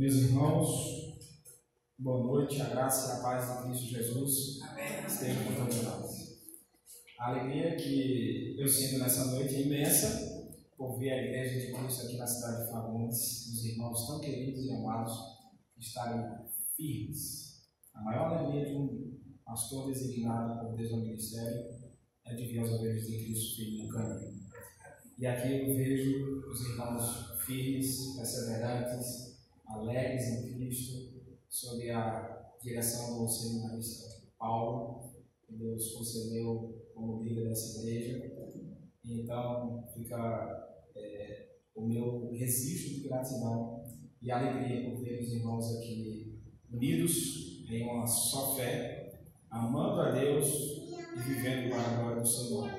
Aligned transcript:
Meus 0.00 0.14
irmãos, 0.14 1.20
boa 1.98 2.24
noite, 2.24 2.58
a 2.62 2.70
graça 2.70 3.06
e 3.06 3.18
a 3.18 3.22
paz 3.22 3.46
de 3.46 3.64
Cristo 3.64 3.86
Jesus 3.86 4.58
estejam 5.06 5.44
com 5.44 5.64
nós. 5.84 6.40
A 7.18 7.28
alegria 7.28 7.76
que 7.76 8.56
eu 8.58 8.66
sinto 8.66 8.98
nessa 8.98 9.26
noite 9.26 9.56
é 9.56 9.60
imensa 9.60 10.56
por 10.74 10.98
ver 10.98 11.10
a 11.10 11.22
igreja 11.22 11.66
de 11.66 11.72
Cristo 11.74 12.06
aqui 12.06 12.16
na 12.16 12.26
cidade 12.26 12.64
de 12.64 12.70
Fagundes, 12.70 13.46
os 13.48 13.62
irmãos 13.66 14.06
tão 14.06 14.20
queridos 14.20 14.64
e 14.64 14.72
amados 14.72 15.12
estarem 15.78 16.46
firmes. 16.74 17.68
A 17.92 18.00
maior 18.00 18.38
alegria 18.38 18.70
de 18.70 18.76
um 18.76 19.20
pastor 19.44 19.88
designado 19.88 20.64
por 20.64 20.76
Deus 20.78 20.94
ao 20.94 21.00
ministério 21.00 21.74
é 22.24 22.34
de 22.34 22.46
ver 22.46 22.60
as 22.60 22.70
ovelhas 22.70 23.06
de 23.06 23.22
Cristo 23.22 23.56
firmes 23.56 23.82
no 23.82 23.88
caminho. 23.90 24.40
E 25.18 25.26
aqui 25.26 25.68
eu 25.68 25.76
vejo 25.76 26.50
os 26.50 26.70
irmãos 26.70 27.44
firmes, 27.44 28.16
perseverantes, 28.16 29.29
alegres 29.70 30.28
em 30.28 30.54
Cristo, 30.54 31.20
sob 31.48 31.90
a 31.90 32.54
direção 32.62 33.18
do 33.18 33.28
seminarista 33.28 34.20
Paulo, 34.38 35.10
que 35.46 35.54
Deus 35.54 35.92
concedeu 35.92 36.86
como 36.94 37.22
líder 37.22 37.48
dessa 37.48 37.80
igreja. 37.80 38.30
Então, 39.04 39.84
fica 39.94 40.82
é, 40.94 41.48
o 41.74 41.86
meu 41.86 42.30
registro 42.32 42.94
de 42.94 43.08
gratidão 43.08 43.84
e 44.20 44.30
alegria 44.30 44.90
por 44.90 45.02
ver 45.02 45.20
os 45.20 45.32
irmãos 45.32 45.76
aqui 45.76 46.38
unidos 46.70 47.64
em 47.68 47.84
uma 47.84 48.06
só 48.06 48.54
fé, 48.56 49.20
amando 49.50 50.00
a 50.00 50.10
Deus 50.10 50.46
e 51.16 51.20
vivendo 51.20 51.70
para 51.70 51.82
a 51.82 51.96
glória 51.96 52.22
do 52.22 52.50
nome. 52.50 52.72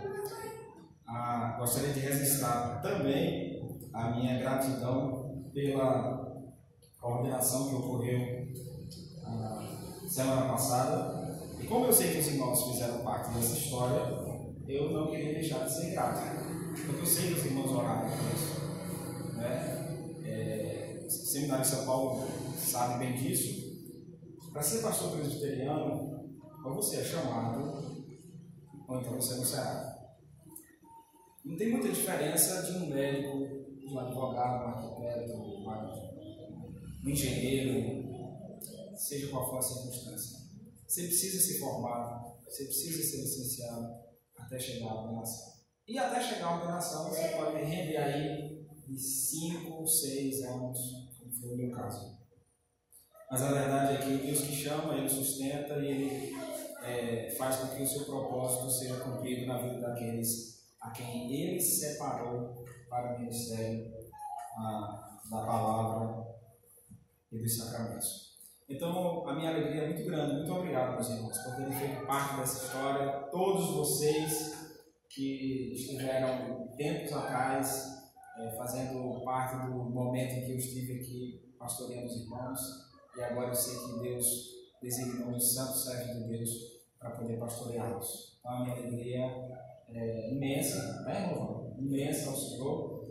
Ah, 1.07 1.57
gostaria 1.59 1.93
de 1.93 1.99
registrar 1.99 2.81
também 2.81 3.61
a 3.91 4.11
minha 4.11 4.39
gratidão 4.39 5.49
pela 5.53 6.20
coordenação 7.01 7.67
que 7.67 7.75
ocorreu 7.75 8.47
ah, 9.25 9.67
semana 10.07 10.51
passada. 10.51 11.39
E 11.59 11.65
como 11.65 11.87
eu 11.87 11.93
sei 11.93 12.11
que 12.11 12.19
os 12.19 12.27
irmãos 12.27 12.63
fizeram 12.71 12.99
parte 12.99 13.33
dessa 13.33 13.57
história, 13.57 13.99
eu 14.67 14.91
não 14.91 15.09
queria 15.09 15.33
deixar 15.33 15.65
de 15.65 15.73
ser 15.73 15.91
grato. 15.91 16.21
Porque 16.85 17.01
eu 17.01 17.05
sei 17.05 17.27
que 17.27 17.39
os 17.39 17.45
irmãos 17.45 17.71
oraram 17.71 18.09
por 18.09 18.33
isso. 18.33 18.61
Né? 19.35 20.21
É, 20.23 21.03
o 21.05 21.09
seminário 21.09 21.63
de 21.63 21.69
São 21.69 21.85
Paulo 21.85 22.27
sabe 22.55 22.99
bem 22.99 23.15
disso. 23.15 23.71
Para 24.53 24.61
ser 24.61 24.81
pastor 24.81 25.11
presbiteriano, 25.11 26.29
ou 26.63 26.75
você 26.75 26.97
é 26.97 27.03
chamado, 27.03 28.13
ou 28.87 28.99
então 28.99 29.15
você 29.15 29.35
não 29.35 29.45
será. 29.45 29.97
Não 31.43 31.57
tem 31.57 31.71
muita 31.71 31.89
diferença 31.89 32.63
de 32.63 32.77
um 32.77 32.89
médico, 32.89 33.39
de 33.39 33.87
um 33.87 33.99
advogado, 33.99 34.65
um 34.65 34.67
arquiteto, 34.67 35.33
um 35.33 35.69
engenheiro, 37.09 38.11
seja 38.95 39.29
qual 39.29 39.49
for 39.49 39.57
a 39.57 39.61
circunstância. 39.61 40.39
Você 40.87 41.07
precisa 41.07 41.41
se 41.41 41.59
formar, 41.59 42.35
você 42.45 42.65
precisa 42.65 43.03
ser 43.03 43.21
licenciado 43.21 43.95
até 44.37 44.59
chegar 44.59 44.89
à 44.89 45.01
ordenação. 45.01 45.53
E 45.87 45.97
até 45.97 46.21
chegar 46.21 46.47
à 46.47 46.55
ordenação, 46.55 47.09
você 47.09 47.29
pode 47.29 47.63
render 47.63 47.97
aí 47.97 48.65
de 48.87 48.99
5, 48.99 49.87
6 49.87 50.43
anos, 50.43 51.09
como 51.17 51.33
foi 51.33 51.53
o 51.53 51.57
meu 51.57 51.71
caso. 51.71 52.17
Mas 53.29 53.41
a 53.41 53.53
verdade 53.53 53.93
é 53.93 53.97
que 53.97 54.25
Deus 54.25 54.41
que 54.41 54.53
chama, 54.53 54.95
Ele 54.95 55.09
sustenta 55.09 55.75
e 55.77 55.87
Ele 55.87 56.35
é, 56.83 57.31
faz 57.37 57.57
com 57.57 57.75
que 57.75 57.83
o 57.83 57.87
seu 57.87 58.05
propósito 58.05 58.69
seja 58.69 58.99
cumprido 58.99 59.45
na 59.45 59.61
vida 59.61 59.79
daqueles 59.79 60.51
a 60.81 60.89
quem 60.91 61.31
Ele 61.31 61.61
separou 61.61 62.65
para 62.89 63.15
o 63.15 63.19
ministério 63.19 63.93
a, 64.57 65.19
da 65.29 65.45
palavra 65.45 66.30
e 67.31 67.39
dos 67.39 67.57
sacramentos. 67.57 68.31
Então, 68.67 69.27
a 69.27 69.35
minha 69.35 69.49
alegria 69.49 69.83
é 69.83 69.87
muito 69.87 70.05
grande. 70.05 70.35
Muito 70.35 70.53
obrigado, 70.53 70.93
meus 70.93 71.09
irmãos, 71.09 71.37
por 71.39 71.55
terem 71.55 71.73
feito 71.73 72.05
parte 72.05 72.37
dessa 72.37 72.65
história. 72.65 73.11
Todos 73.31 73.71
vocês 73.71 74.77
que 75.09 75.73
estiveram 75.73 76.67
tempos 76.77 77.11
atrás 77.11 78.01
é, 78.39 78.51
fazendo 78.51 79.21
parte 79.25 79.67
do 79.67 79.73
momento 79.89 80.33
em 80.33 80.45
que 80.45 80.51
eu 80.51 80.57
estive 80.57 80.99
aqui 80.99 81.53
pastoreando 81.59 82.07
os 82.07 82.21
irmãos. 82.21 82.59
E 83.17 83.21
agora 83.23 83.49
eu 83.49 83.55
sei 83.55 83.77
que 83.77 83.99
Deus 83.99 84.25
designou 84.81 85.29
um 85.29 85.39
santo 85.39 85.77
servo 85.77 86.13
de 86.13 86.29
Deus 86.29 86.49
para 86.97 87.11
poder 87.11 87.37
pastoreá-los. 87.37 88.37
Então, 88.39 88.51
a 88.51 88.63
minha 88.63 88.75
alegria 88.77 89.21
é 89.89 90.33
imensa, 90.33 91.03
né, 91.03 91.29
irmão? 91.29 91.75
Imensa 91.77 92.29
ao 92.29 92.35
Senhor 92.37 93.01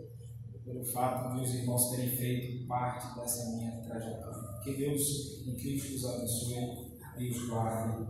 pelo 0.65 0.83
fato 0.83 1.35
de 1.35 1.41
os 1.41 1.53
irmãos 1.53 1.89
terem 1.91 2.09
feito 2.09 2.67
parte 2.67 3.19
dessa 3.19 3.51
minha 3.51 3.80
trajetória. 3.91 4.59
Que 4.63 4.73
Deus 4.75 5.45
em 5.45 5.55
Cristo 5.55 5.95
os 5.95 6.05
abençoe 6.05 6.99
e 7.17 7.29
os 7.29 7.49
guarde. 7.49 8.07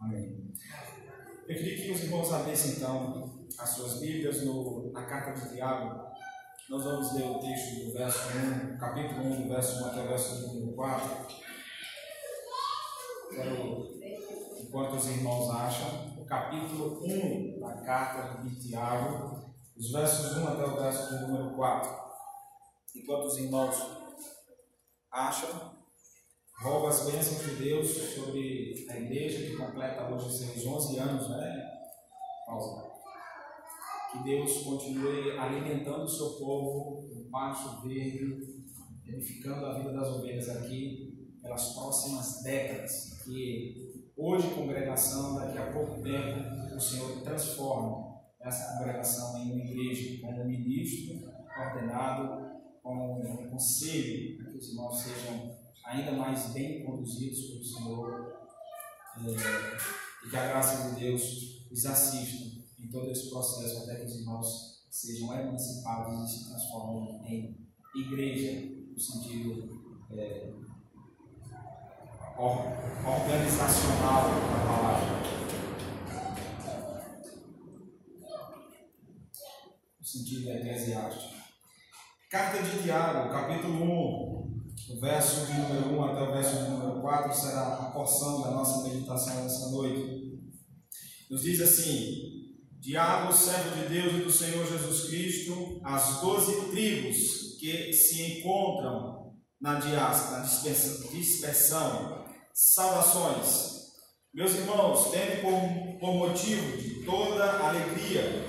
Amém. 0.00 0.52
Eu 1.46 1.56
queria 1.56 1.76
que 1.76 1.92
os 1.92 2.04
irmãos 2.04 2.32
abrissem 2.32 2.72
então 2.72 3.46
as 3.58 3.70
suas 3.70 4.00
Bíblias 4.00 4.44
no, 4.44 4.92
na 4.92 5.04
carta 5.06 5.32
de 5.32 5.54
Tiago. 5.54 6.08
Nós 6.68 6.84
vamos 6.84 7.14
ler 7.14 7.24
o 7.24 7.38
texto 7.38 7.86
do 7.86 7.92
verso 7.94 8.28
1, 8.74 8.78
capítulo 8.78 9.24
1, 9.24 9.42
do 9.42 9.48
verso 9.48 9.82
1 9.82 9.86
até 9.86 10.04
o 10.04 10.08
verso 10.08 10.46
número 10.48 10.72
4. 10.74 11.26
Quero, 13.30 13.88
enquanto 14.60 14.96
os 14.96 15.06
irmãos 15.06 15.50
acham, 15.50 16.18
o 16.18 16.26
capítulo 16.26 17.02
1 17.02 17.60
da 17.60 17.72
carta 17.82 18.42
de 18.42 18.54
Tiago, 18.60 19.54
os 19.76 19.90
versos 19.90 20.36
1 20.36 20.48
até 20.48 20.64
o 20.64 20.76
verso 20.76 21.26
número 21.26 21.56
4. 21.56 21.90
Enquanto 22.96 23.24
os 23.24 23.38
irmãos 23.38 23.76
acham, 25.10 25.78
rogo 26.62 26.86
as 26.86 27.10
bênçãos 27.10 27.44
de 27.44 27.62
Deus 27.62 27.88
sobre 28.14 28.86
a 28.90 28.98
igreja 28.98 29.46
que 29.46 29.56
completa 29.56 30.08
hoje 30.08 30.30
seus 30.30 30.66
11 30.66 30.98
anos, 30.98 31.28
né? 31.30 31.64
Pausa. 32.46 32.88
Que 34.12 34.24
Deus 34.24 34.62
continue 34.62 35.38
alimentando 35.38 36.04
o 36.04 36.08
seu 36.08 36.30
povo 36.38 37.08
no 37.14 37.30
pasto 37.30 37.86
verde, 37.86 38.64
edificando 39.06 39.66
a 39.66 39.78
vida 39.78 39.92
das 39.92 40.08
ovelhas 40.08 40.48
aqui 40.48 41.28
pelas 41.42 41.74
próximas 41.74 42.42
décadas. 42.42 43.22
Que 43.24 44.02
hoje, 44.16 44.54
congregação, 44.54 45.36
daqui 45.36 45.58
a 45.58 45.72
pouco 45.72 46.02
tempo, 46.02 46.74
o 46.74 46.80
Senhor 46.80 47.22
transforme 47.22 48.08
essa 48.40 48.78
congregação 48.78 49.36
em 49.38 49.52
uma 49.52 49.64
igreja, 49.64 50.20
como 50.22 50.44
ministro 50.44 51.28
ordenado, 51.58 52.47
com 52.88 53.20
um 53.20 53.50
conselho, 53.50 54.38
para 54.38 54.52
que 54.52 54.58
os 54.58 54.68
irmãos 54.70 54.98
sejam 54.98 55.58
ainda 55.84 56.12
mais 56.12 56.52
bem 56.52 56.84
conduzidos 56.84 57.50
pelo 57.50 57.64
Senhor, 57.64 58.32
é, 59.18 60.26
e 60.26 60.30
que 60.30 60.36
a 60.36 60.48
graça 60.48 60.88
de 60.88 61.00
Deus 61.00 61.66
os 61.70 61.84
assista 61.84 62.64
em 62.78 62.88
todo 62.88 63.10
esse 63.10 63.28
processo, 63.28 63.82
até 63.82 63.96
que 63.96 64.06
os 64.06 64.16
irmãos 64.20 64.86
sejam 64.90 65.38
emancipados 65.38 66.30
e 66.30 66.38
se 66.38 66.48
transformem 66.48 67.20
em 67.26 67.68
igreja, 67.94 68.74
no 68.90 68.98
sentido 68.98 70.06
é, 70.12 70.54
organizacional 72.38 74.28
da 74.28 74.66
palavra. 74.66 75.18
sentido 80.02 80.50
eclesiástico. 80.50 81.37
Carta 82.30 82.62
de 82.62 82.82
Tiago, 82.82 83.30
capítulo 83.30 83.84
1, 83.84 83.88
o 83.88 85.00
verso 85.00 85.46
de 85.46 85.54
número 85.54 85.98
1 85.98 86.04
até 86.04 86.20
o 86.20 86.32
verso 86.34 86.56
de 86.56 86.70
número 86.72 87.00
4 87.00 87.32
será 87.32 87.68
a 87.68 87.90
porção 87.90 88.42
da 88.42 88.50
nossa 88.50 88.86
meditação 88.86 89.42
nessa 89.42 89.70
noite. 89.70 90.38
Nos 91.30 91.40
diz 91.40 91.58
assim: 91.62 92.58
Tiago, 92.82 93.32
servo 93.32 93.76
de 93.76 93.88
Deus 93.88 94.12
e 94.12 94.24
do 94.24 94.30
Senhor 94.30 94.66
Jesus 94.66 95.08
Cristo, 95.08 95.80
as 95.82 96.20
doze 96.20 96.68
tribos 96.70 97.56
que 97.58 97.94
se 97.94 98.40
encontram 98.40 99.32
na 99.58 99.76
diáspora, 99.80 100.42
dispersão, 100.42 101.10
dispersão, 101.10 102.26
saudações. 102.52 103.78
Meus 104.34 104.54
irmãos, 104.54 105.10
tendo 105.10 105.40
por, 105.40 105.98
por 105.98 106.28
motivo 106.28 106.76
de 106.76 107.06
toda 107.06 107.58
alegria 107.66 108.47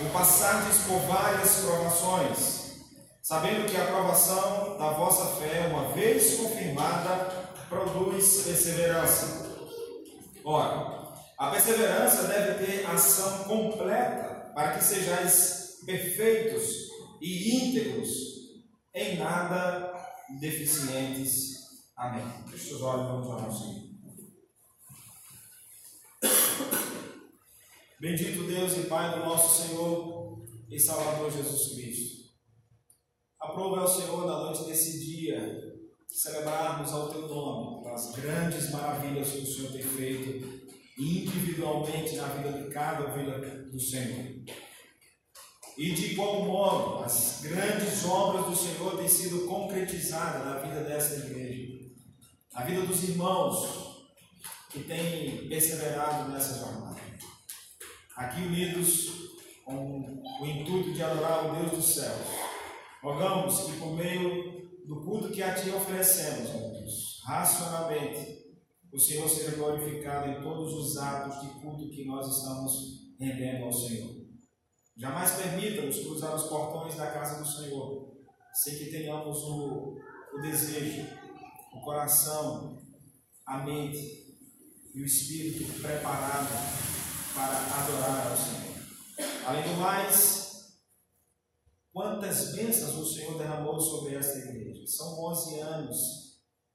o 0.00 0.10
passardes 0.12 0.78
por 0.86 0.98
várias 1.00 1.56
provações, 1.56 2.82
sabendo 3.22 3.70
que 3.70 3.76
a 3.76 3.84
aprovação 3.84 4.76
da 4.78 4.90
vossa 4.92 5.36
fé, 5.36 5.68
uma 5.68 5.92
vez 5.92 6.36
confirmada, 6.36 7.42
produz 7.68 8.42
perseverança. 8.42 9.50
Ora, 10.44 11.14
a 11.38 11.50
perseverança 11.50 12.24
deve 12.24 12.64
ter 12.64 12.86
ação 12.86 13.44
completa, 13.44 14.52
para 14.54 14.72
que 14.72 14.84
sejais 14.84 15.78
perfeitos 15.86 16.70
e 17.20 17.56
íntegros, 17.56 18.10
em 18.94 19.16
nada 19.16 19.92
deficientes. 20.40 21.52
Amém. 21.96 22.24
Feche 22.50 22.74
os 22.74 22.82
olhos, 22.82 23.06
vamos 23.06 23.28
orar 23.28 23.52
Senhor. 23.52 23.92
Bendito 28.02 28.42
Deus 28.42 28.76
e 28.78 28.88
Pai 28.88 29.16
do 29.16 29.24
nosso 29.24 29.62
Senhor 29.62 30.44
e 30.68 30.76
Salvador 30.76 31.30
Jesus 31.30 31.72
Cristo. 31.72 32.32
Aprove 33.40 33.78
ao 33.78 33.86
Senhor 33.86 34.26
na 34.26 34.40
noite 34.40 34.64
desse 34.64 35.06
dia 35.06 35.72
celebrarmos 36.08 36.90
ao 36.90 37.10
teu 37.10 37.28
nome 37.28 37.88
as 37.88 38.10
grandes 38.16 38.72
maravilhas 38.72 39.30
que 39.30 39.38
o 39.42 39.46
Senhor 39.46 39.70
tem 39.70 39.82
feito 39.82 40.68
individualmente 40.98 42.16
na 42.16 42.26
vida 42.26 42.60
de 42.60 42.74
cada 42.74 43.08
ovelha 43.08 43.38
do 43.70 43.78
Senhor. 43.78 44.34
E 45.78 45.92
de 45.92 46.06
igual 46.14 46.42
modo, 46.42 47.04
as 47.04 47.40
grandes 47.42 48.04
obras 48.04 48.46
do 48.46 48.56
Senhor 48.56 48.96
têm 48.96 49.06
sido 49.06 49.46
concretizadas 49.46 50.44
na 50.44 50.58
vida 50.58 50.82
desta 50.82 51.24
igreja, 51.24 51.88
na 52.52 52.64
vida 52.64 52.84
dos 52.84 53.04
irmãos 53.04 54.10
que 54.70 54.80
têm 54.80 55.48
perseverado 55.48 56.32
nessa 56.32 56.58
jornada. 56.58 57.11
Aqui 58.22 58.42
unidos 58.42 59.10
com 59.64 60.22
o 60.40 60.46
intuito 60.46 60.92
de 60.92 61.02
adorar 61.02 61.44
o 61.44 61.56
Deus 61.56 61.72
dos 61.72 61.94
céus, 61.96 62.24
rogamos 63.02 63.62
que 63.62 63.80
por 63.80 63.96
meio 63.96 64.62
do 64.86 65.02
culto 65.02 65.32
que 65.32 65.42
a 65.42 65.52
Ti 65.52 65.70
oferecemos, 65.70 66.48
Deus, 66.50 67.20
racionalmente, 67.26 68.46
o 68.92 68.98
Senhor 68.98 69.28
seja 69.28 69.56
glorificado 69.56 70.30
em 70.30 70.40
todos 70.40 70.72
os 70.72 70.96
atos 70.98 71.40
de 71.40 71.48
culto 71.60 71.90
que 71.90 72.04
nós 72.04 72.36
estamos 72.36 73.12
rendendo 73.18 73.64
ao 73.64 73.72
Senhor. 73.72 74.14
Jamais 74.96 75.32
permita-nos 75.32 75.98
cruzar 75.98 76.36
os 76.36 76.44
portões 76.44 76.94
da 76.94 77.10
casa 77.10 77.42
do 77.42 77.48
Senhor, 77.48 78.14
sem 78.54 78.78
que 78.78 78.90
tenhamos 78.92 79.38
o, 79.42 79.98
o 80.32 80.40
desejo, 80.40 81.08
o 81.74 81.80
coração, 81.80 82.80
a 83.44 83.58
mente 83.64 84.38
e 84.94 85.02
o 85.02 85.04
espírito 85.04 85.80
preparado 85.82 87.01
para 87.34 87.56
adorar 87.56 88.30
ao 88.30 88.36
Senhor. 88.36 89.46
Além 89.46 89.62
do 89.62 89.80
mais, 89.80 90.78
quantas 91.92 92.54
bênçãos 92.54 92.94
o 92.96 93.06
Senhor 93.06 93.38
derramou 93.38 93.80
sobre 93.80 94.14
esta 94.14 94.38
igreja. 94.38 94.86
São 94.86 95.18
11 95.24 95.60
anos 95.60 95.98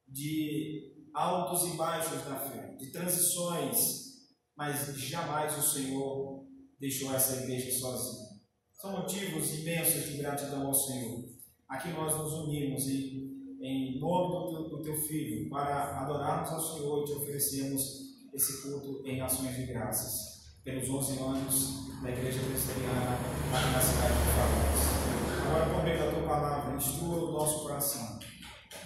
de 0.07 0.95
altos 1.13 1.73
e 1.73 1.77
baixos 1.77 2.25
na 2.25 2.39
fé, 2.39 2.75
de 2.75 2.91
transições, 2.91 4.07
mas 4.55 4.95
jamais 4.97 5.57
o 5.57 5.61
Senhor 5.61 6.45
deixou 6.79 7.13
essa 7.13 7.43
igreja 7.43 7.79
sozinha. 7.79 8.27
São 8.73 8.91
motivos 8.91 9.53
imensos 9.55 10.05
de 10.05 10.17
gratidão 10.17 10.67
ao 10.67 10.73
Senhor. 10.73 11.25
Aqui 11.67 11.89
nós 11.89 12.15
nos 12.15 12.33
unimos 12.33 12.87
e, 12.87 13.57
em 13.59 13.99
nome 13.99 14.33
do 14.33 14.69
teu, 14.69 14.77
do 14.77 14.83
teu 14.83 14.95
Filho, 15.01 15.49
para 15.49 16.01
adorarmos 16.01 16.49
ao 16.51 16.61
Senhor 16.61 17.01
e 17.01 17.05
te 17.05 17.13
oferecemos 17.13 17.81
esse 18.33 18.61
culto 18.61 19.05
em 19.05 19.19
ações 19.19 19.55
de 19.55 19.65
graças, 19.65 20.36
pelos 20.67 20.89
11 20.89 21.19
anos 21.21 21.87
da 22.01 22.09
Igreja 22.09 22.41
Presbiteriana 22.41 23.17
aqui 23.53 23.71
na 23.71 23.79
cidade 23.79 24.13
de 24.13 24.19
Falas. 24.35 25.47
Agora, 25.47 25.65
por 25.73 25.83
meio 25.85 25.97
da 25.97 26.11
tua 26.11 26.27
palavra, 26.27 26.75
instrua 26.75 27.29
o 27.29 27.31
nosso 27.31 27.61
coração 27.61 28.19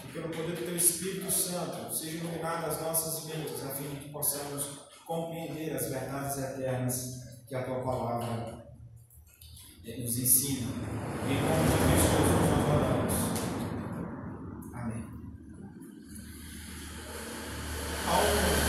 que 0.04 0.12
pelo 0.14 0.30
poder 0.30 0.58
do 0.58 0.64
Teu 0.64 0.78
Espírito 0.78 1.32
Santo 1.32 1.92
seja 1.92 2.18
iluminado 2.18 2.68
as 2.68 2.80
nossas 2.82 3.26
mentes, 3.26 3.66
a 3.66 3.70
fim 3.70 3.90
de 3.96 3.96
que 3.96 4.10
possamos 4.10 4.64
compreender 5.08 5.76
as 5.76 5.90
verdades 5.90 6.38
eternas 6.38 7.16
que 7.48 7.56
a 7.56 7.64
Tua 7.64 7.82
palavra 7.82 8.64
nos 9.84 10.18
ensina. 10.20 10.68
Em 11.26 11.42
nome 11.42 11.64
de 11.66 11.78
Jesus 11.96 12.30
nós 12.52 12.70
oramos. 12.76 13.14
Amém. 14.72 15.04
Há 18.08 18.14
um 18.20 18.62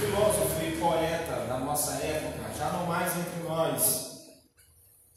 filósofo 0.00 0.64
e 0.64 0.80
poeta 0.80 1.46
da 1.46 1.58
nossa 1.58 1.92
época, 2.02 2.52
já 2.56 2.70
não 2.72 2.86
mais 2.86 3.12
entre 3.16 3.42
nós, 3.70 4.26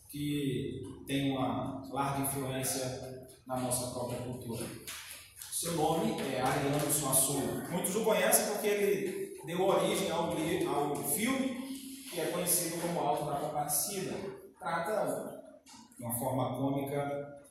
que 0.09 0.81
tem 1.07 1.31
uma 1.31 1.88
larga 1.91 2.21
influência 2.21 3.27
na 3.47 3.57
nossa 3.57 3.91
própria 3.91 4.19
cultura. 4.21 4.65
Seu 5.51 5.73
nome 5.73 6.21
é 6.21 6.41
Ariano 6.41 6.91
Suassuna. 6.91 7.67
Muitos 7.69 7.95
o 7.95 8.03
conhecem 8.03 8.53
porque 8.53 8.67
ele 8.67 9.41
deu 9.45 9.61
origem 9.61 10.11
ao, 10.11 10.29
ao 10.29 10.95
filme 10.95 11.63
que 12.11 12.19
é 12.19 12.25
conhecido 12.27 12.79
como 12.81 13.00
Alto 13.00 13.25
da 13.25 13.38
Compadecida. 13.38 14.13
Trata 14.59 15.41
de 15.97 16.03
uma 16.03 16.13
forma 16.13 16.57
cômica 16.57 17.44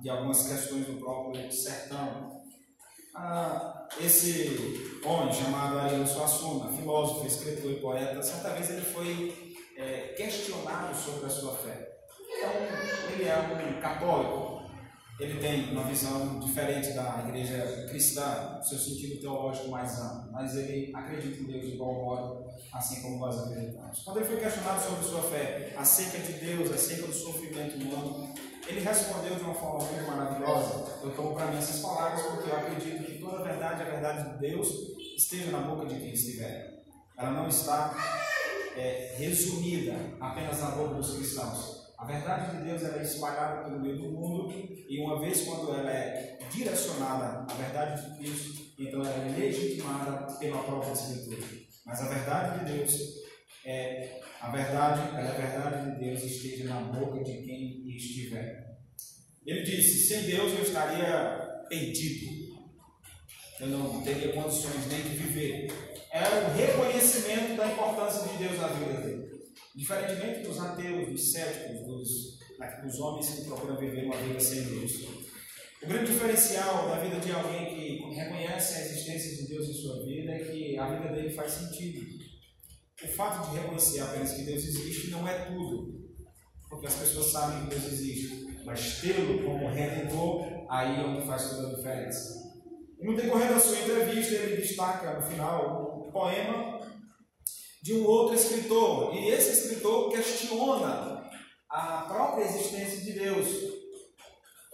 de 0.00 0.08
algumas 0.08 0.48
questões 0.48 0.86
do 0.86 0.94
próprio 0.94 1.52
sertão. 1.52 2.42
Esse 4.00 5.00
homem 5.04 5.32
chamado 5.32 5.78
Ariano 5.78 6.06
Suassuna, 6.06 6.72
filósofo, 6.72 7.26
escritor 7.26 7.72
e 7.72 7.80
poeta, 7.80 8.22
certa 8.22 8.50
vez 8.50 8.70
ele 8.70 8.82
foi 8.82 9.45
é, 9.76 10.14
questionado 10.16 10.94
sobre 10.94 11.26
a 11.26 11.30
sua 11.30 11.54
fé. 11.56 11.96
Então, 12.20 12.50
ele 13.12 13.24
é 13.24 13.36
um 13.38 13.80
católico, 13.80 14.62
ele 15.18 15.40
tem 15.40 15.70
uma 15.70 15.84
visão 15.84 16.38
diferente 16.40 16.92
da 16.92 17.24
igreja 17.26 17.86
cristã, 17.88 18.60
seu 18.62 18.78
sentido 18.78 19.20
teológico 19.20 19.68
mais 19.68 19.98
amplo, 19.98 20.32
mas 20.32 20.54
ele 20.56 20.92
acredita 20.94 21.42
em 21.42 21.46
Deus 21.46 21.62
de 21.62 21.74
igual 21.74 21.94
modo, 21.94 22.46
assim 22.72 23.00
como 23.00 23.18
nós 23.18 23.38
acreditamos. 23.38 24.02
Quando 24.02 24.18
ele 24.18 24.26
foi 24.26 24.36
questionado 24.38 24.82
sobre 24.82 25.04
sua 25.04 25.22
fé, 25.22 25.72
acerca 25.76 26.18
de 26.18 26.32
Deus, 26.34 26.70
acerca 26.70 27.06
do 27.06 27.14
sofrimento 27.14 27.76
humano, 27.76 28.34
ele 28.66 28.80
respondeu 28.80 29.36
de 29.36 29.42
uma 29.42 29.54
forma 29.54 29.84
muito 29.84 30.06
maravilhosa. 30.06 30.98
Eu 31.02 31.14
tomo 31.14 31.34
para 31.34 31.46
mim 31.46 31.58
essas 31.58 31.80
palavras 31.80 32.20
porque 32.26 32.50
eu 32.50 32.56
acredito 32.56 33.04
que 33.04 33.18
toda 33.18 33.38
a 33.38 33.42
verdade, 33.42 33.82
a 33.82 33.84
verdade 33.84 34.32
de 34.32 34.38
Deus, 34.38 34.68
esteja 35.16 35.50
na 35.50 35.60
boca 35.60 35.86
de 35.86 35.98
quem 35.98 36.12
estiver. 36.12 36.84
Ela 37.16 37.30
não 37.30 37.48
está 37.48 37.94
é, 38.76 39.14
resumida 39.18 39.94
apenas 40.20 40.60
na 40.60 40.70
boca 40.70 40.94
dos 40.94 41.16
cristãos 41.16 41.76
a 41.98 42.04
verdade 42.04 42.58
de 42.58 42.64
Deus 42.64 42.82
é 42.82 43.02
espalhada 43.02 43.64
pelo 43.64 43.80
meio 43.80 43.96
do 43.96 44.10
mundo 44.10 44.52
e 44.52 45.00
uma 45.00 45.18
vez 45.18 45.42
quando 45.42 45.74
ela 45.74 45.90
é 45.90 46.38
direcionada 46.52 47.50
à 47.50 47.54
verdade 47.54 48.10
de 48.10 48.18
Cristo, 48.18 48.74
então 48.78 49.00
ela 49.00 49.24
é 49.24 49.38
legitimada 49.38 50.32
pela 50.34 50.62
própria 50.62 50.92
Escritura. 50.92 51.40
Mas 51.86 52.00
a 52.02 52.08
verdade 52.08 52.64
de 52.64 52.72
Deus 52.72 52.92
é 53.64 54.20
a 54.40 54.50
verdade, 54.50 55.08
ela 55.16 55.28
é 55.28 55.30
a 55.30 55.46
verdade 55.46 55.90
de 55.90 56.04
Deus 56.04 56.22
esteja 56.22 56.64
na 56.64 56.80
boca 56.80 57.24
de 57.24 57.42
quem 57.42 57.88
estiver. 57.88 58.76
Ele 59.46 59.62
disse: 59.62 60.08
sem 60.08 60.22
Deus 60.24 60.52
eu 60.52 60.62
estaria 60.62 61.64
perdido. 61.68 62.56
Eu 63.58 63.68
não 63.68 64.02
teria 64.02 64.34
condições 64.34 64.86
nem 64.88 65.00
de 65.00 65.16
viver. 65.16 65.72
É 66.16 66.46
o 66.46 66.54
reconhecimento 66.56 67.58
da 67.58 67.70
importância 67.70 68.26
de 68.26 68.38
Deus 68.38 68.58
na 68.58 68.68
vida 68.68 69.02
dele. 69.02 69.28
Diferentemente 69.74 70.48
dos 70.48 70.58
ateus, 70.58 71.10
dos 71.10 71.32
céticos, 71.32 71.86
dos, 71.86 72.38
dos 72.82 73.00
homens 73.00 73.28
que 73.28 73.44
procuram 73.44 73.76
viver 73.76 74.06
uma 74.06 74.16
vida 74.16 74.40
sem 74.40 74.62
Deus. 74.62 74.92
O 75.82 75.86
grande 75.86 76.10
diferencial 76.10 76.88
da 76.88 77.00
vida 77.00 77.20
de 77.20 77.30
alguém 77.32 77.66
que 77.66 78.14
reconhece 78.14 78.76
a 78.76 78.80
existência 78.86 79.36
de 79.36 79.48
Deus 79.48 79.68
em 79.68 79.74
sua 79.74 80.06
vida 80.06 80.32
é 80.32 80.38
que 80.38 80.78
a 80.78 80.88
vida 80.88 81.14
dele 81.14 81.34
faz 81.34 81.52
sentido. 81.52 82.06
O 83.04 83.08
fato 83.08 83.50
de 83.50 83.58
reconhecer 83.58 84.00
apenas 84.00 84.32
que 84.32 84.44
Deus 84.44 84.64
existe 84.64 85.10
não 85.10 85.28
é 85.28 85.44
tudo, 85.44 86.00
porque 86.70 86.86
as 86.86 86.94
pessoas 86.94 87.26
sabem 87.26 87.64
que 87.64 87.74
Deus 87.74 87.92
existe, 87.92 88.62
mas 88.64 89.02
tê-lo 89.02 89.44
como 89.44 89.68
redentor, 89.68 90.46
aí 90.70 90.98
é 90.98 91.04
o 91.04 91.20
que 91.20 91.26
faz 91.26 91.50
toda 91.50 91.68
a 91.68 91.74
diferença. 91.74 92.46
No 92.98 93.14
decorrer 93.14 93.50
da 93.50 93.60
sua 93.60 93.78
entrevista, 93.78 94.34
ele 94.34 94.56
destaca 94.56 95.20
no 95.20 95.26
final 95.26 95.85
poema 96.16 96.80
de 97.82 97.94
um 97.94 98.06
outro 98.06 98.34
escritor. 98.34 99.14
E 99.14 99.28
esse 99.28 99.50
escritor 99.50 100.10
questiona 100.10 101.30
a 101.68 102.02
própria 102.08 102.44
existência 102.44 103.02
de 103.02 103.12
Deus 103.12 103.46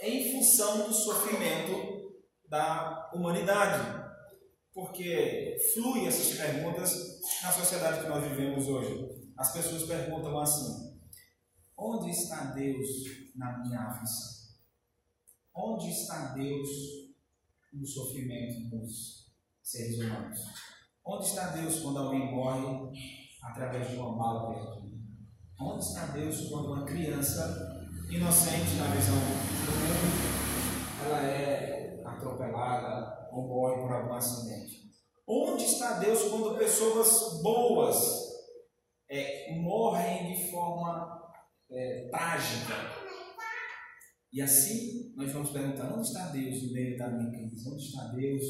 em 0.00 0.32
função 0.32 0.87
do 0.87 0.94
sofrimento 0.94 2.12
da 2.49 3.11
humanidade. 3.12 4.02
Porque 4.72 5.56
flui 5.75 6.06
essas 6.06 6.38
perguntas 6.38 7.20
na 7.42 7.52
sociedade 7.52 8.02
que 8.02 8.08
nós 8.08 8.25
vivemos 8.25 8.66
hoje. 8.68 9.32
As 9.37 9.52
pessoas 9.52 9.82
perguntam 9.82 10.38
assim: 10.38 10.99
onde 11.76 12.11
está 12.11 12.44
Deus 12.52 12.88
na 13.34 13.58
minha 13.58 13.80
aflição? 13.80 14.54
Onde 15.54 15.90
está 15.90 16.32
Deus 16.34 16.68
no 17.70 17.87
sofrimento 17.87 18.70
dos 18.70 19.30
seres 19.62 19.99
humanos? 19.99 20.38
Onde 21.04 21.26
está 21.26 21.49
Deus 21.49 21.80
quando 21.80 21.99
alguém 21.99 22.30
morre 22.30 22.92
através 23.42 23.90
de 23.90 23.97
uma 23.97 24.16
bala 24.16 24.54
perdida? 24.54 24.97
Onde 25.61 25.85
está 25.85 26.06
Deus 26.06 26.49
quando 26.49 26.73
uma 26.73 26.85
criança 26.85 27.88
inocente 28.09 28.76
na 28.76 28.87
visão 28.94 29.14
do 29.16 29.21
mundo 29.21 30.32
ela 31.04 31.26
é 31.26 32.00
atropelada 32.06 33.28
ou 33.32 33.49
morre 33.49 33.82
por 33.82 33.92
algum 33.92 34.14
acidente? 34.14 34.92
Onde 35.26 35.64
está 35.64 35.99
Deus 35.99 36.23
quando 36.30 36.56
pessoas 36.56 37.42
boas 37.42 37.97
é, 39.11 39.61
morrem 39.61 40.32
de 40.32 40.50
forma 40.52 41.21
é, 41.68 42.09
trágica? 42.11 42.75
E 44.32 44.40
assim 44.40 45.12
nós 45.16 45.32
vamos 45.32 45.50
perguntar: 45.50 45.92
onde 45.92 46.06
está 46.06 46.28
Deus 46.28 46.62
no 46.62 46.73
meio 46.73 46.97
da 46.97 47.09
minha 47.11 47.30
crise? 47.30 47.68
Onde 47.68 47.82
está 47.82 48.04
Deus 48.12 48.42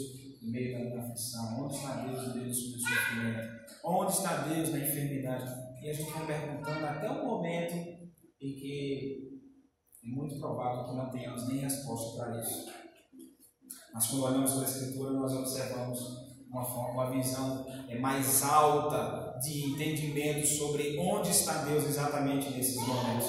no 0.42 0.50
meio 0.50 0.90
da 0.90 1.00
aflição? 1.00 1.64
Onde 1.64 1.74
está 1.74 1.94
Deus 2.02 2.28
no 2.28 2.34
meio 2.34 2.48
do 2.48 2.54
sofrimento? 2.54 3.48
Onde 3.84 4.12
está 4.12 4.36
Deus 4.42 4.70
na 4.70 4.78
enfermidade? 4.78 5.50
E 5.82 5.90
a 5.90 5.92
gente 5.92 6.10
vai 6.10 6.26
perguntando 6.26 6.86
até 6.86 7.10
o 7.10 7.24
momento 7.24 7.74
em 7.74 8.54
que 8.54 9.32
é 10.04 10.08
muito 10.08 10.38
provável 10.38 10.84
que 10.84 10.96
não 10.96 11.10
tenhamos 11.10 11.48
nem 11.48 11.58
resposta 11.58 12.16
para 12.16 12.40
isso. 12.40 12.66
Mas 13.94 14.06
quando 14.06 14.24
olhamos 14.24 14.52
para 14.52 14.62
a 14.62 14.64
Escritura, 14.64 15.12
nós 15.12 15.32
observamos 15.32 16.00
uma, 16.48 16.90
uma 16.90 17.10
visão 17.10 17.66
é, 17.88 17.98
mais 17.98 18.42
alta 18.42 19.38
de 19.38 19.72
entendimento 19.72 20.46
sobre 20.46 20.98
onde 20.98 21.30
está 21.30 21.64
Deus 21.64 21.84
exatamente 21.84 22.50
nesses 22.50 22.76
momentos. 22.76 23.26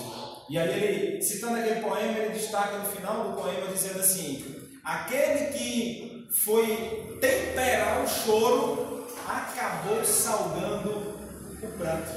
E 0.50 0.58
aí 0.58 0.84
ele, 0.84 1.22
citando 1.22 1.58
aquele 1.58 1.82
poema, 1.82 2.18
ele 2.18 2.34
destaca 2.34 2.80
no 2.80 2.86
final 2.86 3.32
do 3.32 3.42
poema 3.42 3.68
dizendo 3.68 4.00
assim: 4.00 4.44
aquele 4.84 5.54
que 5.54 6.13
foi 6.34 7.18
temperar 7.22 8.04
o 8.04 8.08
choro 8.08 9.08
acabou 9.28 10.04
salgando 10.04 11.18
o 11.62 11.68
pranto. 11.78 12.12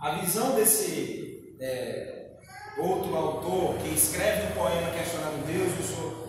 A 0.00 0.12
visão 0.16 0.54
desse 0.54 1.54
é, 1.60 2.30
outro 2.78 3.14
autor 3.14 3.74
que 3.78 3.94
escreve 3.94 4.52
um 4.52 4.56
poema 4.56 4.90
questionando 4.92 5.46
Deus 5.46 5.72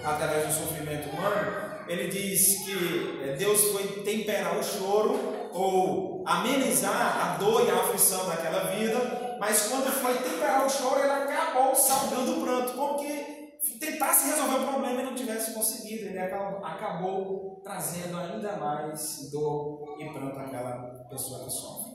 através 0.04 0.48
do 0.48 0.54
sofrimento 0.54 1.10
humano, 1.10 1.74
ele 1.88 2.08
diz 2.08 2.66
que 2.66 3.22
é, 3.24 3.36
Deus 3.36 3.72
foi 3.72 4.04
temperar 4.04 4.58
o 4.58 4.64
choro 4.64 5.50
ou 5.54 6.24
amenizar 6.28 7.26
a 7.26 7.38
dor 7.38 7.66
e 7.66 7.72
a 7.72 7.76
aflição 7.76 8.28
daquela 8.28 8.72
vida, 8.72 9.38
mas 9.40 9.68
quando 9.68 9.92
foi 10.02 10.16
temperar 10.16 10.66
o 10.66 10.70
choro, 10.70 11.00
ele 11.00 11.12
acabou 11.12 11.76
salgando 11.76 12.40
o 12.40 12.44
pranto, 12.44 12.74
porque 12.74 13.33
tentasse 13.80 14.30
resolver 14.30 14.64
o 14.64 14.68
problema 14.68 15.02
e 15.02 15.06
não 15.06 15.16
tivesse 15.16 15.54
conseguido, 15.54 16.08
ele 16.08 16.20
acabou, 16.20 16.66
acabou 16.66 17.62
trazendo 17.64 18.18
ainda 18.18 18.58
mais 18.58 19.30
dor 19.32 19.96
e 20.00 20.12
pranto 20.12 20.38
àquela 20.38 21.06
pessoa 21.10 21.46
que 21.46 21.52
sofre. 21.52 21.94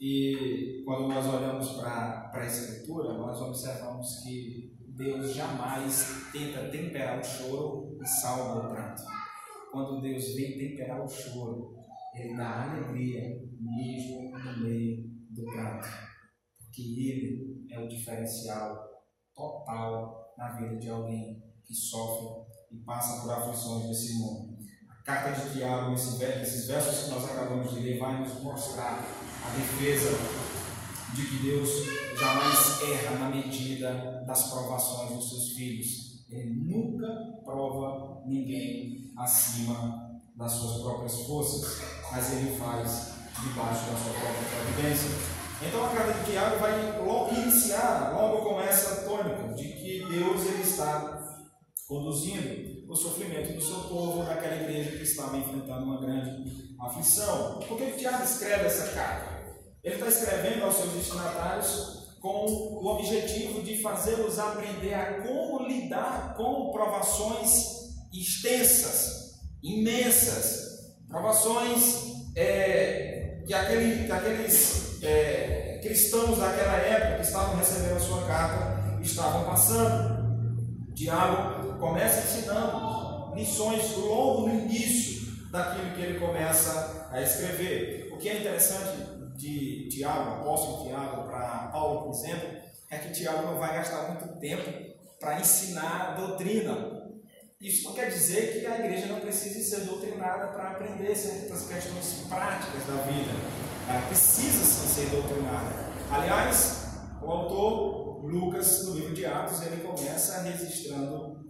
E 0.00 0.82
quando 0.84 1.08
nós 1.08 1.26
olhamos 1.26 1.72
para 1.72 2.30
a 2.32 2.46
Escritura, 2.46 3.14
nós 3.14 3.40
observamos 3.40 4.20
que 4.22 4.76
Deus 4.96 5.34
jamais 5.34 6.30
tenta 6.32 6.68
temperar 6.70 7.18
o 7.18 7.24
choro 7.24 7.98
e 8.00 8.06
salva 8.06 8.66
o 8.66 8.70
pranto. 8.70 9.02
Quando 9.72 10.00
Deus 10.00 10.34
vem 10.34 10.58
temperar 10.58 11.04
o 11.04 11.08
choro, 11.08 11.74
Ele 12.14 12.36
dá 12.36 12.64
alegria 12.64 13.22
mesmo 13.60 14.30
no 14.30 14.60
meio 14.60 15.04
do 15.30 15.44
pranto. 15.44 15.88
Porque 16.58 16.82
Ele 16.82 17.66
é 17.70 17.80
o 17.80 17.88
diferencial 17.88 18.76
total 19.34 20.17
na 20.38 20.52
vida 20.52 20.76
de 20.76 20.88
alguém 20.88 21.42
que 21.66 21.74
sofre 21.74 22.46
e 22.70 22.76
passa 22.78 23.20
por 23.20 23.30
aflições 23.32 23.88
desse 23.88 24.14
mundo. 24.14 24.56
A 24.88 25.02
carta 25.02 25.40
de 25.40 25.52
Tiago, 25.52 25.92
esses 25.92 26.66
versos 26.66 27.04
que 27.04 27.10
nós 27.10 27.24
acabamos 27.24 27.72
de 27.72 27.80
ler, 27.80 27.98
vai 27.98 28.20
nos 28.20 28.40
mostrar 28.40 29.04
a 29.44 29.50
defesa 29.56 30.10
de 31.14 31.26
que 31.26 31.42
Deus 31.42 31.68
jamais 32.18 32.82
erra 32.82 33.18
na 33.18 33.28
medida 33.30 34.22
das 34.26 34.50
provações 34.50 35.12
dos 35.12 35.28
seus 35.28 35.52
filhos. 35.52 36.24
Ele 36.30 36.50
nunca 36.50 37.40
prova 37.44 38.22
ninguém 38.26 39.12
acima 39.16 40.20
das 40.36 40.52
suas 40.52 40.82
próprias 40.82 41.20
forças, 41.22 41.82
mas 42.12 42.32
ele 42.34 42.56
faz 42.56 43.14
debaixo 43.42 43.90
da 43.90 43.96
sua 43.96 44.12
própria 44.12 44.48
providência. 44.50 45.37
Então 45.60 45.84
a 45.84 45.88
carta 45.88 46.12
de 46.12 46.30
Tiago 46.30 46.58
vai 46.58 46.98
logo 47.00 47.34
iniciar 47.34 48.12
logo 48.14 48.48
com 48.48 48.60
essa 48.60 49.02
tônica 49.02 49.54
de 49.54 49.64
que 49.72 50.04
Deus 50.08 50.46
ele 50.46 50.62
está 50.62 51.18
conduzindo 51.88 52.86
o 52.88 52.94
sofrimento 52.94 53.54
do 53.54 53.60
seu 53.60 53.80
povo, 53.88 54.24
daquela 54.24 54.54
igreja 54.54 54.92
que 54.92 55.02
estava 55.02 55.36
enfrentando 55.36 55.84
uma 55.84 56.00
grande 56.00 56.76
aflição. 56.80 57.58
Por 57.66 57.76
que 57.76 57.92
Tiago 57.92 58.22
escreve 58.22 58.66
essa 58.66 58.92
carta? 58.92 59.38
Ele 59.82 59.94
está 59.94 60.06
escrevendo 60.06 60.64
aos 60.64 60.76
seus 60.76 60.92
destinatários 60.92 61.98
com 62.20 62.46
o 62.46 62.86
objetivo 62.86 63.62
de 63.62 63.80
fazê-los 63.82 64.38
aprender 64.38 64.94
a 64.94 65.22
como 65.22 65.66
lidar 65.66 66.34
com 66.36 66.70
provações 66.70 67.96
extensas, 68.12 69.40
imensas, 69.62 70.94
provações 71.08 72.12
é, 72.36 73.42
que, 73.46 73.54
aquele, 73.54 74.06
que 74.06 74.12
aqueles 74.12 74.87
é, 75.02 75.78
cristãos 75.82 76.38
daquela 76.38 76.76
época 76.76 77.16
que 77.16 77.22
estavam 77.22 77.56
recebendo 77.56 77.96
a 77.96 78.00
sua 78.00 78.26
carta 78.26 79.00
estavam 79.00 79.44
passando. 79.44 80.18
Tiago 80.94 81.78
começa 81.78 82.20
ensinando 82.20 83.34
lições 83.34 83.96
logo 83.96 84.48
no 84.48 84.54
início 84.54 85.48
daquilo 85.50 85.94
que 85.94 86.02
ele 86.02 86.18
começa 86.18 87.08
a 87.10 87.22
escrever. 87.22 88.10
O 88.12 88.18
que 88.18 88.28
é 88.28 88.40
interessante 88.40 88.96
de 89.36 89.88
Tiago, 89.88 90.40
apóstolo 90.40 90.88
Tiago, 90.88 91.28
para 91.28 91.68
Paulo, 91.72 92.02
por 92.02 92.10
exemplo, 92.10 92.48
é 92.90 92.98
que 92.98 93.12
Tiago 93.12 93.46
não 93.46 93.58
vai 93.58 93.74
gastar 93.74 94.08
muito 94.08 94.40
tempo 94.40 94.68
para 95.20 95.40
ensinar 95.40 96.16
doutrina. 96.16 96.98
Isso 97.60 97.84
não 97.84 97.94
quer 97.94 98.10
dizer 98.10 98.60
que 98.60 98.66
a 98.66 98.78
igreja 98.78 99.06
não 99.06 99.20
precise 99.20 99.64
ser 99.64 99.80
doutrinada 99.80 100.48
para 100.48 100.70
aprender 100.70 101.14
certas 101.14 101.66
questões 101.66 102.26
práticas 102.28 102.86
da 102.86 103.02
vida. 103.02 103.67
Ela 103.88 104.02
precisa 104.02 104.64
ser 104.64 105.08
doutrinada. 105.08 105.88
Aliás, 106.10 107.00
o 107.22 107.26
autor 107.26 108.22
Lucas, 108.22 108.86
no 108.86 108.96
livro 108.96 109.14
de 109.14 109.24
Atos, 109.24 109.62
ele 109.62 109.82
começa 109.82 110.42
registrando 110.42 111.48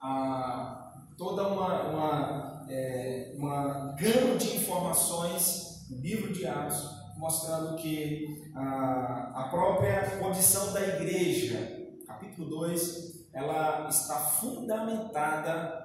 ah, 0.00 0.92
toda 1.18 1.48
uma, 1.48 1.82
uma, 1.88 2.66
é, 2.68 3.34
uma 3.36 3.92
gama 3.98 4.36
de 4.36 4.56
informações 4.56 5.84
no 5.90 5.98
livro 5.98 6.32
de 6.32 6.46
Atos, 6.46 6.88
mostrando 7.16 7.76
que 7.76 8.52
a, 8.54 9.32
a 9.34 9.48
própria 9.48 10.16
condição 10.18 10.72
da 10.72 10.80
igreja, 10.80 11.88
capítulo 12.06 12.48
2, 12.50 13.26
ela 13.32 13.88
está 13.88 14.14
fundamentada 14.14 15.81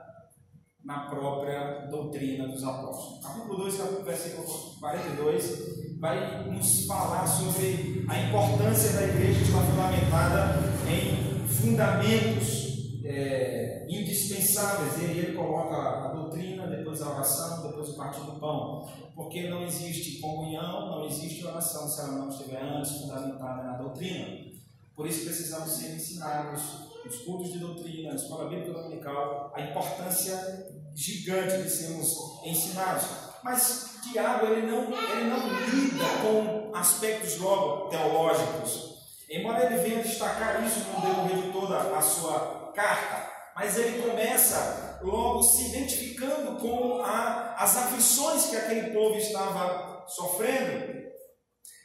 na 0.87 1.01
própria 1.01 1.85
doutrina 1.91 2.47
dos 2.47 2.63
apóstolos. 2.63 3.21
Capítulo 3.21 3.57
2, 3.57 3.75
versículo 4.05 4.47
42, 4.79 5.99
vai 5.99 6.49
nos 6.49 6.85
falar 6.85 7.27
sobre 7.27 8.05
a 8.07 8.19
importância 8.21 8.93
da 8.93 9.03
igreja 9.03 9.41
estar 9.41 9.63
fundamentada 9.63 10.59
em 10.89 11.45
fundamentos 11.45 13.03
é, 13.03 13.85
indispensáveis. 13.89 14.97
E 15.01 15.17
ele 15.17 15.35
coloca 15.35 15.75
a 15.75 16.07
doutrina, 16.13 16.67
depois 16.67 17.01
a 17.01 17.09
oração, 17.09 17.67
depois 17.67 17.89
o 17.89 17.97
partir 17.97 18.21
do 18.21 18.39
pão. 18.39 18.87
Porque 19.13 19.49
não 19.49 19.63
existe 19.63 20.21
comunhão, 20.21 20.87
não 20.87 21.05
existe 21.05 21.45
oração 21.45 21.85
se 21.85 21.99
ela 21.99 22.13
não 22.13 22.29
estiver 22.29 22.63
antes 22.63 23.01
fundamentada 23.01 23.63
na 23.63 23.77
doutrina. 23.77 24.47
Por 24.95 25.05
isso 25.05 25.25
precisamos 25.25 25.69
ser 25.69 25.95
ensinados 25.95 26.87
nos 27.03 27.17
cultos 27.19 27.51
de 27.51 27.59
doutrina, 27.59 28.09
na 28.09 28.15
escola 28.15 28.49
bíblica 28.49 28.71
dominical, 28.71 29.51
a 29.53 29.61
importância 29.61 30.76
gigante 30.97 31.61
de 31.61 31.69
sermos 31.69 32.43
ensinados. 32.43 33.05
Mas 33.43 33.99
Tiago 34.01 34.47
ele 34.47 34.65
não, 34.65 34.85
ele 34.85 35.29
não 35.29 35.47
lida 35.69 36.03
com 36.23 36.75
aspectos 36.75 37.37
logo 37.37 37.89
teológicos. 37.89 38.97
Embora 39.29 39.65
ele 39.65 39.77
venha 39.77 40.03
destacar 40.03 40.65
isso 40.65 40.79
no 40.79 41.01
decorrer 41.01 41.43
de 41.43 41.51
toda 41.51 41.77
a 41.95 42.01
sua 42.01 42.71
carta, 42.73 43.31
mas 43.55 43.77
ele 43.77 44.01
começa 44.01 44.99
logo 45.03 45.43
se 45.43 45.67
identificando 45.67 46.59
com 46.59 47.01
a, 47.03 47.55
as 47.59 47.77
aflições 47.77 48.47
que 48.47 48.55
aquele 48.55 48.91
povo 48.91 49.17
estava 49.17 50.05
sofrendo. 50.07 50.97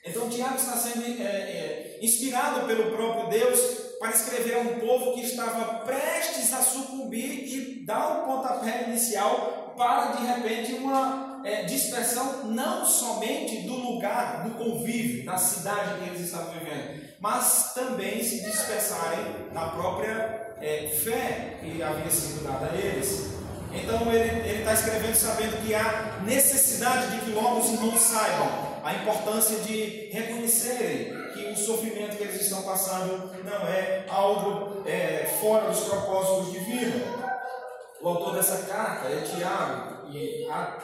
Então, 0.06 0.28
Tiago 0.28 0.56
está 0.56 0.76
sendo 0.76 1.04
é, 1.04 1.22
é, 1.22 1.98
inspirado 2.00 2.66
pelo 2.66 2.90
próprio 2.96 3.28
Deus 3.28 3.81
para 4.02 4.10
escrever 4.10 4.56
a 4.56 4.58
um 4.58 4.80
povo 4.80 5.14
que 5.14 5.20
estava 5.20 5.76
prestes 5.84 6.52
a 6.52 6.60
sucumbir 6.60 7.44
e 7.46 7.84
dar 7.86 8.18
o 8.18 8.26
pontapé 8.26 8.86
inicial 8.88 9.74
para, 9.78 10.16
de 10.16 10.26
repente, 10.26 10.72
uma 10.72 11.40
é, 11.44 11.62
dispersão 11.62 12.46
não 12.46 12.84
somente 12.84 13.60
do 13.60 13.76
lugar, 13.76 14.42
do 14.42 14.50
convívio, 14.56 15.24
da 15.24 15.38
cidade 15.38 16.00
que 16.00 16.10
eles 16.10 16.20
estavam 16.20 16.52
vivendo, 16.52 17.00
mas 17.20 17.74
também 17.74 18.20
se 18.24 18.42
dispersarem 18.42 19.24
na 19.52 19.68
própria 19.68 20.56
é, 20.60 20.88
fé 21.04 21.58
que 21.60 21.80
havia 21.80 22.10
sido 22.10 22.42
dada 22.42 22.72
a 22.72 22.76
eles. 22.76 23.30
Então 23.72 24.12
ele 24.12 24.58
está 24.58 24.74
escrevendo 24.74 25.14
sabendo 25.14 25.64
que 25.64 25.72
há 25.76 26.18
necessidade 26.24 27.12
de 27.12 27.24
que 27.24 27.30
logo 27.30 27.60
os 27.60 27.70
irmãos 27.70 28.00
saibam 28.00 28.72
a 28.82 28.94
importância 28.94 29.60
de 29.60 30.10
reconhecerem 30.12 31.21
o 31.52 31.56
sofrimento 31.56 32.16
que 32.16 32.22
eles 32.22 32.40
estão 32.40 32.62
passando 32.62 33.30
não 33.44 33.68
é 33.68 34.06
algo 34.08 34.82
é, 34.86 35.26
fora 35.40 35.68
dos 35.68 35.80
propósitos 35.80 36.52
de 36.52 36.58
vida. 36.58 37.04
O 38.00 38.08
autor 38.08 38.34
dessa 38.34 38.66
carta 38.66 39.08
é 39.08 39.20
Tiago, 39.20 40.08
e 40.10 40.48
há 40.50 40.78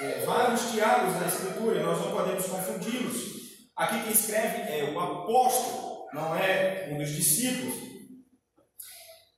é, 0.00 0.24
vários 0.24 0.70
Tiagos 0.70 1.18
na 1.20 1.26
Escritura, 1.26 1.80
e 1.80 1.82
nós 1.82 1.98
não 1.98 2.10
podemos 2.12 2.46
confundi-los. 2.46 3.32
Aqui 3.76 4.02
quem 4.02 4.12
escreve 4.12 4.70
é 4.70 4.92
o 4.92 5.00
apóstolo, 5.00 6.06
não 6.12 6.36
é 6.36 6.88
um 6.92 6.98
dos 6.98 7.10
discípulos. 7.10 7.74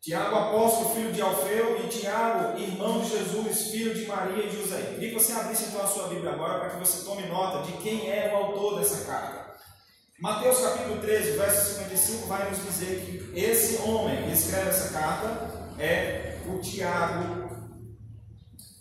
Tiago, 0.03 0.37
apóstolo, 0.37 0.95
filho 0.95 1.13
de 1.13 1.23
Alfeu, 1.23 1.83
e 1.83 1.89
Tiago, 1.89 2.61
irmão 2.61 3.01
de 3.01 3.09
Jesus, 3.09 3.71
filho 3.71 3.95
de 3.95 4.07
Maria 4.07 4.45
e 4.45 4.51
José. 4.51 4.77
Queria 4.95 5.09
que 5.09 5.15
você 5.15 5.33
abrisse 5.33 5.67
então 5.67 5.83
a 5.83 5.87
sua 5.87 6.09
Bíblia 6.09 6.33
agora 6.33 6.59
para 6.59 6.71
que 6.71 6.77
você 6.79 7.05
tome 7.05 7.27
nota 7.27 7.63
de 7.63 7.73
quem 7.79 8.11
é 8.11 8.31
o 8.33 8.37
autor 8.37 8.81
dessa 8.81 9.05
carta. 9.07 9.44
Mateus 10.25 10.59
capítulo 10.61 11.03
13, 11.03 11.37
verso 11.37 11.81
55, 11.81 12.27
vai 12.27 12.49
nos 12.49 12.65
dizer 12.65 13.05
que 13.05 13.39
esse 13.39 13.77
homem 13.83 14.23
que 14.23 14.33
escreve 14.33 14.71
essa 14.71 14.99
carta 14.99 15.75
é 15.79 16.39
o 16.47 16.59
Tiago, 16.61 17.51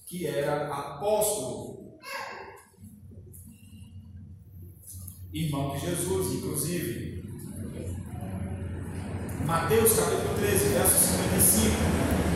que 0.06 0.26
era 0.26 0.74
apóstolo, 0.74 2.00
irmão 5.34 5.76
de 5.76 5.80
Jesus, 5.80 6.34
inclusive. 6.34 7.24
Mateus 9.46 9.98
capítulo 9.98 10.36
13, 10.36 10.66
verso 10.70 10.98
55. 10.98 12.33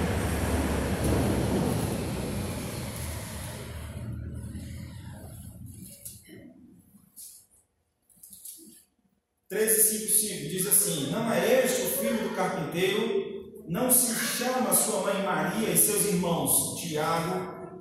13,5,5 9.51 10.49
diz 10.49 10.67
assim: 10.67 11.09
Não 11.09 11.31
é 11.31 11.63
este 11.63 11.81
o 11.83 11.89
filho 11.97 12.17
do 12.17 12.35
carpinteiro? 12.35 13.63
Não 13.65 13.89
se 13.89 14.13
chama 14.13 14.73
sua 14.73 15.01
mãe 15.03 15.23
Maria 15.23 15.69
e 15.69 15.77
seus 15.77 16.05
irmãos 16.05 16.77
Tiago, 16.81 17.79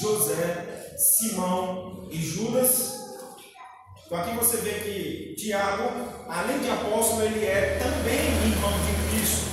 José, 0.00 0.94
Simão 0.96 2.08
e 2.12 2.16
Judas? 2.16 2.94
Então 4.06 4.18
aqui 4.18 4.36
você 4.36 4.58
vê 4.58 4.70
que 4.70 5.34
Tiago, 5.36 5.82
além 6.28 6.60
de 6.60 6.70
apóstolo, 6.70 7.22
ele 7.22 7.44
é 7.44 7.76
também 7.82 8.52
irmão 8.52 8.70
de 8.70 9.16
Cristo. 9.16 9.50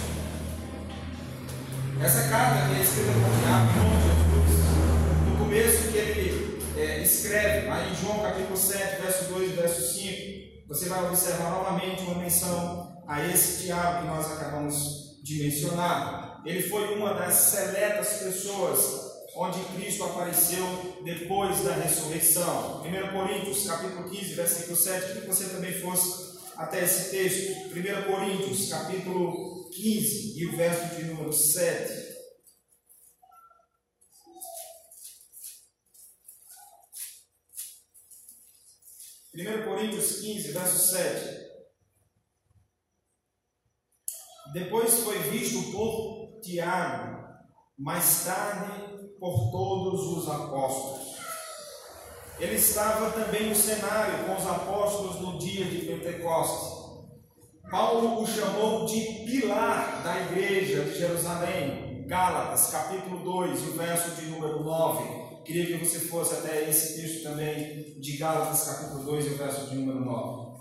Essa 2.04 2.30
carta 2.30 2.68
que 2.68 2.80
é 2.80 2.84
escrita 2.84 3.12
por 3.14 3.42
Tiago, 3.42 3.70
irmão 3.72 3.98
de 3.98 4.04
Jesus, 4.08 4.66
no 5.28 5.38
começo 5.40 5.92
que 5.92 5.98
ele 5.98 6.62
é, 6.78 7.02
escreve, 7.02 7.68
aí 7.68 7.92
em 7.92 7.96
João 7.96 8.20
capítulo 8.22 8.56
7, 8.56 9.02
verso 9.02 9.26
2 9.34 9.52
e 9.52 9.54
verso 9.56 10.00
5, 10.00 10.41
você 10.72 10.88
vai 10.88 11.06
observar 11.06 11.52
novamente 11.52 12.04
uma 12.04 12.16
menção 12.16 13.04
a 13.06 13.28
esse 13.28 13.64
Tiago 13.64 14.04
que 14.04 14.08
nós 14.08 14.32
acabamos 14.32 15.22
de 15.22 15.44
mencionar. 15.44 16.42
Ele 16.46 16.64
foi 16.64 16.96
uma 16.96 17.14
das 17.14 17.34
seletas 17.34 18.20
pessoas 18.24 19.12
onde 19.36 19.60
Cristo 19.76 20.06
apareceu 20.06 20.66
depois 21.04 21.62
da 21.66 21.74
ressurreição. 21.74 22.84
1 22.86 23.12
Coríntios, 23.12 23.68
capítulo 23.68 24.10
15, 24.10 24.34
versículo 24.34 24.78
7, 24.78 25.08
queria 25.08 25.22
que 25.24 25.28
você 25.28 25.50
também 25.50 25.74
fosse 25.74 26.40
até 26.56 26.86
esse 26.86 27.12
texto. 27.12 27.78
1 27.78 28.10
Coríntios, 28.10 28.70
capítulo 28.70 29.70
15, 29.72 30.40
e 30.40 30.46
o 30.46 30.56
verso 30.56 30.96
de 30.96 31.04
número 31.04 31.34
7. 31.34 32.01
1 39.34 39.64
Coríntios 39.64 40.20
15, 40.20 40.52
verso 40.52 40.94
7. 40.94 41.42
Depois 44.54 45.00
foi 45.00 45.18
visto 45.20 45.72
por 45.72 46.42
Tiago, 46.42 47.18
mais 47.80 48.26
tarde 48.26 49.16
por 49.18 49.50
todos 49.52 50.02
os 50.18 50.30
apóstolos. 50.30 51.16
Ele 52.40 52.56
estava 52.56 53.12
também 53.12 53.48
no 53.48 53.56
cenário 53.56 54.26
com 54.26 54.36
os 54.36 54.46
apóstolos 54.46 55.22
no 55.22 55.40
dia 55.40 55.64
de 55.64 55.86
Pentecostes. 55.86 56.82
Paulo 57.70 58.22
o 58.22 58.28
chamou 58.28 58.86
de 58.86 59.00
pilar 59.26 60.04
da 60.04 60.20
igreja 60.24 60.84
de 60.84 61.00
Jerusalém, 61.00 62.06
Gálatas, 62.06 62.70
capítulo 62.70 63.24
2, 63.24 63.62
o 63.70 63.78
verso 63.78 64.12
de 64.20 64.26
número 64.26 64.62
9. 64.62 65.21
Queria 65.44 65.66
que 65.66 65.84
você 65.84 66.00
fosse 66.00 66.36
até 66.36 66.70
esse 66.70 67.02
texto 67.02 67.24
também 67.24 68.00
de 68.00 68.18
Gálatas, 68.18 68.64
capítulo 68.64 69.04
2, 69.04 69.26
e 69.26 69.30
o 69.30 69.38
verso 69.38 69.70
de 69.70 69.76
número 69.76 70.06
9. 70.06 70.52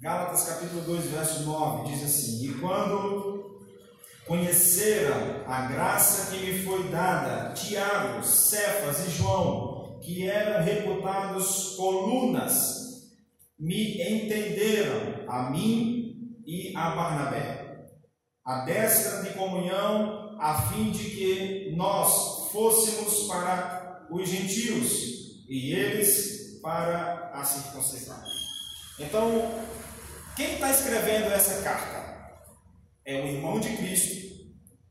Gálatas 0.00 0.48
capítulo 0.48 0.82
2, 0.82 1.04
verso 1.06 1.42
9, 1.44 1.90
diz 1.90 2.04
assim: 2.04 2.44
E 2.44 2.54
quando 2.60 3.58
conheceram 4.26 5.44
a 5.46 5.62
graça 5.62 6.30
que 6.30 6.44
me 6.44 6.62
foi 6.62 6.90
dada, 6.90 7.54
Tiago, 7.54 8.22
Cefas 8.22 9.06
e 9.06 9.10
João, 9.10 9.98
que 10.02 10.28
eram 10.28 10.62
reputados 10.62 11.74
colunas 11.76 12.83
me 13.64 13.94
entenderam 14.02 15.24
a 15.26 15.50
mim 15.50 16.36
e 16.46 16.76
a 16.76 16.90
Barnabé, 16.90 17.86
a 18.44 18.66
destra 18.66 19.22
de 19.22 19.30
comunhão, 19.30 20.36
a 20.38 20.68
fim 20.68 20.90
de 20.90 21.04
que 21.04 21.74
nós 21.74 22.50
fôssemos 22.52 23.26
para 23.26 24.06
os 24.10 24.28
gentios 24.28 25.46
e 25.48 25.72
eles 25.72 26.60
para 26.60 27.30
a 27.32 27.42
circuncisão. 27.42 28.22
Então, 29.00 29.50
quem 30.36 30.54
está 30.54 30.70
escrevendo 30.70 31.32
essa 31.32 31.62
carta? 31.62 32.04
É 33.06 33.22
o 33.22 33.26
irmão 33.26 33.58
de 33.58 33.74
Cristo, 33.78 34.44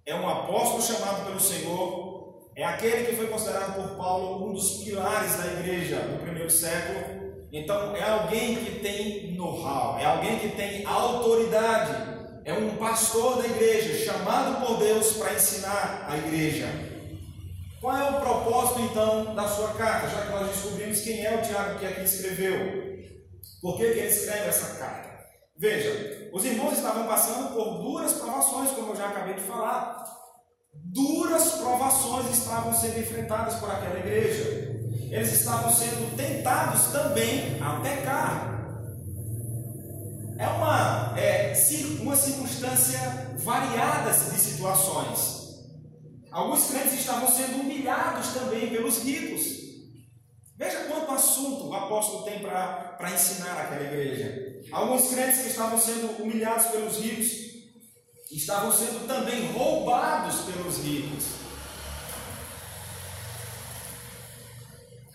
é 0.03 0.15
um 0.15 0.27
apóstolo 0.27 0.81
chamado 0.81 1.27
pelo 1.27 1.39
Senhor, 1.39 2.51
é 2.55 2.63
aquele 2.63 3.05
que 3.05 3.15
foi 3.17 3.27
considerado 3.27 3.75
por 3.75 3.97
Paulo 3.97 4.49
um 4.49 4.53
dos 4.53 4.83
pilares 4.83 5.35
da 5.37 5.59
igreja 5.59 5.99
do 5.99 6.23
primeiro 6.23 6.49
século 6.49 7.22
então, 7.53 7.95
é 7.95 8.09
alguém 8.09 8.55
que 8.55 8.79
tem 8.79 9.35
know-how, 9.35 9.99
é 9.99 10.05
alguém 10.05 10.39
que 10.39 10.49
tem 10.49 10.83
autoridade, 10.87 12.41
é 12.43 12.51
um 12.51 12.77
pastor 12.77 13.43
da 13.43 13.47
igreja, 13.47 14.03
chamado 14.03 14.65
por 14.65 14.79
Deus 14.79 15.17
para 15.17 15.35
ensinar 15.35 16.07
a 16.09 16.17
igreja. 16.17 16.67
Qual 17.79 17.95
é 17.95 18.09
o 18.09 18.21
propósito 18.21 18.81
então 18.81 19.35
da 19.35 19.47
sua 19.47 19.71
carta? 19.75 20.09
Já 20.09 20.25
que 20.25 20.31
nós 20.31 20.47
descobrimos 20.47 21.01
quem 21.01 21.23
é 21.23 21.35
o 21.35 21.43
Tiago 21.43 21.77
que 21.77 21.85
aqui 21.85 22.01
escreveu, 22.01 22.57
por 23.61 23.77
que, 23.77 23.83
que 23.83 23.99
ele 23.99 24.07
escreve 24.07 24.49
essa 24.49 24.79
carta? 24.79 25.09
Veja, 25.55 26.31
os 26.33 26.43
irmãos 26.43 26.73
estavam 26.73 27.05
passando 27.05 27.53
por 27.53 27.83
duras 27.83 28.13
provações, 28.13 28.71
como 28.71 28.93
eu 28.93 28.95
já 28.95 29.09
acabei 29.09 29.35
de 29.35 29.41
falar. 29.41 30.03
Duras 30.73 31.51
provações 31.51 32.35
estavam 32.35 32.73
sendo 32.73 32.99
enfrentadas 32.99 33.59
por 33.59 33.69
aquela 33.69 33.99
igreja 33.99 34.72
eles 35.13 35.31
estavam 35.31 35.71
sendo 35.71 36.17
tentados 36.17 36.91
também 36.91 37.61
a 37.61 37.79
pecar. 37.81 38.51
É 40.39 40.47
uma, 40.47 41.13
é, 41.15 41.53
uma 41.99 42.15
circunstância 42.15 42.99
variada 43.43 44.11
de 44.11 44.39
situações. 44.39 45.43
Alguns 46.31 46.65
crentes 46.65 46.93
estavam 46.93 47.29
sendo 47.29 47.61
humilhados 47.61 48.29
também 48.29 48.71
pelos 48.71 49.03
ricos. 49.03 49.43
Veja 50.57 50.85
quanto 50.85 51.11
assunto 51.11 51.67
o 51.67 51.73
apóstolo 51.75 52.23
tem 52.23 52.39
para 52.39 53.11
ensinar 53.13 53.61
aquela 53.61 53.83
igreja. 53.83 54.63
Alguns 54.71 55.09
crentes 55.09 55.43
que 55.43 55.49
estavam 55.49 55.77
sendo 55.77 56.23
humilhados 56.23 56.65
pelos 56.71 56.97
ricos 56.97 57.27
estavam 58.31 58.71
sendo 58.71 59.07
também 59.07 59.51
roubados 59.51 60.41
pelos 60.41 60.79
ricos. 60.79 61.42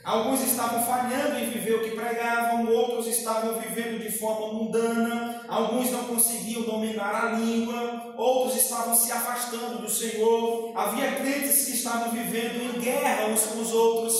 Alguns 0.08 0.40
estavam 0.40 0.82
falhando 0.84 1.38
em 1.38 1.50
viver 1.50 1.74
o 1.74 1.84
que 1.84 1.90
pregavam, 1.94 2.66
outros 2.72 3.06
estavam 3.06 3.60
vivendo 3.60 4.00
de 4.00 4.10
forma 4.10 4.54
mundana, 4.54 5.44
alguns 5.46 5.90
não 5.90 6.06
conseguiam 6.06 6.62
dominar 6.62 7.14
a 7.14 7.32
língua, 7.32 8.14
outros 8.16 8.56
estavam 8.56 8.94
se 8.94 9.12
afastando 9.12 9.82
do 9.82 9.90
Senhor. 9.90 10.72
Havia 10.74 11.16
crentes 11.16 11.66
que 11.66 11.72
estavam 11.72 12.10
vivendo 12.10 12.74
em 12.74 12.80
guerra 12.80 13.26
uns 13.26 13.44
com 13.48 13.60
os 13.60 13.70
outros. 13.70 14.14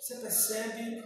Você 0.00 0.14
percebe 0.20 1.02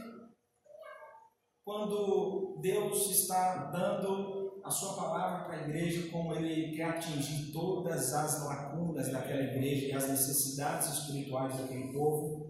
quando 1.64 2.58
Deus 2.60 3.10
está 3.10 3.70
dando 3.72 4.60
a 4.62 4.70
sua 4.70 4.96
palavra 4.96 5.44
para 5.46 5.56
a 5.56 5.62
igreja, 5.62 6.10
como 6.10 6.34
Ele 6.34 6.76
quer 6.76 6.84
atingir 6.84 7.50
todas 7.52 8.12
as 8.12 8.44
lacunas 8.44 9.10
daquela 9.10 9.40
igreja 9.40 9.86
e 9.86 9.92
as 9.92 10.08
necessidades 10.10 10.88
espirituais 10.88 11.56
daquele 11.56 11.90
povo. 11.90 12.49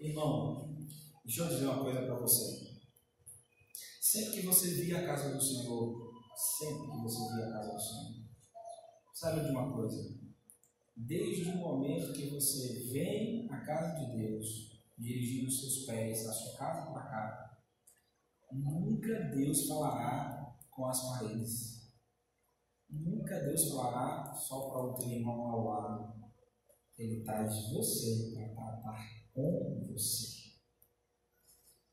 Irmão, 0.00 0.78
deixa 1.22 1.42
eu 1.42 1.48
dizer 1.48 1.66
uma 1.66 1.84
coisa 1.84 2.00
para 2.00 2.18
você. 2.20 2.70
Sempre 4.00 4.40
que 4.40 4.46
você 4.46 4.70
via 4.76 4.98
a 4.98 5.06
casa 5.06 5.34
do 5.34 5.42
Senhor, 5.42 6.10
sempre 6.58 6.90
que 6.90 7.02
você 7.02 7.34
via 7.34 7.44
a 7.44 7.52
casa 7.52 7.72
do 7.74 7.80
Senhor, 7.80 8.24
sabe 9.12 9.44
de 9.44 9.50
uma 9.50 9.70
coisa? 9.74 10.18
Desde 10.96 11.50
o 11.50 11.56
momento 11.56 12.14
que 12.14 12.30
você 12.30 12.90
vem 12.90 13.46
à 13.50 13.60
casa 13.60 14.00
de 14.00 14.16
Deus, 14.16 14.46
dirigindo 14.96 15.48
os 15.48 15.60
seus 15.60 15.84
pés 15.84 16.24
da 16.24 16.32
sua 16.32 16.56
casa 16.56 16.92
para 16.92 17.02
cá, 17.02 17.60
nunca 18.50 19.20
Deus 19.34 19.68
falará 19.68 20.56
com 20.70 20.86
as 20.86 20.98
paredes. 21.10 21.90
Nunca 22.88 23.38
Deus 23.40 23.68
falará 23.68 24.32
só 24.32 24.70
para 24.70 24.82
o 24.82 24.94
teu 24.94 25.10
irmão 25.10 25.42
ao 25.42 25.62
lado. 25.62 26.30
Ele 26.96 27.22
traz 27.22 27.70
você 27.70 28.32
para 28.34 28.54
tratar 28.54 29.19
com 29.34 29.86
você. 29.90 30.40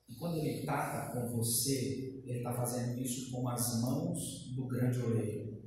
E 0.09 0.15
quando 0.15 0.37
ele 0.37 0.61
trata 0.63 1.11
com 1.11 1.27
você, 1.35 2.21
ele 2.25 2.37
está 2.37 2.53
fazendo 2.53 2.99
isso 2.99 3.31
com 3.31 3.47
as 3.49 3.81
mãos 3.81 4.53
do 4.55 4.65
grande 4.65 4.99
oleiro. 5.01 5.61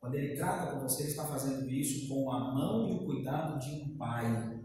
Quando 0.00 0.14
ele 0.14 0.36
trata 0.36 0.72
com 0.72 0.80
você, 0.80 1.02
ele 1.02 1.10
está 1.10 1.26
fazendo 1.26 1.68
isso 1.70 2.08
com 2.08 2.30
a 2.30 2.52
mão 2.54 2.88
e 2.88 2.92
o 2.94 3.04
cuidado 3.04 3.58
de 3.58 3.70
um 3.82 3.96
pai. 3.96 4.60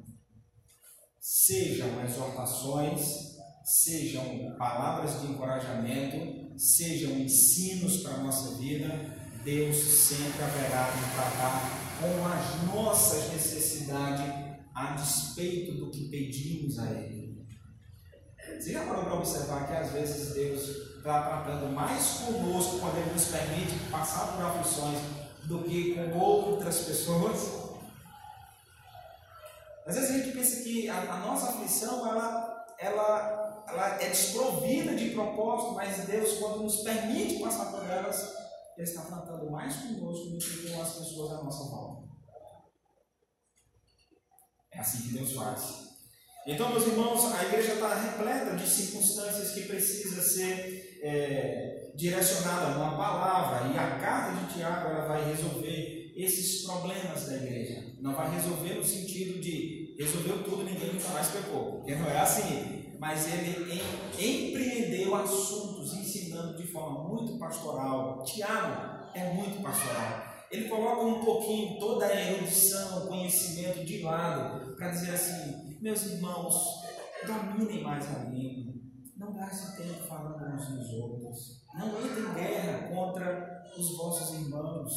Sejam 1.19 2.03
exortações, 2.03 3.37
sejam 3.63 4.55
palavras 4.57 5.21
de 5.21 5.31
encorajamento, 5.31 6.59
sejam 6.59 7.11
ensinos 7.19 8.03
para 8.03 8.15
a 8.15 8.23
nossa 8.23 8.57
vida, 8.57 8.89
Deus 9.43 9.75
sempre 9.75 10.41
haverá 10.43 10.89
de 10.91 11.15
tratar 11.15 11.83
com 11.99 12.25
as 12.27 12.73
nossas 12.73 13.33
necessidades 13.33 14.42
a 14.73 14.93
despeito 14.93 15.73
do 15.73 15.91
que 15.91 16.09
pedimos 16.09 16.79
a 16.79 16.89
Ele. 16.91 17.47
Você 18.59 18.73
já 18.73 18.85
parou 18.85 19.05
para 19.05 19.15
observar 19.15 19.67
que 19.67 19.73
às 19.73 19.91
vezes 19.91 20.33
Deus 20.33 20.61
está 20.97 21.21
tratando 21.21 21.71
mais 21.73 22.19
conosco 22.19 22.79
quando 22.79 22.97
Ele 22.97 23.13
nos 23.13 23.25
permite 23.25 23.89
passar 23.91 24.33
por 24.33 24.45
aflições 24.45 24.99
do 25.45 25.63
que 25.63 25.95
com 25.95 26.17
outras 26.17 26.81
pessoas? 26.81 27.63
Às 29.85 29.95
vezes 29.95 30.09
a 30.09 30.17
gente 30.17 30.31
pensa 30.31 30.63
que 30.63 30.89
a, 30.89 31.13
a 31.13 31.19
nossa 31.19 31.49
aflição 31.49 32.07
ela, 32.07 32.65
ela, 32.79 33.65
ela 33.67 34.01
é 34.01 34.09
desprovida 34.09 34.95
de 34.95 35.09
propósito, 35.09 35.73
mas 35.73 36.05
Deus, 36.05 36.37
quando 36.39 36.63
nos 36.63 36.77
permite 36.77 37.43
passar 37.43 37.65
por 37.65 37.85
elas, 37.85 38.33
Ele 38.77 38.87
está 38.87 39.01
tratando 39.01 39.51
mais 39.51 39.75
conosco 39.75 40.29
do 40.29 40.37
que 40.37 40.69
com 40.69 40.81
as 40.81 40.93
pessoas 40.93 41.33
à 41.33 41.43
nossa 41.43 41.69
volta. 41.69 41.92
É 44.75 44.79
assim 44.79 45.03
que 45.03 45.13
Deus 45.13 45.33
faz. 45.33 45.83
Então, 46.45 46.69
meus 46.69 46.85
irmãos, 46.85 47.33
a 47.33 47.45
igreja 47.45 47.73
está 47.73 47.95
repleta 47.95 48.55
de 48.55 48.67
circunstâncias 48.67 49.51
que 49.51 49.61
precisa 49.61 50.21
ser 50.21 50.99
é, 51.01 51.91
direcionada 51.95 52.71
numa 52.71 52.97
palavra, 52.97 53.69
e 53.73 53.77
a 53.77 53.97
carta 53.99 54.33
de 54.39 54.53
Tiago 54.53 54.89
ela 54.89 55.07
vai 55.07 55.23
resolver 55.29 56.11
esses 56.15 56.63
problemas 56.63 57.27
da 57.27 57.37
igreja. 57.37 57.93
Não 57.99 58.13
vai 58.13 58.33
resolver 58.35 58.75
no 58.75 58.83
sentido 58.83 59.39
de 59.39 59.95
resolveu 59.97 60.43
tudo, 60.43 60.63
ninguém 60.63 60.93
nunca 60.93 61.09
mais 61.09 61.27
pecou, 61.29 61.77
porque 61.77 61.95
não 61.95 62.09
é 62.09 62.19
assim. 62.19 62.83
Mas 62.99 63.27
ele 63.27 63.81
em, 64.19 64.49
empreendeu 64.49 65.15
assuntos 65.15 65.93
ensinando 65.93 66.57
de 66.57 66.67
forma 66.67 67.07
muito 67.07 67.37
pastoral. 67.37 68.23
Tiago 68.23 69.09
é 69.13 69.33
muito 69.33 69.61
pastoral. 69.61 70.22
Ele 70.53 70.69
coloca 70.69 71.03
um 71.03 71.25
pouquinho 71.25 71.79
toda 71.79 72.05
a 72.05 72.31
erudição, 72.31 73.07
conhecimento 73.07 73.83
de 73.83 74.03
lado, 74.03 74.75
para 74.75 74.91
dizer 74.91 75.15
assim: 75.15 75.79
meus 75.81 76.03
irmãos, 76.05 76.53
dominem 77.25 77.81
mais 77.81 78.05
a 78.05 78.25
língua, 78.25 78.75
não 79.17 79.33
gastem 79.33 79.87
tempo 79.87 80.07
falando 80.07 80.53
uns 80.53 80.69
nos 80.69 80.89
outros, 80.91 81.65
não 81.73 82.05
entrem 82.05 82.23
em 82.23 82.33
guerra 82.35 82.87
contra 82.93 83.63
os 83.75 83.97
vossos 83.97 84.41
irmãos. 84.41 84.91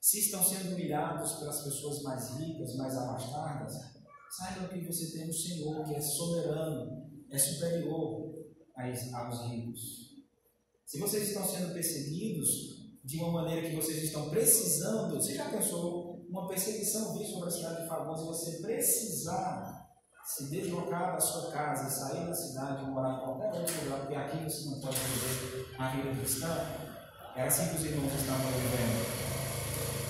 Se 0.00 0.20
estão 0.20 0.42
sendo 0.42 0.72
humilhados 0.72 1.34
pelas 1.34 1.62
pessoas 1.62 2.02
mais 2.02 2.38
ricas, 2.38 2.74
mais 2.76 2.96
abastadas, 2.96 3.74
saibam 4.30 4.68
que 4.68 4.86
você 4.86 5.12
tem 5.12 5.28
um 5.28 5.32
Senhor 5.32 5.84
que 5.84 5.94
é 5.94 6.00
soberano, 6.00 7.06
é 7.30 7.36
superior 7.36 8.32
aos 9.12 9.50
ricos. 9.50 10.06
Se 10.86 10.98
vocês 11.00 11.28
estão 11.28 11.46
sendo 11.46 11.74
perseguidos, 11.74 12.85
de 13.06 13.22
uma 13.22 13.40
maneira 13.40 13.68
que 13.68 13.76
vocês 13.76 14.02
estão 14.02 14.28
precisando. 14.28 15.14
Você 15.14 15.34
já 15.34 15.44
pensou 15.44 16.26
uma 16.28 16.48
perseguição 16.48 17.16
vir 17.16 17.24
sobre 17.24 17.48
a 17.48 17.52
cidade 17.52 17.82
de 17.82 17.88
Fagundes 17.88 18.22
e 18.22 18.26
você 18.26 18.60
precisar 18.60 19.86
se 20.24 20.50
deslocar 20.50 21.12
da 21.12 21.20
sua 21.20 21.52
casa 21.52 21.88
sair 21.88 22.26
da 22.26 22.34
cidade 22.34 22.82
e 22.82 22.90
morar 22.90 23.14
em 23.14 23.20
qualquer 23.20 23.60
outro 23.60 23.84
lugar, 23.84 24.00
porque 24.00 24.14
aqui 24.16 24.42
você 24.42 24.68
não 24.68 24.80
pode 24.80 24.96
viver 24.96 25.68
a 25.78 25.88
vida 25.90 26.16
cristã? 26.16 26.66
Era 27.36 27.46
assim 27.46 27.68
que 27.68 27.76
os 27.76 27.84
irmãos 27.84 28.12
estavam 28.12 28.46
vivendo. 28.50 29.06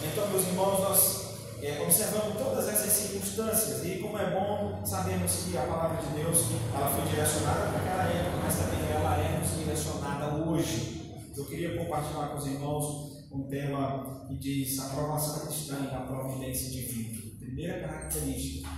Então, 0.03 0.29
meus 0.31 0.47
irmãos, 0.47 0.79
nós 0.81 1.27
é, 1.63 1.83
observamos 1.83 2.39
todas 2.39 2.67
essas 2.67 2.91
circunstâncias 2.93 3.85
e 3.85 3.99
como 3.99 4.17
é 4.17 4.31
bom 4.31 4.81
sabermos 4.87 5.33
que 5.45 5.59
a 5.59 5.67
palavra 5.67 6.01
de 6.03 6.15
Deus 6.15 6.39
ela 6.75 6.89
foi 6.89 7.11
direcionada 7.11 7.73
para 7.73 7.79
aquela 7.79 8.05
época, 8.05 8.37
mas 8.43 8.57
também 8.57 8.91
ela 8.91 9.19
é 9.19 9.39
nos 9.39 9.51
direcionada 9.59 10.35
hoje. 10.37 10.96
Eu 11.37 11.45
queria 11.45 11.77
compartilhar 11.77 12.29
com 12.29 12.39
os 12.39 12.47
irmãos 12.47 13.29
um 13.31 13.47
tema 13.47 14.25
que 14.27 14.39
diz 14.39 14.79
aprovação 14.79 15.47
cristã 15.47 15.79
e 15.85 15.95
a 15.95 16.01
providência 16.01 16.71
divina. 16.71 17.37
Primeira 17.39 17.87
característica, 17.87 18.69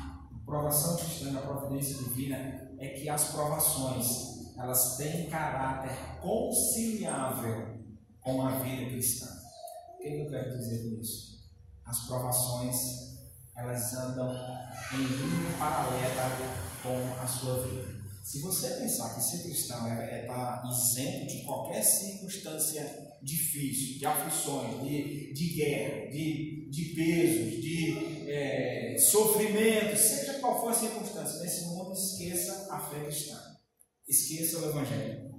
aprovação 0.42 0.96
cristã 0.96 1.30
e 1.30 1.36
a 1.36 1.40
providência 1.40 1.98
divina 1.98 2.36
é 2.80 2.88
que 2.88 3.08
as 3.08 3.30
provações 3.30 4.38
elas 4.58 4.96
têm 4.96 5.30
caráter 5.30 6.20
conciliável 6.20 7.78
com 8.20 8.42
a 8.44 8.58
vida 8.58 8.90
cristã. 8.90 9.28
O 9.94 10.02
que 10.02 10.08
eu 10.08 10.28
quero 10.28 10.58
dizer 10.58 10.82
com 10.82 11.00
isso? 11.00 11.38
As 11.86 12.08
provações 12.08 12.76
elas 13.56 13.94
andam 13.94 14.32
em 14.94 14.96
linha 14.96 15.58
paralela 15.58 16.28
com 16.82 17.22
a 17.22 17.26
sua 17.26 17.62
vida. 17.62 17.97
Se 18.28 18.42
você 18.42 18.68
pensar 18.74 19.14
que 19.14 19.22
ser 19.22 19.42
cristão 19.42 19.86
é 19.86 20.20
estar 20.20 20.20
é 20.20 20.26
tá 20.26 20.62
isento 20.70 21.28
de 21.28 21.44
qualquer 21.44 21.82
circunstância 21.82 23.16
difícil, 23.22 23.98
de 23.98 24.04
aflições, 24.04 24.82
de, 24.82 25.32
de 25.32 25.54
guerra, 25.54 26.10
de, 26.10 26.68
de 26.68 26.84
pesos, 26.94 27.62
de 27.62 28.30
é, 28.30 28.98
sofrimento, 28.98 29.96
seja 29.96 30.40
qual 30.40 30.60
for 30.60 30.72
a 30.72 30.74
circunstância, 30.74 31.40
nesse 31.40 31.68
mundo 31.68 31.94
esqueça 31.94 32.68
a 32.70 32.78
fé 32.78 33.02
cristã. 33.02 33.40
Esqueça 34.06 34.58
o 34.58 34.68
Evangelho. 34.68 35.30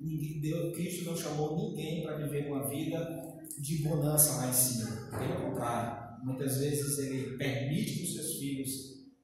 Ninguém, 0.00 0.40
Deus, 0.40 0.74
Cristo 0.74 1.04
não 1.04 1.16
chamou 1.18 1.58
ninguém 1.58 2.02
para 2.02 2.16
viver 2.16 2.46
uma 2.46 2.66
vida 2.70 3.22
de 3.58 3.82
bonança 3.82 4.36
lá 4.36 4.48
em 4.48 4.54
cima. 4.54 5.10
Pelo 5.10 5.42
contrário, 5.42 6.24
muitas 6.24 6.56
vezes 6.56 7.00
ele 7.00 7.36
permite 7.36 7.96
que 7.96 8.04
os 8.04 8.14
seus 8.14 8.38
filhos 8.38 8.70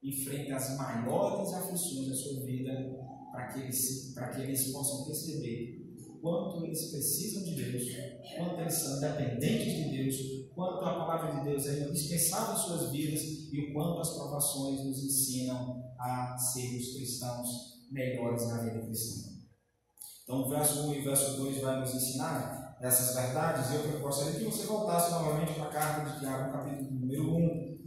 enfrentem 0.03 0.53
as 0.53 0.77
maiores 0.77 1.51
aflições 1.51 2.09
da 2.09 2.15
sua 2.15 2.45
vida 2.45 3.06
para 3.37 3.49
que, 3.49 3.59
eles, 3.59 4.15
que 4.15 4.41
eles 4.41 4.71
possam 4.71 5.05
perceber 5.05 5.85
quanto 6.19 6.65
eles 6.65 6.89
precisam 6.89 7.43
de 7.43 7.53
Deus, 7.53 7.83
quanto 8.35 8.61
eles 8.61 8.73
são 8.73 8.99
dependentes 8.99 9.73
de 9.73 9.95
Deus, 9.95 10.15
quanto 10.55 10.83
a 10.83 11.05
palavra 11.05 11.39
de 11.39 11.49
Deus 11.51 11.67
é 11.67 11.87
indispensável 11.87 12.55
em 12.55 12.57
suas 12.57 12.91
vidas 12.91 13.21
e 13.21 13.61
o 13.61 13.73
quanto 13.73 14.01
as 14.01 14.09
provações 14.09 14.83
nos 14.83 15.03
ensinam 15.03 15.83
a 15.99 16.35
sermos 16.35 16.95
cristãos 16.95 17.77
melhores 17.91 18.47
na 18.47 18.63
vida 18.63 18.81
cristã. 18.87 19.29
Então, 20.23 20.41
o 20.41 20.49
verso 20.49 20.87
1 20.87 20.93
e 20.95 20.99
o 20.99 21.03
verso 21.03 21.37
2 21.37 21.61
vai 21.61 21.79
nos 21.79 21.93
ensinar 21.93 22.75
essas 22.81 23.15
verdades. 23.15 23.71
Eu 23.71 23.99
gostaria 23.99 24.39
que 24.39 24.45
você 24.45 24.65
voltasse 24.65 25.11
novamente 25.11 25.53
para 25.53 25.65
a 25.65 25.71
carta 25.71 26.09
de 26.09 26.19
Tiago, 26.19 26.51
capítulo 26.51 26.91
número 26.91 27.35
1, 27.35 27.77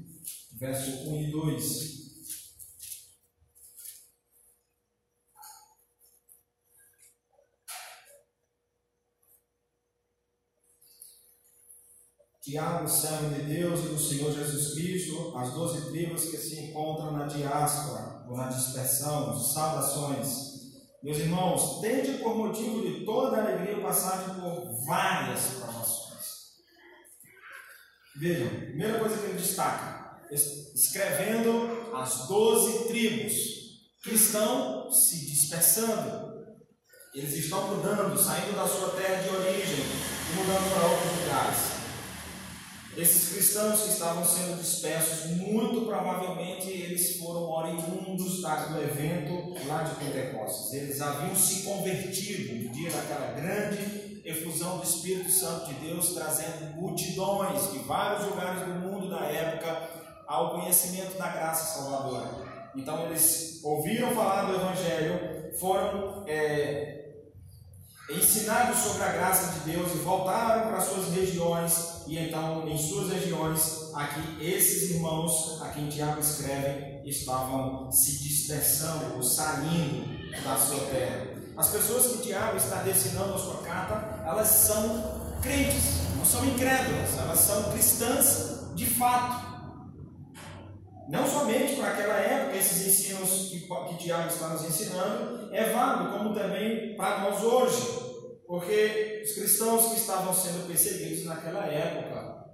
verso 0.60 1.10
1 1.10 1.22
e 1.22 1.30
2. 1.32 1.99
Tiago, 12.42 12.88
servo 12.88 13.34
de 13.34 13.42
Deus 13.42 13.80
e 13.80 13.88
do 13.88 13.98
Senhor 13.98 14.32
Jesus 14.32 14.72
Cristo, 14.72 15.36
as 15.36 15.52
doze 15.52 15.90
tribos 15.90 16.24
que 16.24 16.38
se 16.38 16.58
encontram 16.58 17.12
na 17.12 17.26
diáspora 17.26 18.24
ou 18.26 18.34
na 18.34 18.48
dispersão, 18.48 19.38
saudações. 19.38 20.50
Meus 21.02 21.18
irmãos, 21.18 21.80
tende 21.82 22.18
por 22.18 22.34
motivo 22.34 22.80
de 22.80 23.04
toda 23.04 23.42
alegria 23.42 23.76
o 23.76 23.82
passagem 23.82 24.40
por 24.40 24.86
várias 24.86 25.40
provações. 25.58 26.24
Vejam, 28.16 28.48
primeira 28.48 28.98
coisa 28.98 29.18
que 29.18 29.24
ele 29.24 29.38
destaca, 29.38 30.22
escrevendo 30.30 31.94
as 31.94 32.26
doze 32.26 32.88
tribos, 32.88 33.34
que 34.02 34.14
estão 34.14 34.90
se 34.90 35.26
dispersando. 35.26 36.30
Eles 37.14 37.34
estão 37.34 37.76
mudando, 37.76 38.16
saindo 38.18 38.56
da 38.56 38.66
sua 38.66 38.90
terra 38.90 39.22
de 39.22 39.28
origem 39.28 39.84
e 39.84 40.36
mudando 40.36 40.72
para 40.72 40.86
outros 40.86 41.18
lugares. 41.22 41.79
Esses 42.96 43.32
cristãos 43.32 43.82
que 43.82 43.90
estavam 43.90 44.24
sendo 44.24 44.60
dispersos, 44.60 45.30
muito 45.36 45.82
provavelmente 45.86 46.68
eles 46.68 47.18
foram 47.18 47.48
oriundos 47.48 48.40
do 48.42 48.82
evento 48.82 49.54
lá 49.66 49.84
de 49.84 49.94
Pentecostes. 50.04 50.72
Eles 50.72 51.00
haviam 51.00 51.34
se 51.36 51.62
convertido 51.62 52.64
no 52.64 52.70
dia 52.70 52.90
daquela 52.90 53.32
grande 53.32 54.20
efusão 54.24 54.78
do 54.78 54.84
Espírito 54.84 55.30
Santo 55.30 55.66
de 55.66 55.74
Deus, 55.74 56.14
trazendo 56.14 56.74
multidões 56.74 57.72
de 57.72 57.78
vários 57.78 58.28
lugares 58.28 58.66
do 58.66 58.74
mundo 58.74 59.08
da 59.08 59.24
época 59.24 59.88
ao 60.26 60.60
conhecimento 60.60 61.16
da 61.16 61.28
graça 61.28 61.78
salvadora. 61.78 62.28
Então 62.74 63.06
eles 63.06 63.60
ouviram 63.62 64.14
falar 64.14 64.44
do 64.44 64.56
Evangelho, 64.56 65.58
foram 65.58 66.24
é, 66.26 67.00
ensinaram 68.10 68.74
sobre 68.74 69.04
a 69.04 69.12
graça 69.12 69.60
de 69.60 69.72
Deus 69.72 69.92
e 69.92 69.98
voltaram 69.98 70.68
para 70.68 70.80
suas 70.80 71.12
regiões, 71.14 71.99
e 72.10 72.18
então 72.18 72.68
em 72.68 72.76
suas 72.76 73.08
regiões, 73.12 73.94
aqui 73.94 74.44
esses 74.44 74.90
irmãos 74.90 75.62
a 75.62 75.68
quem 75.68 75.88
Tiago 75.88 76.20
escreve 76.20 77.08
estavam 77.08 77.90
se 77.92 78.18
dispersando 78.18 79.14
ou 79.14 79.22
saindo 79.22 80.28
da 80.42 80.56
sua 80.56 80.80
terra. 80.86 81.28
As 81.56 81.68
pessoas 81.68 82.08
que 82.08 82.22
Tiago 82.22 82.56
está 82.56 82.82
destinando 82.82 83.34
a 83.34 83.38
sua 83.38 83.58
carta, 83.58 84.24
elas 84.26 84.48
são 84.48 85.30
crentes, 85.40 86.00
não 86.16 86.24
são 86.24 86.44
incrédulas, 86.46 87.16
elas 87.16 87.38
são 87.38 87.70
cristãs 87.70 88.74
de 88.74 88.86
fato. 88.86 89.48
Não 91.08 91.24
somente 91.28 91.76
para 91.76 91.90
aquela 91.90 92.14
época, 92.14 92.56
esses 92.56 92.88
ensinos 92.88 93.50
que, 93.50 93.60
que 93.60 94.02
Tiago 94.02 94.28
está 94.28 94.48
nos 94.48 94.64
ensinando 94.64 95.48
é 95.52 95.72
válido, 95.72 96.18
como 96.18 96.34
também 96.34 96.96
para 96.96 97.20
nós 97.20 97.40
hoje. 97.40 97.99
Porque 98.50 99.22
os 99.24 99.32
cristãos 99.32 99.90
que 99.90 100.00
estavam 100.00 100.34
sendo 100.34 100.66
perseguidos 100.66 101.24
naquela 101.24 101.66
época, 101.66 102.50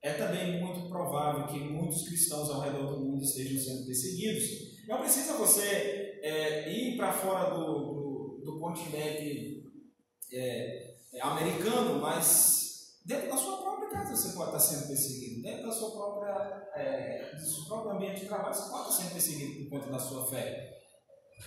é 0.00 0.14
também 0.14 0.58
muito 0.58 0.88
provável 0.88 1.46
que 1.48 1.60
muitos 1.60 2.08
cristãos 2.08 2.48
ao 2.48 2.62
redor 2.62 2.94
do 2.94 3.04
mundo 3.04 3.22
estejam 3.22 3.62
sendo 3.62 3.84
perseguidos. 3.84 4.86
Não 4.88 5.00
precisa 5.00 5.36
você 5.36 6.18
é, 6.22 6.72
ir 6.72 6.96
para 6.96 7.12
fora 7.12 7.50
do, 7.56 7.74
do, 7.74 8.42
do 8.42 8.58
continente 8.58 9.70
é, 10.32 10.94
é, 11.12 11.20
americano, 11.20 12.00
mas 12.00 12.96
dentro 13.04 13.28
da 13.28 13.36
sua 13.36 13.58
própria 13.58 13.90
casa 13.90 14.16
você 14.16 14.34
pode 14.34 14.56
estar 14.56 14.60
sendo 14.60 14.88
perseguido. 14.88 15.42
Dentro 15.42 15.66
da 15.66 15.72
sua 15.72 15.90
própria, 15.90 16.70
é, 16.74 17.34
do 17.34 17.44
seu 17.44 17.66
próprio 17.66 17.92
ambiente 17.96 18.20
de 18.20 18.26
trabalho 18.28 18.54
você 18.54 18.70
pode 18.70 18.88
estar 18.88 19.02
sendo 19.02 19.12
perseguido 19.12 19.68
por 19.68 19.78
conta 19.78 19.92
da 19.92 19.98
sua 19.98 20.26
fé. 20.30 20.74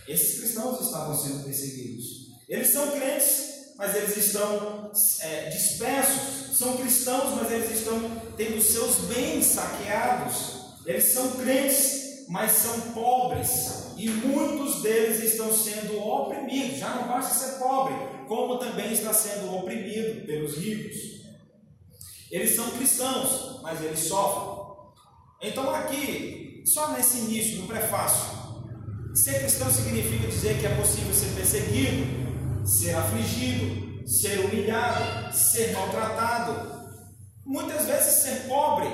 Esses 0.08 0.40
cristãos 0.40 0.80
estavam 0.82 1.18
sendo 1.18 1.44
perseguidos. 1.44 2.31
Eles 2.52 2.68
são 2.68 2.92
crentes, 2.92 3.72
mas 3.78 3.96
eles 3.96 4.18
estão 4.18 4.92
é, 5.22 5.50
dispersos. 5.50 6.58
São 6.58 6.76
cristãos, 6.76 7.34
mas 7.42 7.50
eles 7.50 7.72
estão 7.72 7.98
tendo 8.36 8.62
seus 8.62 8.98
bens 9.06 9.46
saqueados. 9.46 10.76
Eles 10.86 11.06
são 11.06 11.32
crentes, 11.38 12.26
mas 12.28 12.52
são 12.52 12.92
pobres. 12.92 13.94
E 13.96 14.10
muitos 14.10 14.82
deles 14.82 15.24
estão 15.24 15.54
sendo 15.54 15.98
oprimidos. 15.98 16.78
Já 16.78 16.90
não 16.96 17.08
basta 17.08 17.34
ser 17.34 17.58
pobre, 17.58 17.96
como 18.28 18.60
também 18.60 18.92
está 18.92 19.14
sendo 19.14 19.56
oprimido 19.56 20.26
pelos 20.26 20.58
ricos. 20.58 21.22
Eles 22.30 22.54
são 22.54 22.70
cristãos, 22.72 23.62
mas 23.62 23.82
eles 23.82 24.00
sofrem. 24.00 24.62
Então, 25.42 25.74
aqui, 25.74 26.64
só 26.66 26.92
nesse 26.92 27.18
início, 27.20 27.62
no 27.62 27.68
prefácio, 27.68 28.42
ser 29.16 29.40
cristão 29.40 29.72
significa 29.72 30.28
dizer 30.28 30.60
que 30.60 30.66
é 30.66 30.76
possível 30.76 31.14
ser 31.14 31.34
perseguido, 31.34 32.21
ser 32.66 32.96
afligido, 32.96 34.08
ser 34.08 34.40
humilhado, 34.40 35.34
ser 35.36 35.74
maltratado. 35.74 36.72
Muitas 37.46 37.86
vezes 37.86 38.14
ser 38.24 38.48
pobre, 38.48 38.88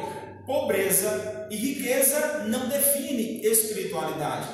pobreza 0.46 1.48
e 1.50 1.56
riqueza 1.56 2.46
não 2.46 2.70
define 2.70 3.42
espiritualidade. 3.46 4.48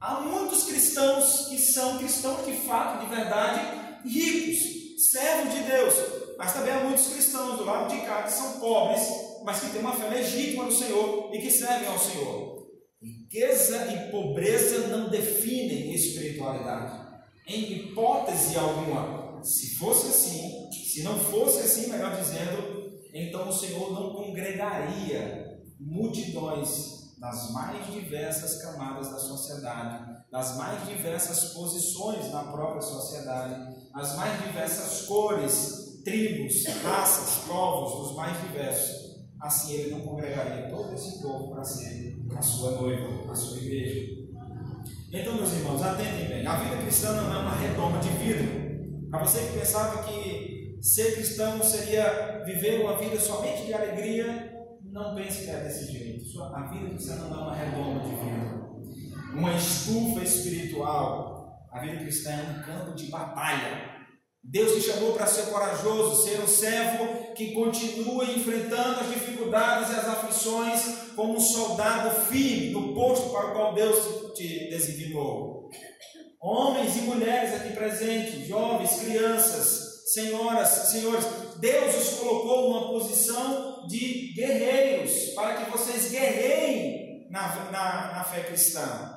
Há 0.00 0.20
muitos 0.20 0.64
cristãos 0.64 1.48
que 1.48 1.58
são 1.58 1.98
cristãos 1.98 2.46
de 2.46 2.52
fato, 2.52 3.04
de 3.04 3.14
verdade, 3.14 3.60
ricos, 4.06 5.10
servos 5.10 5.54
de 5.54 5.60
Deus, 5.62 5.94
mas 6.38 6.54
também 6.54 6.72
há 6.72 6.80
muitos 6.80 7.08
cristãos 7.08 7.58
do 7.58 7.64
lado 7.64 7.94
de 7.94 8.00
cá 8.06 8.22
que 8.22 8.32
são 8.32 8.60
pobres, 8.60 9.02
mas 9.44 9.60
que 9.60 9.70
têm 9.70 9.80
uma 9.80 9.94
fé 9.94 10.08
legítima 10.08 10.64
no 10.64 10.72
Senhor 10.72 11.30
e 11.34 11.38
que 11.38 11.50
servem 11.50 11.88
ao 11.88 11.98
Senhor. 11.98 12.60
Riqueza 13.02 13.92
e 13.92 14.10
pobreza 14.10 14.88
não 14.88 15.10
definem 15.10 15.92
espiritualidade 15.94 16.99
em 17.46 17.72
hipótese 17.72 18.56
alguma. 18.56 19.42
Se 19.42 19.76
fosse 19.76 20.08
assim, 20.08 20.70
se 20.72 21.02
não 21.02 21.18
fosse 21.18 21.60
assim, 21.60 21.90
melhor 21.90 22.14
dizendo, 22.16 23.00
então 23.12 23.48
o 23.48 23.52
Senhor 23.52 23.92
não 23.92 24.14
congregaria 24.14 25.60
multidões 25.78 27.00
das 27.18 27.50
mais 27.52 27.86
diversas 27.92 28.62
camadas 28.62 29.10
da 29.10 29.18
sociedade, 29.18 30.20
das 30.30 30.56
mais 30.56 30.86
diversas 30.88 31.52
posições 31.52 32.30
na 32.32 32.44
própria 32.44 32.80
sociedade, 32.80 33.76
as 33.92 34.16
mais 34.16 34.42
diversas 34.42 35.02
cores, 35.06 36.00
tribos, 36.04 36.64
raças, 36.82 37.44
povos, 37.46 38.10
os 38.10 38.16
mais 38.16 38.40
diversos. 38.42 39.10
Assim 39.40 39.72
ele 39.72 39.90
não 39.90 40.00
congregaria 40.00 40.68
todo 40.70 40.94
esse 40.94 41.20
povo 41.22 41.50
para 41.50 41.64
ser 41.64 42.18
a 42.34 42.42
sua 42.42 42.72
noiva, 42.72 43.30
a 43.30 43.34
sua 43.34 43.58
igreja. 43.58 44.19
Então, 45.12 45.34
meus 45.34 45.52
irmãos, 45.54 45.82
atentem 45.82 46.28
bem. 46.28 46.46
A 46.46 46.54
vida 46.54 46.76
cristã 46.82 47.12
não 47.14 47.34
é 47.34 47.38
uma 47.38 47.56
redoma 47.56 47.98
de 47.98 48.10
vida. 48.10 48.44
Para 49.10 49.24
você 49.24 49.40
que 49.40 49.58
pensava 49.58 50.04
que 50.04 50.78
ser 50.80 51.14
cristão 51.14 51.60
seria 51.64 52.44
viver 52.46 52.82
uma 52.82 52.96
vida 52.96 53.18
somente 53.18 53.66
de 53.66 53.74
alegria, 53.74 54.52
não 54.84 55.16
pense 55.16 55.44
que 55.44 55.50
é 55.50 55.64
desse 55.64 55.90
jeito. 55.90 56.40
A 56.54 56.68
vida 56.68 56.90
cristã 56.90 57.16
não 57.16 57.34
é 57.34 57.42
uma 57.42 57.56
redoma 57.56 58.00
de 58.00 58.10
vida. 58.10 59.34
Uma 59.34 59.52
estufa 59.52 60.22
espiritual. 60.22 61.66
A 61.72 61.80
vida 61.80 61.96
cristã 61.96 62.30
é 62.30 62.58
um 62.58 62.62
campo 62.62 62.94
de 62.94 63.06
batalha. 63.06 64.00
Deus 64.42 64.72
te 64.74 64.80
chamou 64.80 65.12
para 65.12 65.26
ser 65.26 65.50
corajoso, 65.50 66.24
ser 66.24 66.40
um 66.40 66.46
servo 66.46 67.34
que 67.34 67.52
continua 67.52 68.24
enfrentando 68.24 69.00
as 69.00 69.08
dificuldades 69.08 69.90
e 69.90 69.96
as 69.96 70.08
aflições 70.08 71.10
como 71.16 71.36
um 71.36 71.40
soldado 71.40 72.10
firme 72.26 72.70
no 72.70 72.94
posto 72.94 73.30
para 73.30 73.48
o 73.48 73.52
qual 73.52 73.74
Deus 73.74 74.06
te 74.06 74.19
designou. 74.68 75.68
Homens 76.40 76.96
e 76.96 77.00
mulheres 77.02 77.54
aqui 77.54 77.74
presentes, 77.74 78.46
jovens, 78.46 79.00
crianças, 79.00 80.12
senhoras, 80.12 80.68
senhores, 80.68 81.24
Deus 81.58 81.94
os 81.94 82.18
colocou 82.18 82.70
numa 82.70 82.88
posição 82.92 83.86
de 83.86 84.32
guerreiros 84.34 85.34
para 85.34 85.54
que 85.54 85.70
vocês 85.70 86.10
guerreiem 86.10 87.28
na, 87.30 87.70
na, 87.70 88.12
na 88.14 88.24
fé 88.24 88.40
cristã. 88.42 89.16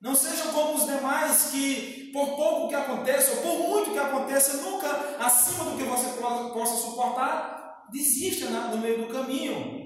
Não 0.00 0.14
sejam 0.14 0.52
como 0.52 0.74
os 0.74 0.86
demais 0.86 1.50
que, 1.50 2.10
por 2.12 2.36
pouco 2.36 2.68
que 2.68 2.74
aconteça, 2.74 3.32
ou 3.32 3.36
por 3.38 3.68
muito 3.68 3.92
que 3.92 3.98
aconteça, 3.98 4.58
nunca 4.58 4.88
acima 5.18 5.64
do 5.64 5.76
que 5.76 5.84
você 5.84 6.08
possa 6.52 6.76
suportar, 6.76 7.86
desista 7.90 8.48
no 8.48 8.78
meio 8.78 9.06
do 9.06 9.12
caminho. 9.12 9.77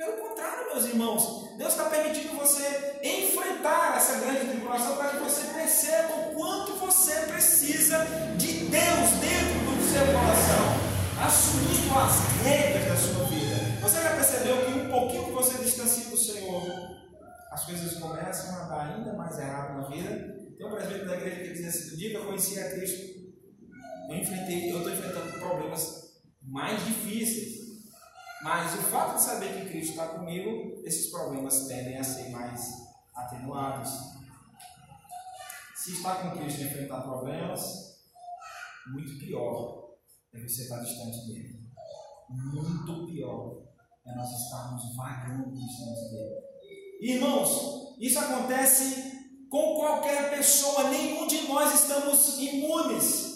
Pelo 0.00 0.12
contrário, 0.12 0.72
meus 0.72 0.86
irmãos, 0.86 1.50
Deus 1.58 1.72
está 1.72 1.90
permitindo 1.90 2.34
você 2.34 2.96
enfrentar 3.04 3.98
essa 3.98 4.18
grande 4.20 4.48
tribulação 4.48 4.96
para 4.96 5.10
que 5.10 5.18
você 5.18 5.52
perceba 5.52 6.14
o 6.14 6.34
quanto 6.34 6.72
você 6.76 7.12
precisa 7.26 7.98
de 8.38 8.46
Deus 8.46 9.10
dentro 9.20 9.60
do 9.60 9.92
seu 9.92 10.06
coração, 10.06 11.22
assumindo 11.22 11.98
as 11.98 12.42
regras 12.42 12.88
da 12.88 12.96
sua 12.96 13.24
vida. 13.26 13.56
Você 13.82 14.02
já 14.02 14.14
percebeu 14.16 14.64
que 14.64 14.72
um 14.72 14.90
pouquinho 14.90 15.24
que 15.26 15.32
você 15.32 15.62
distancia 15.62 16.08
do 16.08 16.16
Senhor, 16.16 16.62
as 17.52 17.66
coisas 17.66 17.98
começam 17.98 18.54
a 18.58 18.64
dar 18.68 18.96
ainda 18.96 19.12
mais 19.12 19.38
errado 19.38 19.82
na 19.82 19.86
vida. 19.86 20.16
Tem 20.56 20.66
um 20.66 20.70
presbítero 20.76 21.08
da 21.08 21.16
igreja 21.16 21.42
que 21.42 21.52
diz 21.52 21.68
assim: 21.68 21.90
no 21.90 21.96
dia 21.98 22.08
que 22.08 22.16
eu 22.16 22.24
conheci 22.24 22.58
a 22.58 22.70
Cristo, 22.70 23.20
eu 24.08 24.16
enfrentei, 24.16 24.72
eu 24.72 24.78
estou 24.78 24.94
enfrentando 24.94 25.38
problemas 25.38 26.14
mais 26.42 26.82
difíceis. 26.86 27.59
Mas 28.42 28.74
o 28.74 28.82
fato 28.84 29.16
de 29.16 29.22
saber 29.22 29.54
que 29.54 29.68
Cristo 29.68 29.90
está 29.90 30.06
comigo, 30.08 30.80
esses 30.84 31.10
problemas 31.10 31.66
tendem 31.66 31.98
a 31.98 32.04
ser 32.04 32.30
mais 32.30 32.88
atenuados. 33.14 33.90
Se 35.74 35.92
está 35.92 36.16
com 36.16 36.38
Cristo 36.38 36.60
e 36.60 36.64
enfrentar 36.64 37.02
problemas, 37.02 38.00
muito 38.86 39.18
pior 39.18 39.90
é 40.32 40.40
você 40.40 40.62
estar 40.62 40.78
distante 40.80 41.26
dele. 41.26 41.60
Muito 42.30 43.06
pior 43.06 43.62
é 44.06 44.14
nós 44.14 44.30
estarmos 44.30 44.96
vagando 44.96 45.50
distante 45.52 46.10
dele. 46.10 46.40
Irmãos, 47.00 47.96
isso 47.98 48.18
acontece 48.18 49.20
com 49.50 49.74
qualquer 49.74 50.30
pessoa, 50.30 50.88
nenhum 50.88 51.26
de 51.26 51.42
nós 51.48 51.74
estamos 51.74 52.38
imunes. 52.38 53.30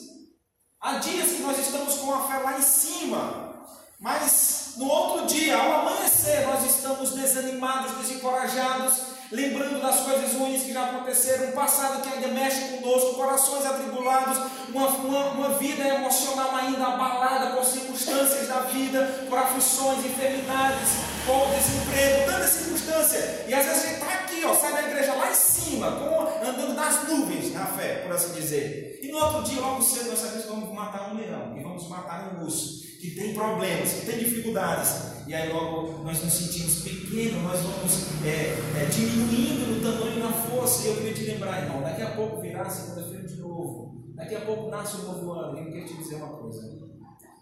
Há 0.80 0.98
dias 0.98 1.32
que 1.32 1.42
nós 1.42 1.58
estamos 1.58 1.96
com 1.96 2.14
a 2.14 2.28
fé 2.28 2.38
lá 2.38 2.58
em 2.58 2.62
cima, 2.62 3.66
mas 3.98 4.53
no 4.76 4.88
outro 4.88 5.26
dia, 5.26 5.56
ao 5.56 5.80
amanhecer, 5.80 6.46
nós 6.46 6.64
estamos 6.64 7.10
desanimados, 7.10 7.92
desencorajados, 7.98 9.14
lembrando 9.30 9.80
das 9.80 10.00
coisas 10.00 10.32
ruins 10.32 10.62
que 10.62 10.72
já 10.72 10.84
aconteceram, 10.84 11.48
um 11.48 11.52
passado 11.52 12.02
que 12.02 12.12
ainda 12.12 12.28
mexe 12.28 12.76
conosco, 12.76 13.14
corações 13.14 13.64
atribulados, 13.64 14.38
uma, 14.68 14.88
uma, 14.88 15.24
uma 15.30 15.48
vida 15.50 15.86
emocional 15.86 16.54
ainda 16.56 16.86
abalada 16.86 17.56
por 17.56 17.64
circunstâncias 17.64 18.48
da 18.48 18.60
vida, 18.60 19.26
por 19.28 19.38
aflições, 19.38 20.04
enfermidades, 20.04 20.88
por 21.24 21.46
desemprego, 21.54 22.32
tanta 22.32 22.48
circunstância. 22.48 23.44
E 23.46 23.54
às 23.54 23.64
vezes 23.64 23.84
a 23.84 23.86
gente 23.86 24.00
está 24.00 24.12
aqui, 24.14 24.44
ó, 24.44 24.54
sai 24.54 24.72
da 24.72 24.82
igreja 24.82 25.14
lá 25.14 25.30
em 25.30 25.34
cima, 25.34 25.86
andando 25.86 26.74
nas 26.74 27.08
nuvens 27.08 27.52
na 27.54 27.66
fé, 27.66 28.02
por 28.04 28.12
assim 28.12 28.32
dizer. 28.32 28.98
E 29.02 29.08
no 29.08 29.18
outro 29.18 29.42
dia, 29.42 29.60
logo 29.60 29.82
cedo, 29.82 30.10
nós 30.10 30.18
sabemos 30.18 30.42
que 30.44 30.50
vamos 30.50 30.74
matar 30.74 31.12
um 31.12 31.16
leão, 31.16 31.54
e 31.56 31.62
vamos 31.62 31.88
matar 31.88 32.34
um 32.34 32.44
urso, 32.44 32.84
que 33.04 33.10
tem 33.10 33.34
problemas, 33.34 33.92
que 33.92 34.06
tem 34.06 34.18
dificuldades. 34.18 35.26
E 35.26 35.34
aí 35.34 35.52
logo 35.52 36.02
nós 36.02 36.22
nos 36.24 36.32
sentimos 36.32 36.80
pequenos, 36.80 37.42
nós 37.42 37.60
vamos 37.60 38.24
é, 38.24 38.54
é, 38.80 38.86
diminuindo 38.86 39.74
no 39.74 39.82
tamanho 39.82 40.16
e 40.16 40.22
na 40.22 40.32
força. 40.32 40.86
E 40.86 40.90
eu 40.90 40.96
queria 40.96 41.12
te 41.12 41.24
lembrar, 41.24 41.62
irmão, 41.62 41.82
daqui 41.82 42.00
a 42.00 42.14
pouco 42.14 42.40
virá 42.40 42.68
segunda-feira 42.68 43.26
de 43.28 43.36
novo, 43.36 44.10
daqui 44.14 44.34
a 44.34 44.40
pouco 44.46 44.70
nasce 44.70 44.96
um 44.96 45.04
novo 45.04 45.32
ano. 45.32 45.58
E 45.58 45.60
eu 45.60 45.66
queria 45.66 45.84
te 45.84 45.98
dizer 45.98 46.14
uma 46.14 46.34
coisa: 46.38 46.62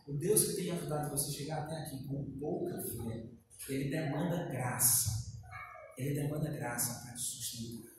o 0.09 0.13
Deus 0.15 0.45
que 0.49 0.57
tem 0.57 0.73
ajudado 0.73 1.11
você 1.11 1.31
a 1.31 1.33
chegar 1.33 1.59
até 1.63 1.77
aqui 1.77 2.05
com 2.09 2.25
pouca 2.41 2.83
fé, 2.83 3.27
ele 3.69 3.89
demanda 3.89 4.49
graça, 4.49 5.41
ele 5.97 6.15
demanda 6.15 6.51
graça 6.51 7.05
para 7.05 7.15
te 7.15 7.23
sustentar, 7.23 7.93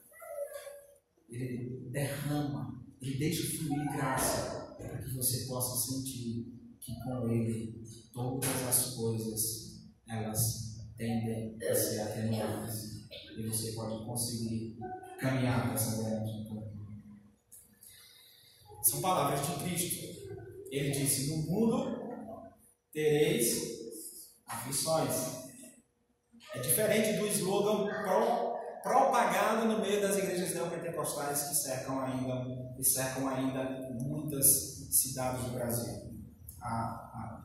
ele 1.30 1.88
derrama, 1.90 2.84
ele 3.00 3.18
deixa 3.18 3.56
fluir 3.56 3.90
graça 3.90 4.76
para 4.76 4.98
que 4.98 5.14
você 5.14 5.46
possa 5.46 5.92
sentir 5.92 6.53
que 6.84 6.94
com 7.02 7.28
Ele 7.28 7.82
todas 8.12 8.68
as 8.68 8.94
coisas 8.94 9.80
elas 10.06 10.76
tendem 10.96 11.56
a 11.66 11.74
ser 11.74 12.00
atenuadas 12.00 13.08
e 13.36 13.48
você 13.48 13.72
pode 13.72 14.04
conseguir 14.04 14.76
caminhar 15.18 15.68
nessa 15.68 16.02
grande 16.02 16.44
São 18.82 19.00
palavras 19.00 19.40
de 19.46 19.64
Cristo. 19.64 20.04
Ele 20.70 20.90
disse: 20.90 21.30
No 21.30 21.38
mundo 21.50 22.04
tereis 22.92 24.34
aflições. 24.46 25.42
É 26.54 26.60
diferente 26.60 27.18
do 27.18 27.26
slogan 27.26 27.86
pro, 27.86 28.54
propagado 28.82 29.66
no 29.66 29.80
meio 29.80 30.02
das 30.02 30.18
igrejas 30.18 30.54
neopentecostais 30.54 31.48
que 31.48 31.54
cercam 31.54 32.00
ainda, 32.00 32.74
que 32.76 32.84
cercam 32.84 33.26
ainda 33.26 33.88
muitas 34.02 34.46
cidades 34.90 35.44
do 35.44 35.52
Brasil. 35.52 36.13
A, 36.64 36.70
a, 36.70 37.44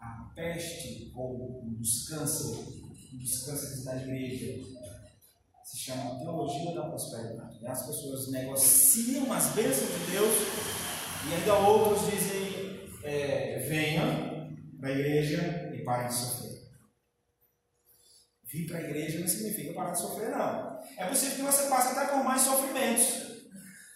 a 0.00 0.32
peste 0.34 1.12
ou 1.14 1.62
os 1.78 2.08
cânceres, 2.08 2.82
os 3.12 3.44
cânceres 3.44 3.84
da 3.84 3.96
igreja 3.96 4.64
se 5.62 5.78
chama 5.78 6.18
teologia 6.18 6.74
da 6.74 6.88
prosperidade. 6.88 7.58
E 7.62 7.66
as 7.66 7.86
pessoas 7.86 8.30
negociam 8.30 9.32
as 9.32 9.50
bênçãos 9.54 9.88
de 9.88 10.12
Deus 10.12 10.34
e 11.28 11.34
ainda 11.34 11.54
outros 11.54 12.10
dizem: 12.10 12.88
é, 13.04 13.58
venha 13.68 14.50
para 14.80 14.88
a 14.88 14.92
igreja 14.92 15.70
e 15.74 15.84
pare 15.84 16.08
de 16.08 16.14
sofrer. 16.14 16.50
Vir 18.44 18.66
para 18.66 18.78
a 18.78 18.82
igreja 18.82 19.20
não 19.20 19.28
significa 19.28 19.74
parar 19.74 19.92
de 19.92 20.00
sofrer, 20.00 20.30
não. 20.30 20.80
É 20.96 21.06
possível 21.06 21.36
que 21.36 21.42
você 21.42 21.68
passe 21.68 21.96
até 21.96 22.12
por 22.12 22.24
mais 22.24 22.42
sofrimentos. 22.42 23.44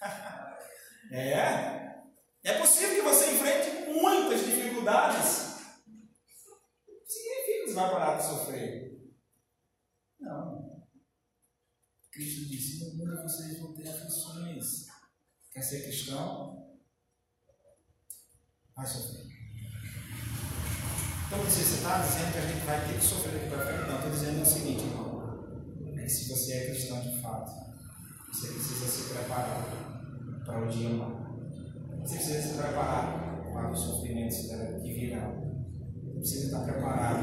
é. 1.11 1.85
É 2.45 2.59
possível 2.59 2.95
que 2.95 3.01
você 3.01 3.33
enfrente 3.33 3.74
muitas 3.95 4.45
dificuldades. 4.45 5.55
Significa 7.07 7.65
que 7.65 7.67
você 7.69 7.75
vai 7.75 7.91
parar 7.91 8.17
de 8.17 8.27
sofrer. 8.27 9.15
Não. 10.21 10.85
Cristo 12.11 12.49
disse: 12.49 12.85
no 12.85 12.95
mundo 12.97 13.23
vocês 13.23 13.61
vão 13.61 13.75
ter 13.75 13.89
aflições. 13.89 14.87
Quer 15.53 15.63
ser 15.63 15.85
cristão? 15.85 16.79
Vai 18.75 18.87
sofrer. 18.87 19.25
Então, 21.27 21.39
você 21.45 21.63
está 21.63 21.99
dizendo 21.99 22.33
que 22.33 22.39
a 22.39 22.47
gente 22.47 22.67
vai 22.67 22.87
ter 22.87 22.99
que 22.99 23.05
sofrer 23.05 23.37
aqui 23.37 23.49
para 23.49 23.67
frente? 23.67 23.89
Não, 23.89 23.97
estou 23.97 24.11
dizendo 24.11 24.43
o 24.43 24.47
seguinte, 24.47 24.85
irmão. 24.85 25.15
É 25.97 26.03
que 26.05 26.11
se 26.11 26.29
você 26.29 26.53
é 26.53 26.67
cristão 26.67 27.01
de 27.01 27.21
fato, 27.23 27.51
você 28.29 28.49
precisa 28.53 28.87
se 28.87 29.15
preparar 29.15 29.65
para 30.45 30.65
o 30.65 30.69
dia 30.69 30.91
mau. 30.91 31.25
Você 32.03 32.17
precisa 32.17 32.43
se 32.43 32.55
preparar 32.55 33.34
para 33.55 33.71
os 33.71 33.81
sofrimentos 33.81 34.49
que 34.83 34.93
virão. 34.93 35.55
Precisa 36.17 36.47
estar 36.47 36.65
preparado 36.65 37.23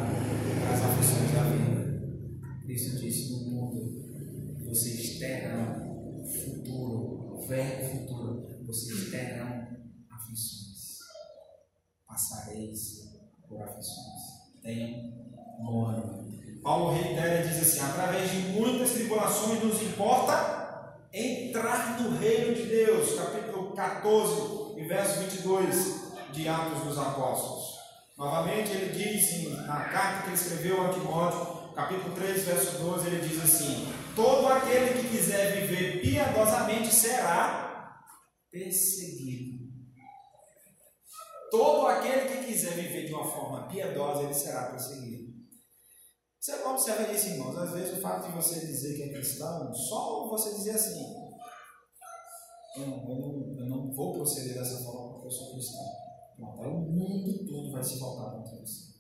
para 0.62 0.74
as 0.74 0.84
aflições 0.84 1.32
da 1.34 1.44
vida. 1.44 2.62
Cristo 2.64 3.00
disse: 3.00 3.32
no 3.34 3.52
mundo 3.52 4.66
vocês 4.66 5.20
terão 5.20 6.24
futuro, 6.24 7.46
verbo 7.48 7.92
futuro, 7.92 8.66
vocês 8.66 9.12
terão 9.12 9.68
aflições. 10.10 11.00
Passareis 12.08 13.12
por 13.48 13.62
aflições. 13.62 14.22
Tenham 14.62 15.12
bom 15.60 15.86
ânimo. 15.86 16.62
Paulo 16.64 16.94
reitera 16.94 17.44
e 17.44 17.48
diz 17.48 17.62
assim: 17.62 17.80
através 17.80 18.32
de 18.32 18.38
muitas 18.52 18.92
tribulações 18.92 19.64
nos 19.64 19.82
importa 19.82 20.96
entrar 21.12 22.00
no 22.02 22.18
reino 22.18 22.56
de 22.56 22.68
Deus. 22.68 23.16
Capítulo 23.16 23.74
14 23.74 24.80
e 24.80 24.88
verso 24.88 25.20
22 25.22 26.11
de 26.32 26.48
Atos 26.48 26.84
dos 26.84 26.98
Apóstolos. 26.98 27.80
Novamente 28.18 28.72
ele 28.72 28.94
diz 28.94 29.66
na 29.66 29.86
carta 29.86 30.24
que 30.24 30.28
ele 30.28 30.36
escreveu 30.36 30.86
a 30.86 30.94
Timóteo, 30.94 31.74
capítulo 31.74 32.14
3, 32.14 32.44
verso 32.44 32.78
12, 32.80 33.08
ele 33.08 33.28
diz 33.28 33.44
assim: 33.44 33.92
Todo 34.16 34.48
aquele 34.48 35.02
que 35.02 35.10
quiser 35.10 35.62
viver 35.62 36.02
piedosamente 36.02 36.94
será 36.94 38.02
perseguido. 38.52 39.62
Todo 41.50 41.88
aquele 41.88 42.30
que 42.30 42.46
quiser 42.46 42.76
viver 42.76 43.08
de 43.08 43.14
uma 43.14 43.30
forma 43.30 43.68
piedosa, 43.68 44.24
ele 44.24 44.34
será 44.34 44.72
perseguido. 44.72 45.32
Você 46.40 46.54
observa 46.64 47.12
isso, 47.12 47.28
irmãos. 47.28 47.58
Às 47.58 47.72
vezes 47.72 47.98
o 47.98 48.02
fato 48.02 48.28
de 48.28 48.34
você 48.34 48.60
dizer 48.66 48.96
que 48.96 49.04
é 49.04 49.14
cristão, 49.14 49.74
só 49.74 50.28
você 50.30 50.56
dizer 50.56 50.72
assim, 50.72 51.04
eu 52.78 52.88
não, 52.88 52.98
eu 53.10 53.16
não, 53.20 53.60
eu 53.60 53.70
não 53.70 53.94
vou 53.94 54.14
proceder 54.14 54.54
dessa 54.54 54.84
forma 54.84 55.12
porque 55.12 55.28
eu 55.28 55.32
sou 55.32 55.54
cristão. 55.54 55.86
O 56.40 56.92
mundo 56.92 57.46
todo 57.46 57.72
vai 57.72 57.84
se 57.84 58.00
voltar 58.00 58.32
contra 58.32 58.58
você. 58.58 58.92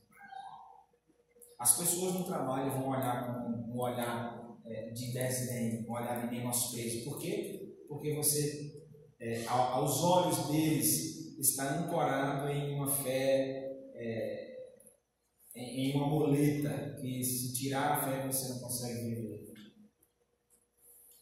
As 1.59 1.77
pessoas 1.77 2.13
no 2.15 2.23
trabalho 2.23 2.71
vão 2.71 2.89
olhar 2.89 3.27
com 3.27 3.71
um 3.71 3.79
olhar 3.79 4.57
é, 4.65 4.89
de 4.89 5.11
desdém, 5.11 5.85
um 5.87 5.91
olhar 5.91 6.19
de 6.21 6.35
menosprezo. 6.35 7.03
Por 7.03 7.19
quê? 7.19 7.75
Porque 7.87 8.15
você, 8.15 8.83
é, 9.19 9.45
aos 9.45 10.03
olhos 10.03 10.47
deles, 10.47 11.37
está 11.39 11.79
ancorado 11.79 12.49
em 12.49 12.73
uma 12.73 12.87
fé, 12.87 13.91
é, 13.95 14.57
em 15.55 15.93
uma 15.95 16.07
muleta, 16.07 16.95
que 16.99 17.23
se 17.23 17.53
tirar 17.53 17.91
a 17.91 18.01
fé 18.05 18.25
você 18.25 18.53
não 18.53 18.59
consegue 18.59 19.15
viver. 19.15 19.51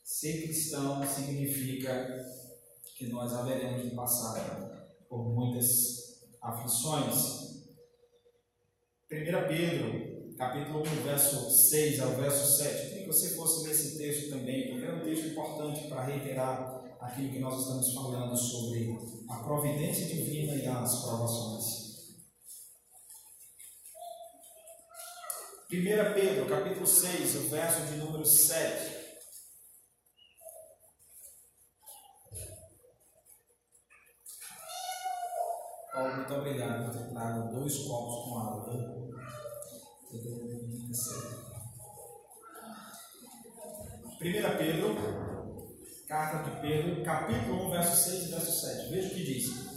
Ser 0.03 0.43
cristão 0.43 1.05
significa 1.05 2.25
que 2.97 3.07
nós 3.07 3.33
haveremos 3.33 3.89
de 3.89 3.95
passar 3.95 4.78
por 5.09 5.33
muitas 5.33 5.65
aflições. 6.41 7.49
1 9.11 9.47
Pedro, 9.47 10.35
capítulo 10.37 10.81
1, 10.81 10.83
verso 11.03 11.49
6 11.69 11.99
ao 11.99 12.11
verso 12.11 12.57
7. 12.57 12.69
Eu 12.69 12.89
queria 12.89 13.01
que 13.01 13.07
você 13.07 13.35
fosse 13.35 13.65
ler 13.65 13.71
esse 13.71 13.97
texto 13.97 14.29
também, 14.29 14.69
porque 14.69 14.85
é 14.85 14.93
um 14.93 15.03
texto 15.03 15.27
importante 15.27 15.87
para 15.87 16.03
reiterar 16.03 16.85
aquilo 17.01 17.31
que 17.31 17.39
nós 17.39 17.59
estamos 17.59 17.93
falando 17.93 18.37
sobre 18.37 18.95
a 19.29 19.35
providência 19.37 20.05
divina 20.05 20.53
e 20.53 20.67
as 20.67 21.01
provações. 21.03 21.79
1 25.71 26.13
Pedro, 26.13 26.45
capítulo 26.47 26.85
6, 26.85 27.35
o 27.35 27.49
verso 27.49 27.85
de 27.87 27.97
número 27.97 28.25
7. 28.25 28.98
Paulo, 35.99 36.15
muito 36.15 36.33
obrigado 36.33 36.85
por 36.85 36.97
ter 36.97 37.09
trago 37.09 37.53
dois 37.53 37.77
copos 37.79 38.23
com 38.23 38.39
água. 38.39 38.99
1 44.21 44.57
Pedro, 44.57 44.95
Carta 46.07 46.49
de 46.49 46.61
Pedro, 46.61 47.03
capítulo 47.03 47.67
1, 47.67 47.71
verso 47.71 48.09
6 48.09 48.23
e 48.23 48.31
verso 48.31 48.65
7. 48.65 48.89
Veja 48.91 49.07
o 49.07 49.11
que 49.11 49.23
diz. 49.25 49.69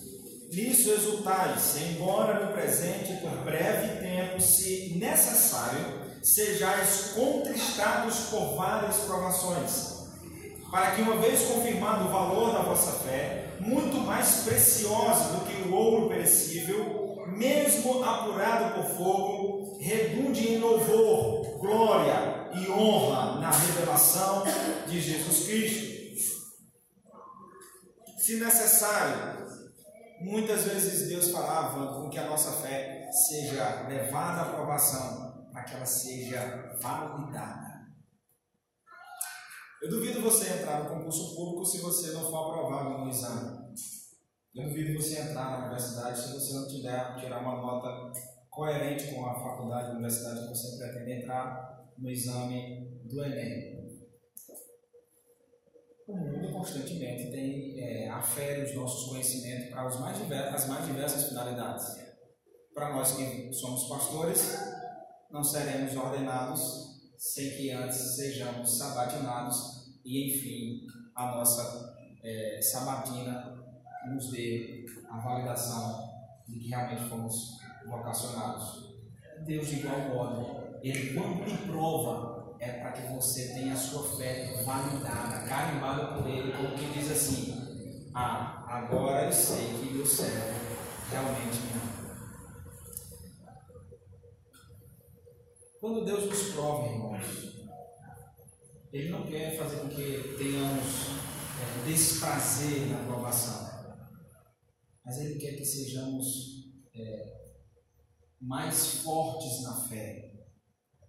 Nisso 0.52 0.90
exultais, 0.90 1.76
embora 1.78 2.44
no 2.44 2.52
presente, 2.52 3.20
por 3.20 3.44
breve 3.44 4.00
tempo, 4.00 4.40
se 4.40 4.96
necessário, 4.98 6.02
sejais 6.22 7.12
contristados 7.14 8.16
por 8.30 8.54
várias 8.54 8.96
provações, 8.98 9.91
para 10.72 10.92
que, 10.92 11.02
uma 11.02 11.16
vez 11.18 11.42
confirmado 11.42 12.06
o 12.06 12.10
valor 12.10 12.54
da 12.54 12.62
vossa 12.62 12.92
fé, 13.04 13.48
muito 13.60 13.98
mais 13.98 14.36
preciosa 14.44 15.34
do 15.34 15.44
que 15.44 15.68
o 15.68 15.74
ouro 15.74 16.08
perecível, 16.08 17.26
mesmo 17.28 18.02
apurado 18.02 18.74
por 18.74 18.96
fogo, 18.96 19.78
redunde 19.78 20.48
em 20.48 20.58
louvor, 20.58 21.58
glória 21.58 22.50
e 22.54 22.70
honra 22.70 23.38
na 23.38 23.50
revelação 23.50 24.44
de 24.88 24.98
Jesus 24.98 25.44
Cristo 25.44 25.92
se 28.22 28.36
necessário. 28.36 29.42
Muitas 30.20 30.62
vezes 30.62 31.08
Deus 31.08 31.32
falava 31.32 32.00
com 32.00 32.08
que 32.08 32.18
a 32.18 32.26
nossa 32.26 32.52
fé 32.62 33.10
seja 33.28 33.88
levada 33.88 34.40
à 34.40 34.42
aprovação, 34.42 35.48
para 35.52 35.64
que 35.64 35.74
ela 35.74 35.84
seja 35.84 36.78
validada. 36.80 37.71
Eu 39.82 39.90
duvido 39.90 40.22
você 40.22 40.52
entrar 40.52 40.84
no 40.84 40.90
concurso 40.90 41.34
público 41.34 41.66
se 41.66 41.80
você 41.80 42.12
não 42.12 42.30
for 42.30 42.50
aprovado 42.50 43.04
no 43.04 43.10
exame. 43.10 43.74
Eu 44.54 44.68
duvido 44.68 45.02
você 45.02 45.20
entrar 45.20 45.50
na 45.50 45.58
universidade 45.66 46.20
se 46.20 46.32
você 46.32 46.54
não 46.54 46.68
tiver 46.68 47.16
tirar 47.16 47.40
uma 47.40 47.60
nota 47.60 48.12
coerente 48.48 49.12
com 49.12 49.26
a 49.26 49.34
faculdade, 49.34 49.88
a 49.88 49.92
universidade 49.92 50.42
que 50.42 50.48
você 50.48 50.78
pretende 50.78 51.22
entrar 51.22 51.90
no 51.98 52.08
exame 52.08 53.00
do 53.04 53.24
Enem 53.24 53.72
o 56.12 56.16
mundo 56.16 56.52
constantemente 56.52 57.30
tem 57.30 57.80
é, 57.80 58.08
afere 58.10 58.64
os 58.64 58.74
nossos 58.74 59.08
conhecimentos 59.08 59.70
para 59.70 59.86
os 59.86 59.98
mais 59.98 60.18
diversos, 60.18 60.54
as 60.54 60.68
mais 60.68 60.86
diversas 60.86 61.28
finalidades. 61.28 61.84
Para 62.74 62.94
nós 62.94 63.16
que 63.16 63.52
somos 63.52 63.88
pastores, 63.88 64.58
não 65.30 65.42
seremos 65.42 65.96
ordenados 65.96 66.91
sem 67.22 67.50
que 67.56 67.70
antes 67.70 68.16
sejamos 68.16 68.78
sabatinados 68.78 69.92
e, 70.04 70.28
enfim, 70.28 70.88
a 71.14 71.26
nossa 71.26 71.94
é, 72.20 72.60
sabatina 72.60 73.62
nos 74.08 74.32
dê 74.32 74.84
a 75.08 75.18
validação 75.18 76.10
de 76.48 76.58
que 76.58 76.68
realmente 76.68 77.08
fomos 77.08 77.58
vocacionados. 77.86 78.96
Deus, 79.46 79.68
de 79.68 79.76
igual 79.76 80.00
modo, 80.00 80.80
Ele, 80.82 81.14
quando 81.14 81.46
te 81.46 81.56
prova, 81.68 82.56
é 82.58 82.72
para 82.80 82.90
que 82.90 83.12
você 83.12 83.54
tenha 83.54 83.74
a 83.74 83.76
sua 83.76 84.16
fé 84.16 84.60
validada, 84.64 85.46
carimbada 85.46 86.16
por 86.16 86.28
Ele, 86.28 86.50
como 86.50 86.76
quem 86.76 86.90
diz 86.90 87.12
assim: 87.12 88.10
Ah, 88.12 88.64
agora 88.66 89.26
eu 89.26 89.32
sei 89.32 89.68
que 89.68 89.94
meu 89.94 90.04
servo 90.04 90.58
realmente 91.08 91.56
me 91.56 91.80
ama. 91.80 91.91
Quando 95.82 96.04
Deus 96.04 96.26
nos 96.26 96.52
prova, 96.52 96.92
irmãos, 96.92 97.56
Ele 98.92 99.10
não 99.10 99.26
quer 99.26 99.56
fazer 99.56 99.80
com 99.80 99.88
que 99.88 100.36
tenhamos 100.38 101.08
é, 101.58 101.84
desprazer 101.84 102.86
na 102.86 103.02
aprovação, 103.02 103.98
mas 105.04 105.18
Ele 105.18 105.40
quer 105.40 105.56
que 105.56 105.64
sejamos 105.64 106.70
é, 106.94 107.56
mais 108.40 108.98
fortes 108.98 109.64
na 109.64 109.74
fé, 109.88 110.46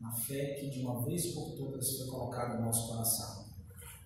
na 0.01 0.11
fé 0.11 0.55
que 0.55 0.71
de 0.71 0.79
uma 0.79 1.05
vez 1.05 1.35
por 1.35 1.55
todas 1.55 1.95
foi 1.95 2.07
colocada 2.07 2.55
no 2.55 2.65
nosso 2.65 2.87
coração. 2.87 3.53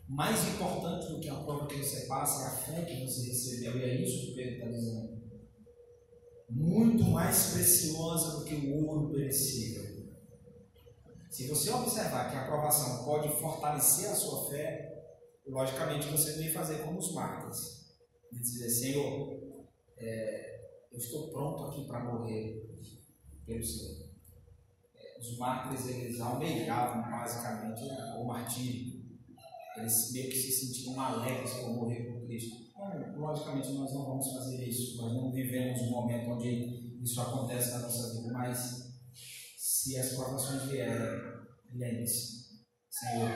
Mais 0.06 0.50
importante 0.50 1.08
do 1.14 1.22
que 1.22 1.30
a 1.30 1.36
prova 1.36 1.66
que 1.66 1.78
você 1.78 2.08
passa 2.08 2.44
é 2.44 2.48
a 2.48 2.58
fé 2.58 2.82
que 2.84 3.06
você 3.06 3.26
recebeu, 3.26 3.78
e 3.78 3.84
é 3.84 4.02
isso 4.02 4.26
que 4.26 4.36
Pedro 4.36 4.56
está 4.56 4.68
dizendo. 4.68 5.18
Muito 6.50 7.06
mais 7.06 7.54
preciosa 7.54 8.40
do 8.40 8.44
que 8.44 8.56
o 8.56 8.86
ouro 8.86 9.14
perecível 9.14 9.87
se 11.38 11.48
você 11.48 11.70
observar 11.70 12.32
que 12.32 12.36
a 12.36 12.46
aprovação 12.46 13.06
pode 13.06 13.30
fortalecer 13.40 14.10
a 14.10 14.16
sua 14.16 14.50
fé, 14.50 15.06
logicamente 15.46 16.08
você 16.08 16.36
não 16.36 16.42
ia 16.42 16.52
fazer 16.52 16.80
como 16.80 16.98
os 16.98 17.14
mártires. 17.14 17.96
Dizer, 18.32 18.68
Senhor, 18.68 19.40
é, 19.98 20.72
eu 20.92 20.98
estou 20.98 21.28
pronto 21.28 21.66
aqui 21.66 21.86
para 21.86 22.04
morrer 22.06 22.68
pelo 23.46 23.64
Senhor. 23.64 24.10
É, 24.96 25.20
os 25.20 25.38
mártires, 25.38 25.88
eles 25.88 26.20
almejavam 26.20 27.04
basicamente 27.04 27.84
o 28.18 28.24
martírio. 28.26 29.06
Eles 29.78 30.12
meio 30.14 30.30
que 30.32 30.38
se 30.38 30.52
sentiam 30.52 31.00
alegres 31.00 31.54
por 31.54 31.70
morrer 31.70 32.14
por 32.14 32.26
Cristo. 32.26 32.74
Bom, 32.76 33.16
logicamente 33.16 33.74
nós 33.74 33.94
não 33.94 34.06
vamos 34.06 34.28
fazer 34.34 34.68
isso. 34.68 35.00
Nós 35.00 35.14
não 35.14 35.32
vivemos 35.32 35.84
um 35.84 35.92
momento 35.92 36.32
onde 36.32 37.00
isso 37.04 37.22
acontece 37.22 37.74
na 37.74 37.80
nossa 37.82 38.16
vida, 38.16 38.34
mas 38.34 38.87
se 39.88 39.98
as 39.98 40.10
provações 40.10 40.64
vierem, 40.64 40.98
lembre-se, 41.74 42.48
Senhor, 42.90 43.32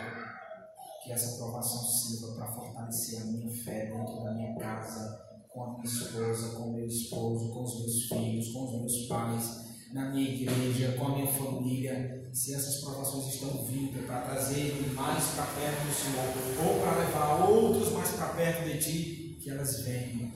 que 1.01 1.13
essa 1.13 1.37
provação 1.37 1.81
sirva 1.81 2.35
para 2.35 2.51
fortalecer 2.51 3.21
a 3.21 3.25
minha 3.25 3.63
fé 3.63 3.85
dentro 3.85 4.21
da 4.21 4.33
minha 4.33 4.57
casa, 4.57 5.17
com 5.47 5.63
a 5.63 5.69
minha 5.71 5.85
esposa, 5.85 6.57
com 6.57 6.63
o 6.63 6.73
meu 6.73 6.85
esposo, 6.85 7.53
com 7.53 7.63
os 7.63 7.79
meus 7.79 8.03
filhos, 8.09 8.51
com 8.51 8.65
os 8.65 8.79
meus 8.81 9.07
pais, 9.07 9.61
na 9.93 10.09
minha 10.09 10.29
igreja, 10.29 10.97
com 10.97 11.05
a 11.05 11.15
minha 11.15 11.31
família. 11.31 12.29
Se 12.33 12.53
essas 12.53 12.81
provações 12.81 13.33
estão 13.33 13.63
vindo 13.63 14.05
para 14.05 14.19
trazer 14.19 14.73
mais 14.93 15.23
para 15.29 15.45
perto 15.45 15.87
do 15.87 15.93
Senhor, 15.93 16.67
ou 16.67 16.81
para 16.81 16.99
levar 16.99 17.49
outros 17.49 17.93
mais 17.93 18.09
para 18.09 18.27
perto 18.27 18.65
de 18.65 18.77
Ti, 18.77 19.37
que 19.41 19.49
elas 19.49 19.85
venham. 19.85 20.33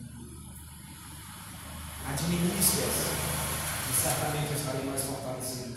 Administre-as 2.08 3.36
certamente 4.06 4.52
eu 4.52 4.58
estarei 4.58 4.86
mais 4.86 5.02
fortalecido. 5.02 5.75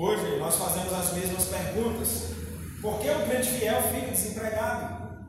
Hoje 0.00 0.38
nós 0.38 0.54
fazemos 0.54 0.92
as 0.92 1.12
mesmas 1.12 1.46
perguntas. 1.46 2.26
Por 2.80 3.00
que 3.00 3.10
o 3.10 3.26
crente 3.26 3.48
fiel 3.48 3.82
fica 3.82 4.12
desempregado? 4.12 5.26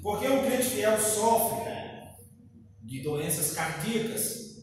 Por 0.00 0.20
que 0.20 0.28
o 0.28 0.44
crente 0.44 0.62
fiel 0.62 0.96
sofre 1.00 1.72
de 2.84 3.02
doenças 3.02 3.52
cardíacas? 3.52 4.60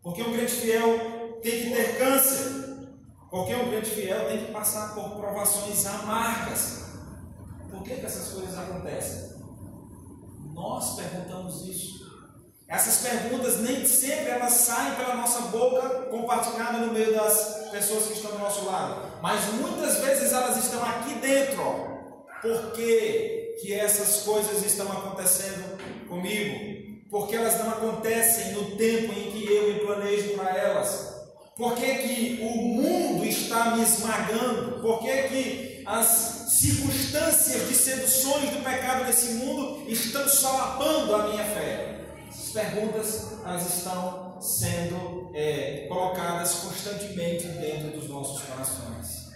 Por 0.00 0.14
que 0.14 0.22
o 0.22 0.32
crente 0.32 0.52
fiel 0.52 1.40
tem 1.42 1.64
que 1.64 1.70
ter 1.74 1.98
câncer? 1.98 2.86
Por 3.28 3.46
que 3.48 3.54
o 3.56 3.68
crente 3.68 3.90
fiel 3.90 4.28
tem 4.28 4.46
que 4.46 4.52
passar 4.52 4.94
por 4.94 5.10
provações 5.16 5.84
amargas? 5.84 6.84
Por 7.68 7.82
que, 7.82 7.96
que 7.96 8.06
essas 8.06 8.32
coisas 8.32 8.56
acontecem? 8.56 9.42
Nós 10.54 10.94
perguntamos 10.94 11.66
isso. 11.66 12.07
Essas 12.68 12.98
perguntas 12.98 13.60
nem 13.60 13.86
sempre 13.86 14.28
elas 14.28 14.52
saem 14.52 14.94
pela 14.96 15.14
nossa 15.14 15.40
boca 15.48 15.88
compartilhada 16.10 16.76
no 16.76 16.92
meio 16.92 17.14
das 17.14 17.70
pessoas 17.70 18.08
que 18.08 18.12
estão 18.12 18.32
do 18.32 18.38
nosso 18.40 18.66
lado, 18.66 19.10
mas 19.22 19.42
muitas 19.54 19.96
vezes 20.00 20.34
elas 20.34 20.58
estão 20.58 20.84
aqui 20.84 21.14
dentro. 21.14 21.62
Por 22.42 22.72
que, 22.72 23.56
que 23.62 23.72
essas 23.72 24.22
coisas 24.22 24.62
estão 24.66 24.86
acontecendo 24.92 25.78
comigo? 26.08 27.08
Porque 27.10 27.36
elas 27.36 27.58
não 27.58 27.70
acontecem 27.70 28.52
no 28.52 28.76
tempo 28.76 29.14
em 29.14 29.30
que 29.30 29.50
eu 29.50 29.72
me 29.72 29.80
planejo 29.80 30.34
para 30.34 30.54
elas. 30.54 31.16
Por 31.56 31.74
que, 31.74 31.94
que 31.94 32.38
o 32.42 32.54
mundo 32.54 33.24
está 33.24 33.76
me 33.76 33.82
esmagando? 33.82 34.82
Por 34.82 35.00
que, 35.00 35.22
que 35.22 35.82
as 35.86 36.06
circunstâncias 36.50 37.66
de 37.66 37.74
seduções 37.74 38.50
do 38.50 38.62
pecado 38.62 39.06
desse 39.06 39.36
mundo 39.36 39.90
estão 39.90 40.28
solapando 40.28 41.14
a 41.14 41.28
minha 41.28 41.44
fé? 41.44 41.97
As 42.58 42.72
perguntas 42.72 43.38
elas 43.44 43.76
estão 43.76 44.40
sendo 44.40 45.30
é, 45.32 45.86
colocadas 45.86 46.54
constantemente 46.54 47.46
dentro 47.46 47.92
dos 47.92 48.08
nossos 48.08 48.42
corações. 48.42 49.28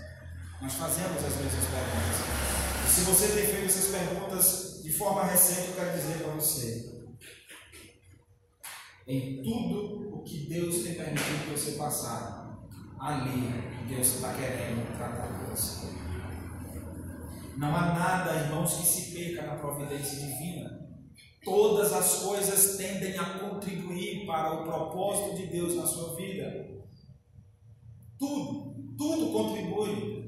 Nós 0.60 0.74
fazemos 0.74 1.18
as 1.18 1.36
mesmas 1.36 1.64
perguntas. 1.70 2.84
E 2.84 2.90
se 2.90 3.00
você 3.02 3.28
tem 3.28 3.46
feito 3.46 3.66
essas 3.66 3.94
perguntas 3.94 4.82
de 4.82 4.92
forma 4.92 5.24
recente, 5.24 5.68
eu 5.68 5.74
quero 5.76 5.96
dizer 5.96 6.18
para 6.18 6.32
você: 6.32 7.04
em 9.06 9.40
tudo 9.44 10.16
o 10.16 10.22
que 10.24 10.48
Deus 10.48 10.82
tem 10.82 10.94
permitido 10.94 11.52
você 11.52 11.72
passar, 11.72 12.58
ali 12.98 13.86
Deus 13.88 14.16
está 14.16 14.34
querendo 14.34 14.96
tratar 14.96 15.28
com 15.28 15.54
você. 15.54 15.86
Não 17.56 17.68
há 17.76 17.94
nada, 17.94 18.34
irmãos, 18.34 18.74
que 18.74 18.84
se 18.84 19.12
perca 19.12 19.46
na 19.46 19.54
providência 19.54 20.18
divina. 20.18 20.81
Todas 21.45 21.93
as 21.93 22.22
coisas 22.22 22.76
tendem 22.76 23.18
a 23.18 23.38
contribuir 23.38 24.24
para 24.26 24.61
o 24.61 24.64
propósito 24.64 25.36
de 25.36 25.47
Deus 25.49 25.74
na 25.74 25.84
sua 25.84 26.14
vida. 26.14 26.82
Tudo, 28.16 28.95
tudo 28.97 29.32
contribui. 29.32 30.22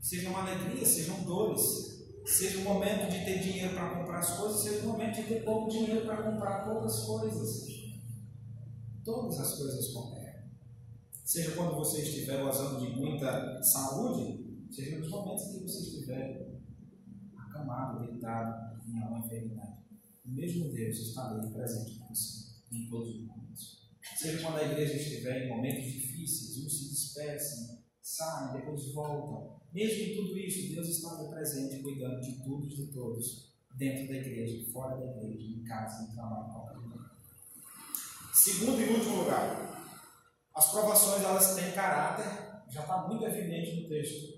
Seja 0.00 0.28
uma 0.28 0.40
alegria, 0.40 0.84
sejam 0.84 1.22
dores, 1.22 2.04
seja 2.24 2.58
um 2.58 2.64
momento 2.64 3.10
de 3.10 3.24
ter 3.24 3.40
dinheiro 3.40 3.74
para 3.74 3.96
comprar 3.96 4.18
as 4.18 4.36
coisas, 4.36 4.60
seja 4.60 4.84
um 4.84 4.92
momento 4.92 5.16
de 5.16 5.22
ter 5.22 5.44
pouco 5.44 5.70
dinheiro 5.70 6.04
para 6.04 6.30
comprar 6.30 6.64
poucas 6.64 7.00
coisas. 7.04 7.66
Todas 9.04 9.38
as 9.38 9.54
coisas 9.58 9.92
cooperam. 9.92 10.26
Seja 11.24 11.52
quando 11.52 11.76
você 11.76 12.02
estiver 12.02 12.42
gozando 12.42 12.80
de 12.80 12.96
muita 12.96 13.62
saúde, 13.62 14.66
seja 14.70 14.98
nos 14.98 15.10
momentos 15.10 15.44
que 15.44 15.60
você 15.60 15.78
estiver 15.78 16.60
acamado, 17.36 18.00
deitado 18.00 18.80
em 18.88 19.02
alguma 19.02 19.24
enfermidade. 19.24 19.75
O 20.26 20.32
mesmo 20.32 20.72
Deus 20.72 20.98
está 20.98 21.30
ali 21.30 21.52
presente 21.52 21.98
com 21.98 22.08
você 22.08 22.46
em 22.72 22.88
todos 22.88 23.14
os 23.14 23.26
momentos. 23.26 23.86
Seja 24.16 24.42
quando 24.42 24.58
a 24.58 24.64
igreja 24.64 24.94
estiver 24.94 25.46
em 25.46 25.48
momentos 25.48 25.84
difíceis, 25.84 26.64
uns 26.64 26.78
se 26.78 26.90
dispersam, 26.90 27.78
saem, 28.02 28.60
depois 28.60 28.92
voltam. 28.92 29.60
Mesmo 29.72 30.02
em 30.02 30.16
tudo 30.16 30.38
isso, 30.38 30.74
Deus 30.74 30.88
está 30.88 31.24
presente, 31.24 31.82
cuidando 31.82 32.20
de 32.20 32.42
tudo 32.42 32.66
e 32.66 32.74
de 32.74 32.86
todos, 32.92 33.54
dentro 33.76 34.08
da 34.08 34.14
igreja, 34.14 34.72
fora 34.72 34.96
da 34.96 35.06
igreja, 35.06 35.44
em 35.44 35.64
casa, 35.64 36.04
em 36.04 36.14
trabalho, 36.14 36.48
em 36.48 36.52
qualquer 36.52 36.76
lugar. 36.78 37.16
Segundo 38.32 38.80
e 38.80 38.94
último 38.94 39.16
lugar, 39.18 39.66
as 40.54 40.70
provações 40.70 41.22
elas 41.22 41.54
têm 41.54 41.72
caráter, 41.72 42.24
já 42.70 42.80
está 42.80 43.06
muito 43.06 43.24
evidente 43.26 43.82
no 43.82 43.88
texto. 43.88 44.36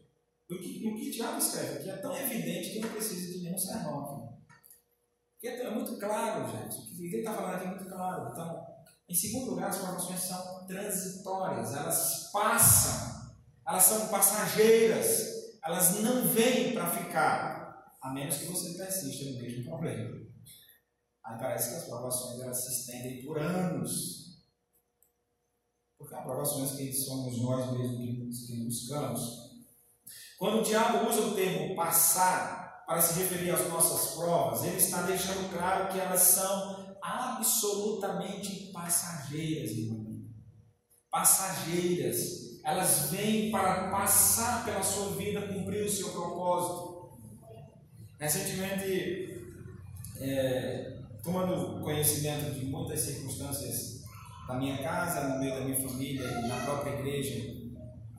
O 0.50 0.58
que, 0.58 0.86
o 0.86 0.96
que 0.96 1.10
Tiago 1.10 1.38
escreve 1.38 1.78
aqui 1.78 1.90
é 1.90 1.96
tão 1.96 2.16
evidente 2.16 2.70
que 2.70 2.80
não 2.80 2.88
precisa 2.88 3.32
de 3.32 3.44
nenhum 3.44 3.58
sermão 3.58 4.04
aqui. 4.04 4.17
Porque 5.40 5.62
é 5.62 5.70
muito 5.70 5.96
claro, 5.98 6.50
gente. 6.50 6.92
O 6.92 6.96
que 6.96 7.06
ele 7.06 7.18
está 7.18 7.32
falando 7.32 7.54
aqui 7.54 7.66
é 7.66 7.70
muito 7.70 7.84
claro. 7.84 8.32
Então, 8.32 8.66
em 9.08 9.14
segundo 9.14 9.50
lugar, 9.50 9.68
as 9.68 9.78
provações 9.78 10.20
são 10.20 10.66
transitórias, 10.66 11.76
elas 11.76 12.30
passam, 12.32 13.36
elas 13.66 13.82
são 13.84 14.08
passageiras, 14.08 15.58
elas 15.64 16.00
não 16.00 16.26
vêm 16.26 16.74
para 16.74 16.90
ficar, 16.90 17.96
a 18.02 18.12
menos 18.12 18.36
que 18.36 18.46
você 18.46 18.76
persista 18.76 19.26
no 19.26 19.38
mesmo 19.38 19.64
problema. 19.64 20.26
Aí 21.24 21.38
parece 21.38 21.70
que 21.70 21.76
as 21.76 21.84
provações 21.84 22.40
elas 22.40 22.64
se 22.64 22.80
estendem 22.80 23.24
por 23.24 23.38
anos. 23.38 24.42
Porque 25.96 26.14
há 26.14 26.22
provações 26.22 26.72
que 26.72 26.92
somos 26.92 27.40
nós 27.40 27.72
mesmos 27.72 28.44
que 28.44 28.64
buscamos. 28.64 29.48
Quando 30.36 30.60
o 30.60 30.62
diabo 30.62 31.08
usa 31.08 31.20
o 31.20 31.34
termo 31.34 31.76
passar, 31.76 32.57
para 32.88 33.02
se 33.02 33.20
referir 33.20 33.50
às 33.50 33.68
nossas 33.68 34.14
provas, 34.14 34.64
ele 34.64 34.78
está 34.78 35.02
deixando 35.02 35.52
claro 35.52 35.92
que 35.92 36.00
elas 36.00 36.22
são 36.22 36.96
absolutamente 37.02 38.72
passageiras, 38.72 39.72
irmão. 39.72 40.24
Passageiras. 41.10 42.62
Elas 42.64 43.10
vêm 43.10 43.50
para 43.50 43.90
passar 43.90 44.64
pela 44.64 44.82
sua 44.82 45.12
vida, 45.16 45.42
cumprir 45.42 45.84
o 45.84 45.90
seu 45.90 46.08
propósito. 46.12 47.18
Recentemente, 48.18 49.38
é, 50.18 50.98
tomando 51.22 51.82
conhecimento 51.82 52.54
de 52.54 52.64
muitas 52.64 53.00
circunstâncias 53.00 54.02
da 54.46 54.54
minha 54.54 54.78
casa, 54.78 55.28
no 55.28 55.40
meio 55.40 55.54
da 55.56 55.60
minha 55.60 55.76
família 55.76 56.24
e 56.24 56.48
na 56.48 56.56
própria 56.64 56.98
igreja, 56.98 57.54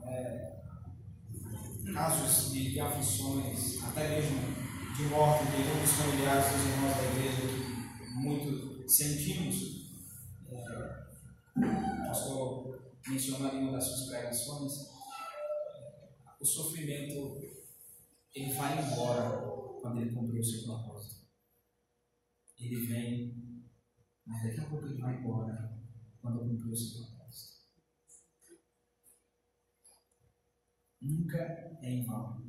é, 0.03 0.49
casos 1.91 2.51
de, 2.51 2.73
de 2.73 2.79
aflições, 2.79 3.83
até 3.83 4.07
mesmo 4.09 4.58
de 4.99 5.05
morte 5.05 5.45
de 5.45 5.69
alguns 5.69 5.91
familiares 5.91 6.51
dos 6.51 6.65
irmãos 6.65 6.97
da 6.97 7.03
igreja 7.13 7.41
que 7.47 8.19
muito 8.19 8.89
sentimos. 8.89 9.87
É, 10.51 11.07
o 11.55 12.05
pastor 12.05 12.91
mencionou 13.07 13.53
em 13.53 13.61
uma 13.61 13.71
das 13.71 13.85
suas 13.85 14.09
pregações, 14.09 14.73
o 16.41 16.45
sofrimento 16.45 17.41
ele 18.35 18.53
vai 18.53 18.77
embora 18.77 19.39
quando 19.81 20.01
ele 20.01 20.13
cumpriu 20.13 20.41
o 20.41 20.43
seu 20.43 20.63
propósito. 20.63 21.29
Ele 22.57 22.85
vem, 22.85 23.63
mas 24.25 24.43
daqui 24.43 24.59
a 24.59 24.65
pouco 24.65 24.85
ele 24.85 24.99
vai 24.99 25.17
embora 25.17 25.79
quando 26.21 26.39
cumpriu 26.39 26.73
o 26.73 26.75
seu 26.75 27.05
propósito. 27.05 27.59
Nunca 31.01 31.37
é 31.81 31.89
em 31.89 32.05
vão. 32.05 32.48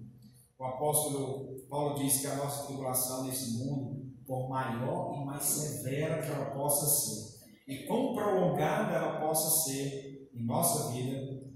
O 0.61 0.65
apóstolo 0.67 1.59
Paulo 1.71 1.95
diz 1.95 2.21
que 2.21 2.27
a 2.27 2.37
nossa 2.37 2.67
tribulação 2.67 3.25
nesse 3.25 3.65
mundo, 3.65 4.13
por 4.27 4.51
maior 4.51 5.15
e 5.15 5.25
mais 5.25 5.43
severa 5.43 6.21
que 6.21 6.31
ela 6.31 6.51
possa 6.51 6.87
ser, 6.87 7.49
e 7.67 7.87
quão 7.87 8.15
prolongada 8.15 8.95
ela 8.95 9.21
possa 9.21 9.65
ser 9.65 10.29
em 10.35 10.45
nossa 10.45 10.93
vida, 10.93 11.49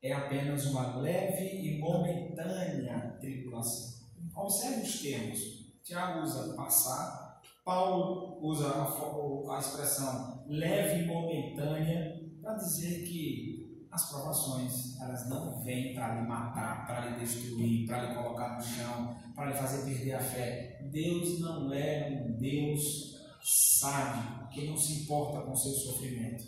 é 0.00 0.12
apenas 0.12 0.66
uma 0.66 0.98
leve 0.98 1.44
e 1.44 1.80
momentânea 1.80 3.18
tribulação. 3.20 4.06
Observe 4.36 4.82
os 4.82 5.02
termos. 5.02 5.40
Tiago 5.82 6.22
usa 6.22 6.54
passar, 6.54 7.40
Paulo 7.64 8.38
usa 8.46 8.68
a, 8.68 9.56
a 9.56 9.58
expressão 9.58 10.44
leve 10.46 11.02
e 11.02 11.06
momentânea 11.08 12.16
para 12.40 12.54
dizer 12.54 13.08
que 13.08 13.57
as 13.98 14.10
provações 14.10 15.00
elas 15.00 15.28
não 15.28 15.60
vêm 15.60 15.92
para 15.92 16.14
lhe 16.14 16.28
matar, 16.28 16.86
para 16.86 17.00
lhe 17.00 17.18
destruir, 17.18 17.84
para 17.84 18.02
lhe 18.02 18.14
colocar 18.14 18.56
no 18.56 18.62
chão, 18.62 19.16
para 19.34 19.50
lhe 19.50 19.58
fazer 19.58 19.84
perder 19.84 20.14
a 20.14 20.20
fé. 20.20 20.78
Deus 20.92 21.40
não 21.40 21.72
é 21.72 22.08
um 22.08 22.36
Deus 22.38 23.18
sábio 23.42 24.48
que 24.52 24.68
não 24.68 24.76
se 24.76 25.02
importa 25.02 25.40
com 25.40 25.56
seu 25.56 25.72
sofrimento. 25.72 26.44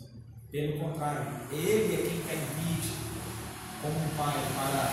Pelo 0.49 0.79
contrário, 0.79 1.27
Ele 1.51 1.93
é 1.93 1.97
quem 1.97 2.21
permite, 2.21 2.93
como 3.81 3.99
um 3.99 4.17
pai, 4.17 4.33
para 4.55 4.87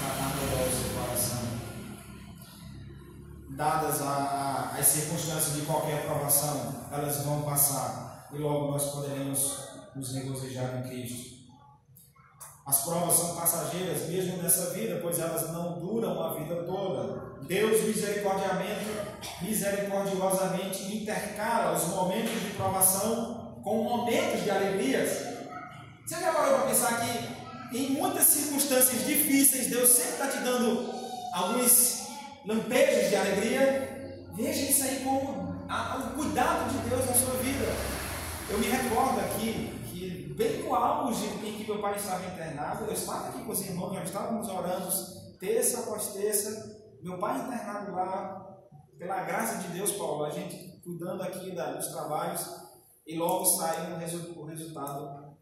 tratar 0.00 0.36
melhor 0.36 0.68
o 0.68 0.72
seu 0.72 1.00
coração. 1.00 1.62
Dadas 3.50 4.02
a, 4.02 4.10
a, 4.10 4.78
as 4.78 4.86
circunstâncias 4.86 5.54
de 5.54 5.62
qualquer 5.62 6.04
provação, 6.06 6.88
elas 6.90 7.24
vão 7.24 7.42
passar 7.42 8.28
e 8.32 8.38
logo 8.38 8.72
nós 8.72 8.90
poderemos 8.90 9.68
nos 9.94 10.14
regozijar 10.14 10.78
em 10.78 10.88
Cristo. 10.88 11.41
As 12.64 12.84
provas 12.84 13.14
são 13.14 13.34
passageiras, 13.34 14.08
mesmo 14.08 14.40
nessa 14.40 14.70
vida, 14.70 15.00
pois 15.02 15.18
elas 15.18 15.50
não 15.50 15.80
duram 15.80 16.22
a 16.22 16.34
vida 16.34 16.62
toda. 16.62 17.32
Deus 17.42 17.82
misericordiosamente 19.42 20.96
intercala 20.96 21.76
os 21.76 21.88
momentos 21.88 22.40
de 22.40 22.50
provação 22.50 23.60
com 23.64 23.82
momentos 23.82 24.44
de 24.44 24.50
alegrias. 24.50 25.10
Você 26.06 26.20
já 26.20 26.32
parou 26.32 26.54
para 26.54 26.68
pensar 26.68 27.00
que 27.00 27.42
em 27.76 27.90
muitas 27.90 28.26
circunstâncias 28.26 29.06
difíceis, 29.06 29.66
Deus 29.68 29.88
sempre 29.88 30.12
está 30.12 30.28
te 30.28 30.38
dando 30.38 30.92
alguns 31.32 32.06
lampejos 32.46 33.08
de 33.08 33.16
alegria? 33.16 34.28
Veja 34.34 34.70
isso 34.70 34.84
aí 34.84 35.00
como 35.02 35.52
o 35.68 36.10
cuidado 36.14 36.70
de 36.70 36.88
Deus 36.88 37.06
na 37.06 37.14
sua 37.14 37.34
vida. 37.38 37.66
Eu 38.50 38.58
me 38.58 38.66
recordo 38.66 39.18
aqui 39.20 39.71
bem 40.42 40.62
no 40.62 40.74
auge 40.74 41.26
em 41.26 41.56
que 41.56 41.64
meu 41.64 41.80
pai 41.80 41.96
estava 41.96 42.26
internado, 42.26 42.84
eu 42.84 42.92
estava 42.92 43.28
aqui 43.28 43.44
com 43.44 43.52
os 43.52 43.60
irmãos, 43.60 43.92
nós 43.92 44.08
estávamos 44.08 44.48
orando 44.48 44.88
terça 45.38 45.80
após 45.80 46.08
terça, 46.08 46.80
meu 47.00 47.18
pai 47.18 47.40
internado 47.40 47.92
lá, 47.92 48.42
pela 48.98 49.22
graça 49.22 49.62
de 49.62 49.68
Deus, 49.74 49.92
Paulo, 49.92 50.24
a 50.24 50.30
gente 50.30 50.80
cuidando 50.82 51.22
aqui 51.22 51.54
da, 51.54 51.72
dos 51.72 51.88
trabalhos, 51.88 52.46
e 53.06 53.16
logo 53.16 53.44
saiu 53.44 53.96
resu, 53.96 54.38
o 54.38 54.44
resultado 54.44 55.36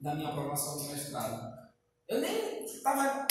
da 0.00 0.14
minha 0.14 0.28
aprovação 0.28 0.78
do 0.78 0.90
mestrado. 0.90 1.52
Eu 2.08 2.20
nem 2.20 2.64
estava 2.64 3.26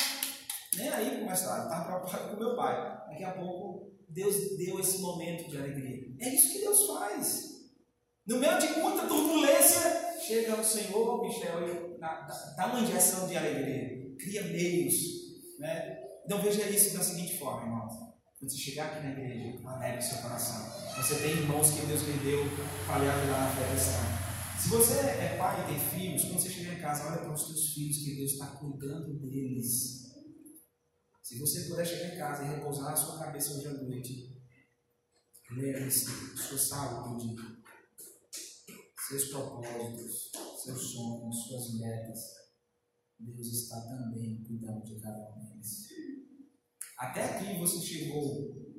nem 0.76 0.90
aí 0.90 1.18
com 1.18 1.26
o 1.26 1.30
mestrado, 1.30 1.64
estava 1.64 1.86
preocupado 1.86 2.30
com 2.30 2.44
meu 2.44 2.56
pai. 2.56 2.76
Daqui 3.10 3.24
a 3.24 3.34
pouco, 3.34 3.92
Deus 4.10 4.36
deu 4.58 4.80
esse 4.80 5.00
momento 5.00 5.50
de 5.50 5.58
alegria. 5.58 6.16
É 6.20 6.30
isso 6.30 6.52
que 6.52 6.60
Deus 6.60 6.86
faz. 6.88 7.52
No 8.26 8.38
meio 8.38 8.58
de 8.60 8.68
muita 8.80 9.08
turbulência, 9.08 10.11
chega 10.22 10.60
o 10.60 10.64
Senhor, 10.64 11.22
Michel, 11.22 11.68
e 11.68 12.00
dá, 12.00 12.28
dá 12.56 12.68
uma 12.68 12.82
injeção 12.82 13.28
de 13.28 13.36
alegria, 13.36 14.16
cria 14.18 14.44
meios. 14.44 14.94
Né? 15.60 15.98
Então 16.26 16.42
veja 16.42 16.70
isso 16.70 16.98
da 16.98 17.04
seguinte 17.04 17.38
forma, 17.40 17.64
irmãos. 17.64 17.94
Quando 18.40 18.52
você 18.52 18.58
chegar 18.58 18.86
aqui 18.88 19.04
na 19.06 19.12
igreja, 19.12 19.60
alegre 19.68 20.00
o 20.00 20.02
seu 20.02 20.18
coração. 20.20 20.82
Você 20.96 21.16
tem 21.16 21.32
irmãos 21.32 21.72
que 21.72 21.86
Deus 21.86 22.02
lhe 22.02 22.18
deu 22.24 22.44
para 22.88 23.00
lhe 23.00 23.10
ajudar 23.10 23.40
na 23.40 23.52
fé 23.52 23.70
cristã. 23.70 24.22
Se 24.60 24.70
você 24.70 24.94
é 25.00 25.38
pai 25.38 25.62
e 25.62 25.68
tem 25.68 25.80
filhos, 25.80 26.24
quando 26.26 26.40
você 26.40 26.50
chegar 26.50 26.74
em 26.74 26.82
casa, 26.82 27.08
olha 27.08 27.20
para 27.20 27.34
os 27.34 27.46
seus 27.46 27.74
filhos 27.74 27.98
que 27.98 28.16
Deus 28.16 28.32
está 28.34 28.48
cuidando 28.48 29.20
deles. 29.20 30.02
Se 31.24 31.40
você 31.40 31.62
puder 31.62 31.86
chegar 31.86 32.14
em 32.14 32.18
casa 32.18 32.44
e 32.44 32.48
repousar 32.48 32.94
a 32.94 32.96
sua 32.96 33.20
cabeça 33.20 33.54
hoje 33.54 33.68
à 33.68 33.74
noite, 33.74 34.36
lembre-se 35.52 36.06
sua 36.38 36.58
saúde, 36.58 37.36
seus 39.12 39.26
propósitos, 39.26 40.32
seus 40.64 40.94
sonhos, 40.94 41.48
suas 41.48 41.80
metas. 41.80 42.20
Deus 43.20 43.48
está 43.48 43.82
também 43.82 44.42
cuidando 44.44 44.84
de 44.86 45.00
cada 45.02 45.36
um 45.36 45.46
deles. 45.46 45.88
Até 46.98 47.26
aqui 47.26 47.60
você 47.60 47.80
chegou 47.82 48.72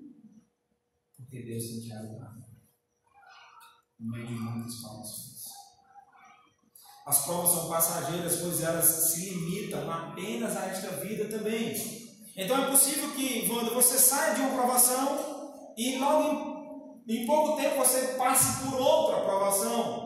porque 1.17 1.43
Deus 1.43 1.65
tem 1.65 1.81
te 1.81 1.93
ajudado. 1.93 2.45
No 4.01 4.11
meio 4.11 4.27
de 4.27 4.35
muitas 4.35 4.81
provações. 4.81 5.43
As 7.07 7.25
provas 7.25 7.51
são 7.51 7.69
passageiras, 7.69 8.37
pois 8.41 8.61
elas 8.63 8.85
se 8.85 9.31
limitam 9.31 9.91
apenas 9.91 10.57
a 10.57 10.67
esta 10.67 10.97
vida 10.97 11.29
também. 11.29 11.75
Então 12.35 12.65
é 12.65 12.71
possível 12.71 13.13
que, 13.15 13.49
quando 13.49 13.75
você 13.75 13.99
saia 13.99 14.35
de 14.35 14.41
uma 14.41 14.55
provação 14.55 15.75
e 15.77 15.99
logo 15.99 17.03
em, 17.07 17.27
pouco 17.27 17.57
tempo 17.57 17.77
você 17.77 18.15
passe 18.15 18.65
por 18.65 18.81
outra 18.81 19.21
provação. 19.21 20.02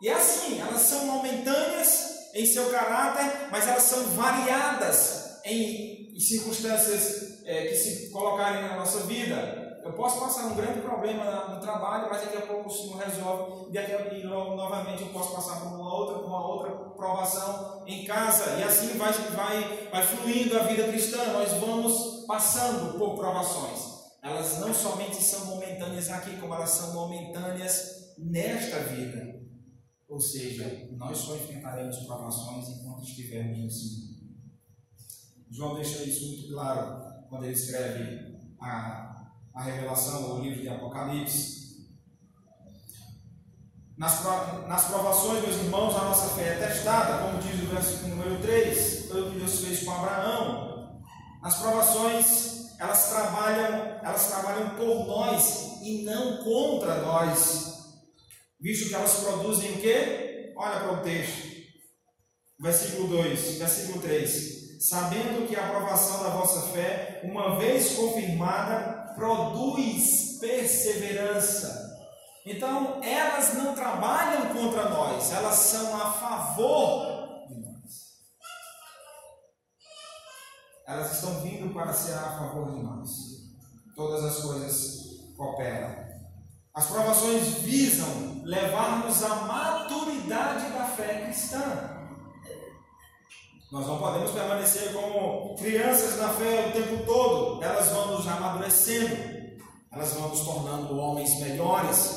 E 0.00 0.08
é 0.08 0.14
assim, 0.14 0.60
elas 0.60 0.80
são 0.82 1.06
momentâneas 1.06 2.30
em 2.34 2.46
seu 2.46 2.70
caráter, 2.70 3.48
mas 3.50 3.66
elas 3.66 3.82
são 3.82 4.04
variadas 4.10 5.40
em, 5.44 6.14
em 6.14 6.20
circunstâncias 6.20 7.42
é, 7.44 7.66
que 7.66 7.74
se 7.74 8.10
colocarem 8.10 8.62
na 8.62 8.76
nossa 8.76 9.00
vida. 9.00 9.80
Eu 9.82 9.92
posso 9.94 10.20
passar 10.20 10.46
um 10.46 10.54
grande 10.54 10.80
problema 10.82 11.48
no 11.48 11.60
trabalho, 11.60 12.08
mas 12.10 12.20
daqui 12.20 12.36
a 12.36 12.42
pouco 12.42 12.68
o 12.68 12.72
Senhor 12.72 12.96
resolve, 12.98 13.72
daqui 13.72 13.92
a 13.92 13.98
pouco 13.98 14.54
novamente 14.54 15.02
eu 15.02 15.08
posso 15.08 15.34
passar 15.34 15.60
por 15.60 15.68
uma 15.68 15.92
outra, 15.92 16.18
por 16.18 16.26
uma 16.26 16.46
outra 16.46 16.70
provação 16.94 17.82
em 17.86 18.04
casa, 18.04 18.58
e 18.58 18.62
assim 18.62 18.98
vai, 18.98 19.12
vai, 19.12 19.88
vai 19.90 20.06
fluindo 20.06 20.58
a 20.58 20.64
vida 20.64 20.86
cristã. 20.88 21.24
Nós 21.32 21.52
vamos 21.52 22.24
passando 22.26 22.98
por 22.98 23.16
provações. 23.16 23.98
Elas 24.22 24.58
não 24.58 24.74
somente 24.74 25.22
são 25.22 25.46
momentâneas 25.46 26.10
aqui, 26.10 26.36
como 26.36 26.54
elas 26.54 26.70
são 26.70 26.92
momentâneas 26.92 28.14
nesta 28.18 28.80
vida. 28.80 29.38
Ou 30.08 30.18
seja, 30.18 30.88
nós 30.92 31.18
só 31.18 31.36
enfrentaremos 31.36 31.98
provações 31.98 32.66
enquanto 32.68 33.04
estivermos 33.04 33.58
nesse 33.58 34.00
mundo. 34.00 34.18
João 35.50 35.74
deixa 35.74 36.02
isso 36.02 36.28
muito 36.28 36.48
claro 36.54 37.26
quando 37.28 37.44
ele 37.44 37.52
escreve 37.52 38.38
a, 38.58 39.32
a 39.54 39.62
revelação, 39.62 40.36
o 40.36 40.40
livro 40.40 40.62
de 40.62 40.68
Apocalipse. 40.68 41.58
Nas, 43.98 44.24
nas 44.66 44.84
provações, 44.86 45.42
meus 45.42 45.56
irmãos, 45.56 45.94
a 45.94 46.04
nossa 46.04 46.28
fé 46.36 46.54
é 46.54 46.68
testada, 46.68 47.24
como 47.24 47.42
diz 47.42 47.60
o 47.62 47.66
versículo 47.66 48.16
número 48.16 48.40
3, 48.40 49.08
foi 49.08 49.22
o 49.22 49.30
que 49.30 49.38
Deus 49.38 49.60
fez 49.60 49.82
com 49.84 49.90
Abraão. 49.90 51.02
Nas 51.42 51.56
provações, 51.58 52.78
elas 52.78 53.10
trabalham, 53.10 53.98
elas 54.02 54.28
trabalham 54.28 54.70
por 54.76 55.06
nós 55.06 55.80
e 55.82 56.04
não 56.04 56.44
contra 56.44 57.02
nós 57.02 57.77
visto 58.60 58.88
que 58.88 58.94
elas 58.94 59.20
produzem 59.20 59.72
o 59.72 59.80
quê? 59.80 60.52
Olha 60.56 60.80
para 60.80 60.92
o 60.94 61.02
texto. 61.02 61.48
Versículo 62.60 63.08
2, 63.08 63.58
versículo 63.58 64.02
3. 64.02 64.80
Sabendo 64.80 65.46
que 65.46 65.56
a 65.56 65.66
aprovação 65.66 66.22
da 66.22 66.30
vossa 66.30 66.72
fé, 66.72 67.20
uma 67.24 67.58
vez 67.58 67.94
confirmada, 67.94 69.14
produz 69.14 70.38
perseverança. 70.40 71.88
Então, 72.46 73.02
elas 73.02 73.54
não 73.54 73.74
trabalham 73.74 74.54
contra 74.54 74.88
nós, 74.88 75.32
elas 75.32 75.54
são 75.54 76.00
a 76.00 76.12
favor 76.12 77.46
de 77.48 77.60
nós. 77.60 78.18
Elas 80.86 81.12
estão 81.12 81.40
vindo 81.40 81.72
para 81.74 81.92
ser 81.92 82.14
a 82.14 82.38
favor 82.38 82.72
de 82.72 82.82
nós. 82.82 83.10
Todas 83.94 84.24
as 84.24 84.42
coisas 84.42 85.34
cooperam 85.36 86.07
As 86.78 86.86
provações 86.86 87.42
visam 87.64 88.40
levar-nos 88.44 89.24
à 89.24 89.34
maturidade 89.34 90.70
da 90.70 90.84
fé 90.84 91.22
cristã. 91.24 91.60
Nós 93.72 93.84
não 93.84 93.98
podemos 93.98 94.30
permanecer 94.30 94.92
como 94.92 95.56
crianças 95.56 96.16
na 96.18 96.28
fé 96.28 96.68
o 96.68 96.72
tempo 96.72 97.04
todo, 97.04 97.64
elas 97.64 97.88
vão 97.88 98.12
nos 98.12 98.28
amadurecendo, 98.28 99.16
elas 99.92 100.12
vão 100.12 100.28
nos 100.28 100.40
tornando 100.42 100.96
homens 100.96 101.40
melhores, 101.40 102.16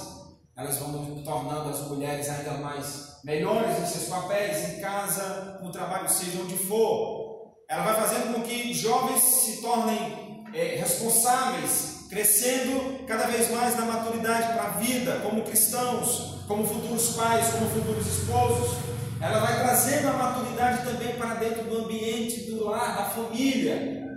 elas 0.56 0.78
vão 0.78 0.90
nos 0.90 1.24
tornando 1.26 1.70
as 1.70 1.80
mulheres 1.88 2.30
ainda 2.30 2.54
mais 2.60 3.20
melhores 3.24 3.80
em 3.80 3.86
seus 3.88 4.10
papéis, 4.10 4.76
em 4.76 4.80
casa, 4.80 5.60
no 5.64 5.72
trabalho, 5.72 6.08
seja 6.08 6.40
onde 6.40 6.56
for. 6.68 7.56
Ela 7.68 7.82
vai 7.82 7.96
fazendo 7.96 8.36
com 8.36 8.44
que 8.44 8.76
jovens 8.76 9.24
se 9.24 9.60
tornem 9.60 10.46
é, 10.54 10.76
responsáveis, 10.76 11.91
crescendo 12.12 13.06
cada 13.08 13.28
vez 13.28 13.50
mais 13.52 13.78
na 13.78 13.86
maturidade 13.86 14.52
para 14.52 14.64
a 14.64 14.72
vida, 14.72 15.22
como 15.24 15.44
cristãos, 15.44 16.44
como 16.46 16.68
futuros 16.68 17.16
pais, 17.16 17.48
como 17.54 17.70
futuros 17.70 18.06
esposos. 18.06 18.78
Ela 19.22 19.40
vai 19.40 19.62
trazendo 19.62 20.10
a 20.10 20.14
maturidade 20.14 20.84
também 20.84 21.16
para 21.16 21.36
dentro 21.36 21.64
do 21.64 21.86
ambiente 21.86 22.52
do 22.52 22.66
lar, 22.66 22.98
da 22.98 23.06
família. 23.06 24.10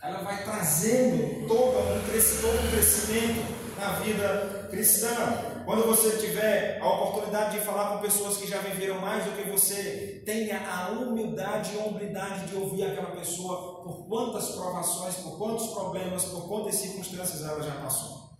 Ela 0.00 0.18
vai 0.22 0.44
trazendo 0.44 1.48
todo 1.48 1.78
um, 1.78 2.70
crescimento 2.70 3.44
na 3.76 3.90
vida 3.98 4.68
cristã. 4.70 5.57
Quando 5.68 5.84
você 5.84 6.16
tiver 6.16 6.80
a 6.80 6.88
oportunidade 6.88 7.58
de 7.58 7.62
falar 7.62 7.90
com 7.90 7.98
pessoas 7.98 8.38
que 8.38 8.46
já 8.46 8.56
viveram 8.56 9.02
mais 9.02 9.22
do 9.24 9.32
que 9.32 9.50
você, 9.50 10.22
tenha 10.24 10.66
a 10.66 10.88
humildade 10.92 11.74
e 11.74 11.78
a 11.78 11.84
hombridade 11.84 12.46
de 12.46 12.56
ouvir 12.56 12.84
aquela 12.84 13.10
pessoa 13.10 13.82
por 13.82 14.08
quantas 14.08 14.48
provações, 14.52 15.16
por 15.16 15.36
quantos 15.36 15.66
problemas, 15.66 16.24
por 16.24 16.48
quantas 16.48 16.74
circunstâncias 16.74 17.42
ela 17.42 17.62
já 17.62 17.72
passou. 17.82 18.30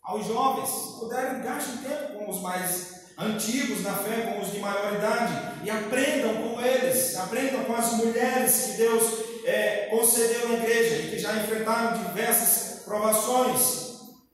Aos 0.00 0.26
jovens, 0.28 0.70
puderem, 1.00 1.42
gastem 1.42 1.78
tempo 1.78 2.18
com 2.20 2.30
os 2.30 2.40
mais 2.40 3.06
antigos 3.18 3.82
na 3.82 3.94
fé, 3.94 4.34
com 4.34 4.42
os 4.42 4.52
de 4.52 4.60
maior 4.60 4.94
idade, 4.94 5.64
e 5.64 5.70
aprendam 5.70 6.34
com 6.36 6.60
eles, 6.60 7.16
aprendam 7.16 7.64
com 7.64 7.74
as 7.74 7.94
mulheres 7.94 8.66
que 8.66 8.72
Deus 8.76 9.02
é, 9.44 9.88
concedeu 9.90 10.50
na 10.50 10.54
igreja 10.54 11.02
e 11.02 11.10
que 11.10 11.18
já 11.18 11.34
enfrentaram 11.34 12.00
diversas 12.00 12.84
provações. 12.84 13.86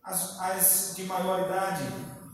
As, 0.05 0.39
as 0.39 0.93
de 0.97 1.05
maior 1.05 1.47
idade, 1.47 1.85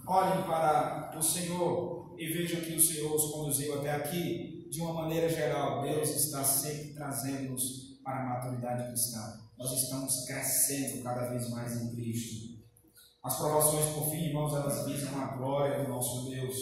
olhem 0.09 0.43
para 0.45 1.17
o 1.17 1.23
Senhor 1.23 2.15
e 2.19 2.27
vejam 2.33 2.61
que 2.63 2.75
o 2.75 2.81
Senhor 2.81 3.15
os 3.15 3.31
conduziu 3.31 3.79
até 3.79 3.93
aqui. 3.93 4.67
De 4.71 4.81
uma 4.81 4.93
maneira 4.93 5.29
geral, 5.29 5.83
Deus 5.83 6.11
está 6.11 6.45
sempre 6.45 6.95
trazendo-nos 6.95 8.01
para 8.03 8.21
a 8.21 8.29
maturidade 8.29 8.89
cristã. 8.89 9.21
Nós 9.59 9.73
estamos 9.73 10.27
crescendo 10.27 11.03
cada 11.03 11.29
vez 11.31 11.49
mais 11.51 11.81
em 11.81 11.95
Cristo. 11.95 12.59
As 13.23 13.37
provações, 13.37 13.87
por 13.95 14.11
fim, 14.11 14.27
irmãos, 14.27 14.55
elas 14.55 14.87
visam 14.87 15.21
a 15.21 15.37
glória 15.37 15.83
do 15.83 15.89
nosso 15.89 16.31
Deus. 16.31 16.57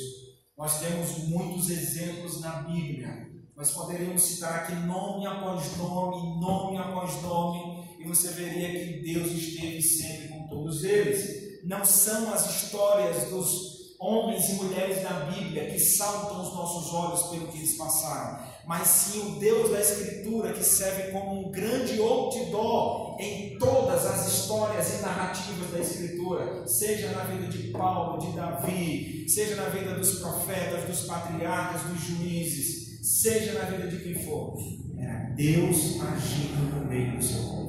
Nós 0.56 0.80
temos 0.80 1.18
muitos 1.28 1.68
exemplos 1.70 2.40
na 2.40 2.62
Bíblia. 2.62 3.26
Nós 3.56 3.72
poderíamos 3.72 4.22
citar 4.22 4.60
aqui 4.60 4.74
nome 4.86 5.26
após 5.26 5.76
nome, 5.76 6.40
nome 6.40 6.78
após 6.78 7.22
nome, 7.22 7.84
e 7.98 8.06
você 8.06 8.28
veria 8.32 8.70
que 8.70 9.02
Deus 9.02 9.32
esteve 9.32 9.82
sempre 9.82 10.28
com 10.28 10.46
todos 10.46 10.84
eles. 10.84 11.45
Não 11.66 11.84
são 11.84 12.32
as 12.32 12.48
histórias 12.48 13.28
dos 13.28 13.96
homens 13.98 14.50
e 14.50 14.52
mulheres 14.52 15.02
da 15.02 15.24
Bíblia 15.24 15.68
que 15.68 15.80
saltam 15.80 16.40
os 16.40 16.54
nossos 16.54 16.94
olhos 16.94 17.22
pelo 17.24 17.48
que 17.48 17.58
eles 17.58 17.76
passaram, 17.76 18.38
mas 18.64 18.86
sim 18.86 19.18
o 19.18 19.40
Deus 19.40 19.72
da 19.72 19.80
Escritura 19.80 20.52
que 20.52 20.62
serve 20.62 21.10
como 21.10 21.40
um 21.40 21.50
grande 21.50 22.00
outdoor 22.00 23.20
em 23.20 23.58
todas 23.58 24.06
as 24.06 24.28
histórias 24.28 25.00
e 25.00 25.02
narrativas 25.02 25.72
da 25.72 25.80
Escritura, 25.80 26.68
seja 26.68 27.10
na 27.10 27.24
vida 27.24 27.48
de 27.48 27.72
Paulo, 27.72 28.24
de 28.24 28.36
Davi, 28.36 29.28
seja 29.28 29.56
na 29.56 29.68
vida 29.68 29.94
dos 29.94 30.20
profetas, 30.20 30.84
dos 30.84 31.00
patriarcas, 31.00 31.82
dos 31.82 32.00
juízes, 32.00 33.00
seja 33.02 33.58
na 33.58 33.64
vida 33.64 33.88
de 33.88 34.04
quem 34.04 34.14
for. 34.24 34.56
Era 34.96 35.30
Deus 35.34 36.00
agindo 36.00 36.76
no 36.76 36.86
meio 36.86 37.16
do 37.16 37.24
seu 37.24 37.42
povo. 37.42 37.65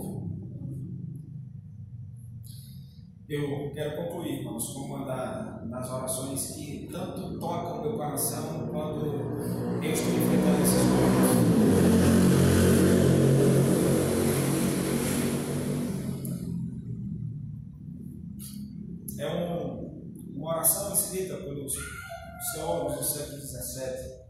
Eu 3.30 3.70
quero 3.74 3.98
concluir, 3.98 4.40
irmãos, 4.40 4.70
com 4.70 4.84
uma 4.84 5.04
das 5.04 5.92
orações 5.92 6.52
que 6.52 6.88
tanto 6.90 7.38
toca 7.38 7.74
o 7.74 7.82
meu 7.82 7.98
coração 7.98 8.70
quando 8.70 9.06
eu 9.84 9.92
estou 9.92 10.14
enfrentando 10.14 10.62
esses 10.64 10.80
coisas. 10.80 11.58
É 19.20 19.28
um, 19.28 20.38
uma 20.38 20.50
oração 20.52 20.94
escrita 20.94 21.36
pelos 21.36 21.74
teólogos 22.54 22.96
do 22.96 23.04
século 23.04 23.42
XVII. 23.42 24.26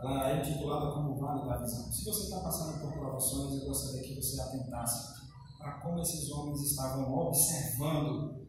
Ela 0.00 0.32
é 0.32 0.40
intitulada 0.40 0.92
como 0.92 1.18
Vale 1.18 1.48
da 1.48 1.62
Visão. 1.62 1.90
Se 1.90 2.04
você 2.04 2.24
está 2.24 2.40
passando 2.40 2.78
por 2.82 2.92
provações, 2.92 3.62
eu 3.62 3.68
gostaria 3.68 4.02
que 4.02 4.16
você 4.16 4.38
atentasse 4.38 5.13
para 5.64 5.80
como 5.80 6.02
esses 6.02 6.30
homens 6.30 6.60
estavam 6.60 7.10
observando 7.10 8.46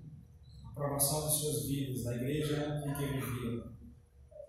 a 0.65 0.73
provação 0.73 1.29
de 1.29 1.39
suas 1.39 1.65
vidas, 1.65 2.03
da 2.03 2.13
igreja 2.13 2.83
em 2.85 2.93
que 2.93 3.05
viviam, 3.05 3.73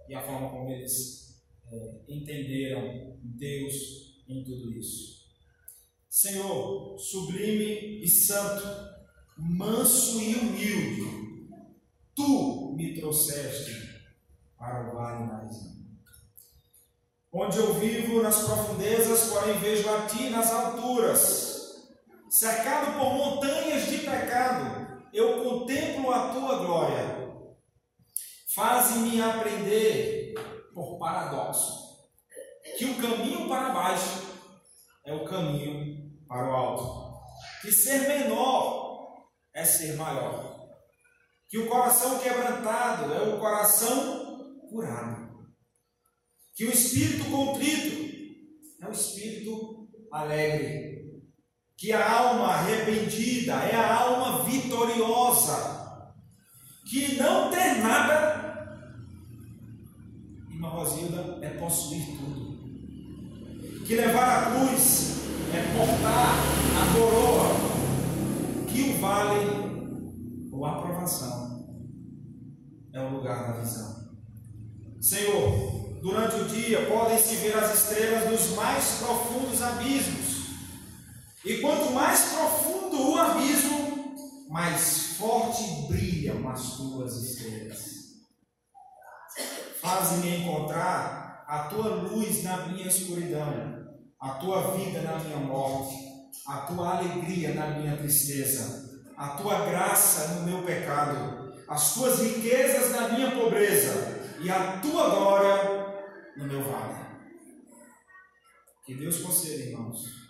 e 0.09 0.15
a 0.15 0.27
forma 0.27 0.51
como 0.51 0.69
eles 0.71 1.41
é, 1.71 2.01
entenderam 2.09 3.17
Deus 3.23 4.25
em 4.29 4.43
tudo 4.43 4.73
isso. 4.73 5.27
Senhor, 6.11 6.99
sublime 6.99 8.03
e 8.03 8.09
santo, 8.09 8.67
manso 9.39 10.21
e 10.21 10.35
humilde, 10.35 11.49
tu 12.17 12.75
me 12.75 12.99
trouxeste 12.99 14.11
para 14.59 14.91
o 14.91 14.97
vale 14.97 15.29
da 15.29 15.45
visão. 15.45 15.77
Onde 17.33 17.59
eu 17.59 17.75
vivo 17.75 18.23
nas 18.23 18.45
profundezas, 18.45 19.31
porém 19.31 19.57
vejo 19.61 19.89
a 19.89 20.07
ti 20.07 20.31
nas 20.31 20.51
alturas 20.51 21.46
cercado 22.31 22.99
por 22.99 23.15
montanhas 23.15 23.87
de 23.87 23.99
pecado, 23.99 25.05
eu 25.13 25.43
contemplo 25.43 26.11
a 26.11 26.33
tua 26.33 26.57
glória. 26.59 27.27
Faze-me 28.55 29.21
aprender 29.21 30.35
por 30.75 30.99
paradoxo 30.99 31.87
que 32.79 32.85
o 32.87 32.97
caminho 32.97 33.49
para 33.49 33.73
baixo 33.73 34.27
é 35.05 35.15
o 35.15 35.25
caminho 35.25 36.11
para 36.27 36.51
o 36.51 36.55
alto, 36.55 37.21
que 37.63 37.71
ser 37.71 38.09
menor 38.09 39.27
é 39.55 39.65
ser 39.65 39.97
maior, 39.97 40.69
que 41.49 41.59
o 41.59 41.69
coração 41.69 42.19
quebrantado 42.19 43.13
é 43.13 43.35
o 43.35 43.39
coração 43.39 44.59
curado, 44.69 45.47
que 46.55 46.65
o 46.65 46.73
espírito 46.73 47.31
contrito 47.31 48.07
é 48.83 48.89
o 48.89 48.93
espírito 48.93 49.89
alegre 50.11 50.96
que 51.77 51.93
a 51.93 52.11
alma 52.11 52.55
arrependida 52.55 53.53
é 53.53 53.77
a 53.77 53.95
alma 53.95 54.45
vitoriosa, 54.45 56.03
que 56.87 57.17
não 57.17 57.51
ter 57.51 57.83
nada, 57.83 58.87
irmã 60.51 60.69
Rosilda, 60.71 61.39
é 61.43 61.51
possuir 61.51 62.07
tudo, 62.17 63.85
que 63.85 63.95
levar 63.95 64.39
a 64.39 64.51
cruz 64.51 65.17
é 65.53 65.63
portar 65.77 66.35
a 66.81 66.93
coroa, 66.93 68.67
que 68.69 68.83
o 68.83 68.99
vale 68.99 70.51
ou 70.53 70.65
a 70.65 70.79
aprovação 70.79 71.47
é 72.93 73.01
o 73.01 73.11
lugar 73.11 73.53
da 73.53 73.61
visão. 73.61 73.97
Senhor, 75.01 75.99
durante 76.01 76.37
o 76.37 76.45
dia 76.47 76.87
podem-se 76.87 77.37
ver 77.37 77.55
as 77.57 77.75
estrelas 77.75 78.31
dos 78.31 78.57
mais 78.57 78.99
profundos 78.99 79.63
abismos 79.63 80.26
e 81.47 81.61
quanto 81.61 81.93
mais 81.93 82.33
profundo 82.33 83.13
o 83.13 83.17
abismo, 83.17 84.17
mais 84.51 85.17
forte 85.17 85.87
brilham 85.87 86.49
as 86.49 86.73
tuas 86.77 87.17
estrelas. 87.23 87.85
Faze-me 89.81 90.39
encontrar 90.39 91.45
a 91.47 91.69
tua 91.69 91.87
luz 91.87 92.43
na 92.43 92.67
minha 92.67 92.89
escuridão, 92.89 93.87
a 94.21 94.31
tua 94.31 94.77
vida 94.77 95.03
na 95.03 95.21
minha 95.21 95.37
morte, 95.37 95.95
a 96.49 96.63
tua 96.63 96.99
alegria 96.99 97.55
na 97.55 97.79
minha 97.79 97.97
tristeza, 97.97 99.07
a 99.17 99.29
tua 99.29 99.67
graça 99.67 100.35
no 100.35 100.47
meu 100.47 100.65
pecado, 100.65 101.55
as 101.69 101.95
tuas 101.95 102.19
riquezas 102.23 102.91
na 102.91 103.11
minha 103.11 103.31
pobreza 103.31 104.35
e 104.41 104.51
a 104.51 104.81
tua 104.81 105.11
glória 105.11 105.95
no 106.37 106.45
meu 106.45 106.65
vale. 106.65 107.07
Que 108.85 108.97
Deus 108.97 109.19
conceda, 109.19 109.63
irmãos 109.63 110.26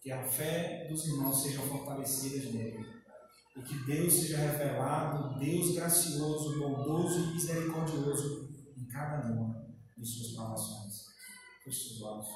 que 0.00 0.10
a 0.10 0.22
fé 0.22 0.86
dos 0.88 1.06
irmãos 1.06 1.42
seja 1.42 1.60
fortalecida 1.60 2.50
nele. 2.52 3.00
E 3.56 3.62
que 3.62 3.84
Deus 3.84 4.14
seja 4.14 4.38
revelado, 4.38 5.38
Deus 5.38 5.74
gracioso, 5.74 6.58
bondoso 6.58 7.30
e 7.30 7.34
misericordioso 7.34 8.48
em 8.76 8.86
cada 8.86 9.30
uma 9.32 9.68
de 9.96 10.06
suas 10.06 10.34
provações. 10.34 11.06
Feche 11.62 11.94
os 11.94 12.02
olhos. 12.02 12.26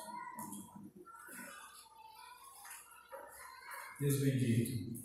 Deus 4.00 4.20
bendito. 4.20 5.04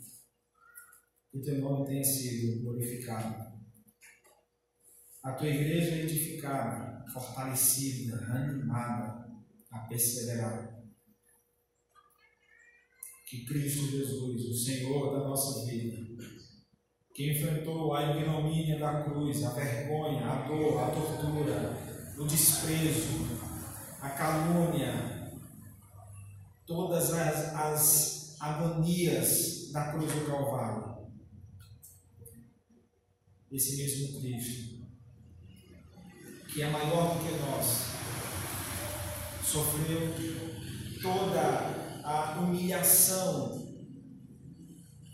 que 1.32 1.40
teu 1.42 1.60
nome 1.60 1.86
tenha 1.86 2.04
sido 2.04 2.64
glorificado. 2.64 3.60
A 5.24 5.34
tua 5.34 5.48
igreja 5.48 5.98
edificada, 5.98 7.06
fortalecida, 7.14 8.18
animada 8.18 9.30
a 9.72 9.80
perseverar. 9.88 10.69
Que 13.30 13.46
Cristo 13.46 13.92
Jesus, 13.92 14.44
o 14.44 14.56
Senhor 14.56 15.12
da 15.12 15.30
nossa 15.30 15.64
vida, 15.68 15.96
que 17.14 17.32
enfrentou 17.32 17.94
a 17.94 18.18
ignomínia 18.18 18.80
da 18.80 19.04
cruz, 19.04 19.44
a 19.44 19.54
vergonha, 19.54 20.26
a 20.26 20.48
dor, 20.48 20.80
a 20.80 20.90
tortura, 20.90 21.78
o 22.18 22.26
desprezo, 22.26 23.28
a 24.02 24.10
calúnia, 24.10 25.32
todas 26.66 27.14
as, 27.14 27.54
as 27.54 28.42
agonias 28.42 29.72
da 29.74 29.92
cruz 29.92 30.12
do 30.12 30.26
Calvário. 30.26 31.08
Esse 33.52 33.78
mesmo 33.78 34.22
Cristo, 34.22 34.88
que 36.52 36.64
é 36.64 36.70
maior 36.72 37.14
do 37.14 37.24
que 37.24 37.46
nós, 37.46 37.90
sofreu 39.44 40.16
toda 41.04 41.79
a 42.10 42.40
humilhação 42.40 43.70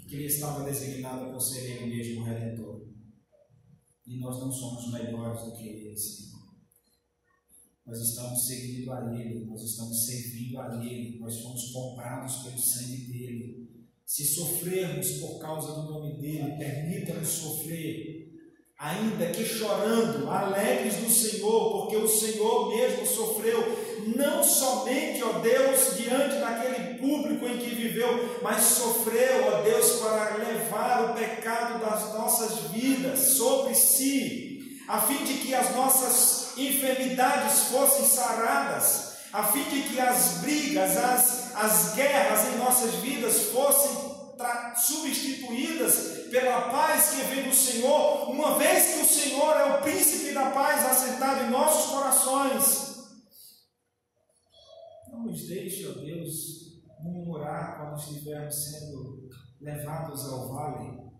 que 0.07 0.15
lhe 0.15 0.25
estava 0.27 0.63
designada 0.63 1.29
por 1.29 1.41
ser 1.41 1.71
ele 1.71 1.93
mesmo 1.93 2.23
Redentor. 2.23 2.85
E 4.07 4.19
nós 4.19 4.39
não 4.39 4.51
somos 4.51 4.93
melhores 4.93 5.41
do 5.43 5.57
que 5.57 5.67
ele, 5.67 5.97
Senhor. 5.97 6.35
Nós 7.85 7.99
estamos 7.99 8.47
seguindo 8.47 8.91
a 8.91 9.13
Ele, 9.13 9.45
nós 9.45 9.61
estamos 9.61 10.05
servindo 10.05 10.59
a 10.59 10.83
Ele, 10.83 11.19
nós 11.19 11.39
fomos 11.39 11.71
comprados 11.71 12.37
pelo 12.37 12.57
sangue 12.57 12.97
dele. 13.11 13.69
Se 14.05 14.25
sofrermos 14.25 15.19
por 15.19 15.39
causa 15.39 15.73
do 15.73 15.91
nome 15.91 16.19
dele, 16.19 16.57
permita-nos 16.57 17.27
sofrer, 17.27 18.31
ainda 18.79 19.31
que 19.31 19.45
chorando, 19.45 20.29
alegres 20.29 20.95
do 20.95 21.09
Senhor, 21.09 21.81
porque 21.81 21.97
o 21.97 22.07
Senhor 22.07 22.69
mesmo 22.69 23.05
sofreu 23.05 23.59
não 24.15 24.43
somente, 24.43 25.23
ó 25.23 25.39
Deus, 25.39 25.97
diante 25.97 26.39
daquele 26.39 26.84
público 26.97 27.45
em 27.45 27.57
que 27.57 27.75
viveu, 27.75 28.39
mas 28.41 28.63
sofreu, 28.63 29.53
ó 29.53 29.61
Deus, 29.61 29.99
para 29.99 30.37
levar 30.37 31.11
o 31.11 31.13
pecado 31.13 31.79
das 31.79 32.13
nossas 32.13 32.71
vidas 32.71 33.19
sobre 33.19 33.73
si, 33.75 34.79
a 34.87 35.01
fim 35.01 35.23
de 35.23 35.33
que 35.35 35.53
as 35.53 35.75
nossas 35.75 36.57
enfermidades 36.57 37.63
fossem 37.69 38.05
saradas, 38.05 39.15
a 39.33 39.43
fim 39.43 39.63
de 39.63 39.81
que 39.89 39.99
as 39.99 40.37
brigas, 40.39 40.97
as, 40.97 41.55
as 41.55 41.95
guerras 41.95 42.53
em 42.53 42.57
nossas 42.57 42.93
vidas 42.95 43.51
fossem 43.51 44.15
substituídas 44.75 46.27
pela 46.29 46.69
paz 46.69 47.11
que 47.11 47.21
vem 47.33 47.43
do 47.49 47.55
Senhor, 47.55 48.29
uma 48.29 48.57
vez 48.57 48.93
que 48.93 48.99
o 49.01 49.05
Senhor 49.05 49.55
é 49.55 49.63
o 49.75 49.81
príncipe 49.81 50.33
da 50.33 50.49
paz 50.51 50.85
assentado 50.85 51.45
em 51.45 51.49
nossos 51.49 51.91
corações. 51.91 52.95
Não 55.11 55.23
nos 55.23 55.47
deixe, 55.47 55.87
ó 55.87 55.93
Deus, 55.93 56.74
murmurar 57.03 57.77
quando 57.77 57.99
estivermos 57.99 58.55
sendo 58.55 59.29
levados 59.61 60.25
ao 60.25 60.49
vale, 60.49 61.11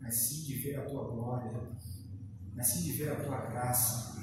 mas 0.00 0.14
sim 0.14 0.44
de 0.44 0.54
ver 0.58 0.80
a 0.80 0.86
tua 0.86 1.08
glória, 1.10 1.76
mas 2.54 2.66
sim 2.66 2.82
de 2.82 2.92
ver 2.92 3.10
a 3.10 3.24
tua 3.24 3.46
graça, 3.46 4.20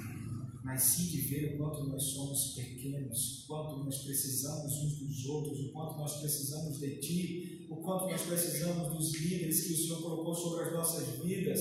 mas 0.63 0.83
sim 0.83 1.07
de 1.09 1.21
ver 1.21 1.55
o 1.55 1.57
quanto 1.57 1.87
nós 1.87 2.03
somos 2.03 2.53
pequenos, 2.55 3.43
o 3.43 3.47
quanto 3.47 3.83
nós 3.83 4.03
precisamos 4.03 4.73
uns 4.83 4.99
dos 4.99 5.25
outros, 5.25 5.59
o 5.59 5.71
quanto 5.71 5.97
nós 5.97 6.19
precisamos 6.19 6.79
de 6.79 6.99
Ti, 6.99 7.67
o 7.69 7.77
quanto 7.77 8.09
nós 8.09 8.21
precisamos 8.21 8.93
dos 8.93 9.15
líderes 9.15 9.65
que 9.65 9.73
o 9.73 9.77
Senhor 9.77 10.01
colocou 10.01 10.35
sobre 10.35 10.65
as 10.65 10.73
nossas 10.73 11.23
vidas. 11.23 11.59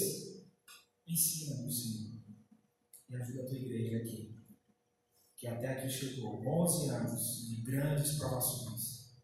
Ensina-nos, 1.07 1.83
Senhor, 1.83 2.19
e 3.09 3.17
ajuda 3.17 3.43
a 3.43 3.47
tua 3.47 3.57
igreja 3.57 3.99
aqui 3.99 4.38
que 5.39 5.47
até 5.47 5.69
aqui 5.69 5.89
chegou 5.89 6.43
11 6.45 6.91
anos 6.91 7.47
de 7.49 7.63
grandes 7.63 8.19
provações, 8.19 9.15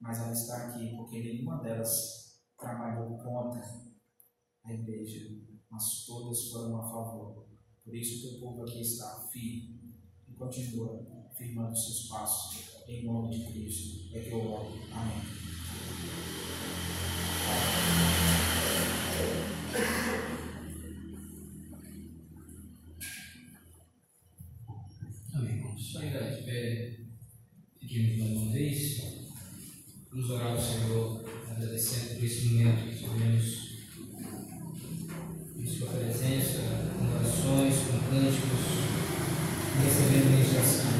mas 0.00 0.18
ela 0.18 0.32
está 0.32 0.68
aqui 0.68 0.96
porque 0.96 1.20
nenhuma 1.20 1.60
delas 1.60 2.40
trabalhou 2.56 3.18
contra 3.18 3.60
a 4.64 4.72
igreja, 4.72 5.18
mas 5.68 6.04
todas 6.06 6.48
foram 6.48 6.80
a 6.80 6.82
favor. 6.88 7.48
Por 7.84 7.94
isso 7.94 8.28
o 8.28 8.30
teu 8.30 8.40
povo 8.40 8.62
aqui 8.62 8.80
está 8.80 9.28
firme 9.32 9.98
e 10.28 10.34
continua 10.34 11.04
firmando 11.36 11.76
seus 11.76 12.08
passos 12.08 12.72
em 12.86 13.04
nome 13.04 13.30
de 13.30 13.52
Cristo. 13.52 14.16
É 14.16 14.22
que 14.22 14.30
eu 14.30 14.48
oro. 14.48 14.72
Amém. 14.92 15.42
Pedimos 27.80 28.18
mais 28.18 28.36
uma 28.36 28.52
vez. 28.52 29.02
Vamos 30.10 30.30
orar 30.30 30.52
ao 30.52 30.60
Senhor, 30.60 31.24
agradecendo 31.48 32.14
por 32.14 32.24
esse 32.24 32.46
momento 32.46 32.88
que 32.88 32.98
tivemos 32.98 33.46
em 35.56 35.66
Sua 35.66 35.88
presença, 35.88 36.60
com 36.98 37.04
orações, 37.08 37.74
com 37.86 37.98
cânticos, 38.10 38.64
recebendo 39.82 40.30
ministração 40.30 40.92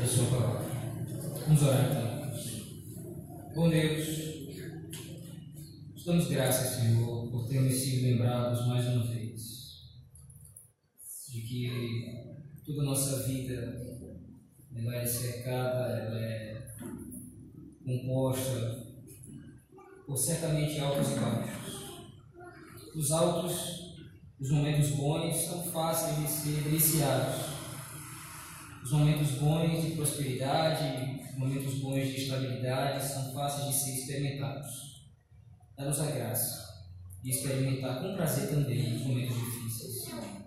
da 0.00 0.06
Sua 0.06 0.26
palavra. 0.26 0.68
Vamos 1.46 1.62
orar 1.62 1.90
então. 1.90 2.08
Bom 3.54 3.70
Deus, 3.70 4.06
damos 6.06 6.28
graças, 6.28 6.80
Senhor, 6.80 7.28
por 7.28 7.48
termos 7.48 7.74
sido 7.74 8.02
lembrados 8.02 8.66
mais 8.68 8.86
uma 8.86 9.04
vez 9.06 9.42
de 11.28 11.40
que 11.40 11.70
toda 12.64 12.82
a 12.82 12.84
nossa 12.84 13.26
vida 13.26 13.97
ela 14.74 14.96
é 14.96 15.06
cercada, 15.06 15.98
ela 15.98 16.20
é 16.20 16.68
composta 17.84 18.86
por 20.06 20.16
certamente 20.16 20.78
altos 20.80 21.12
e 21.12 21.20
baixos. 21.20 21.68
Os 22.94 23.10
altos, 23.10 23.96
os 24.40 24.50
momentos 24.50 24.90
bons, 24.90 25.36
são 25.36 25.62
fáceis 25.70 26.18
de 26.18 26.28
ser 26.28 26.62
deliciados. 26.62 27.58
Os 28.82 28.92
momentos 28.92 29.32
bons 29.32 29.82
de 29.82 29.90
prosperidade, 29.92 31.20
os 31.30 31.38
momentos 31.38 31.74
bons 31.74 32.06
de 32.08 32.22
estabilidade 32.22 33.06
são 33.06 33.32
fáceis 33.32 33.68
de 33.68 33.74
ser 33.74 33.94
experimentados. 33.98 35.08
Dá-nos 35.76 36.00
a 36.00 36.10
graça 36.10 36.68
de 37.22 37.30
experimentar 37.30 38.00
com 38.00 38.16
prazer 38.16 38.48
também 38.48 38.96
os 38.96 39.02
momentos 39.02 39.36
difíceis 39.36 40.37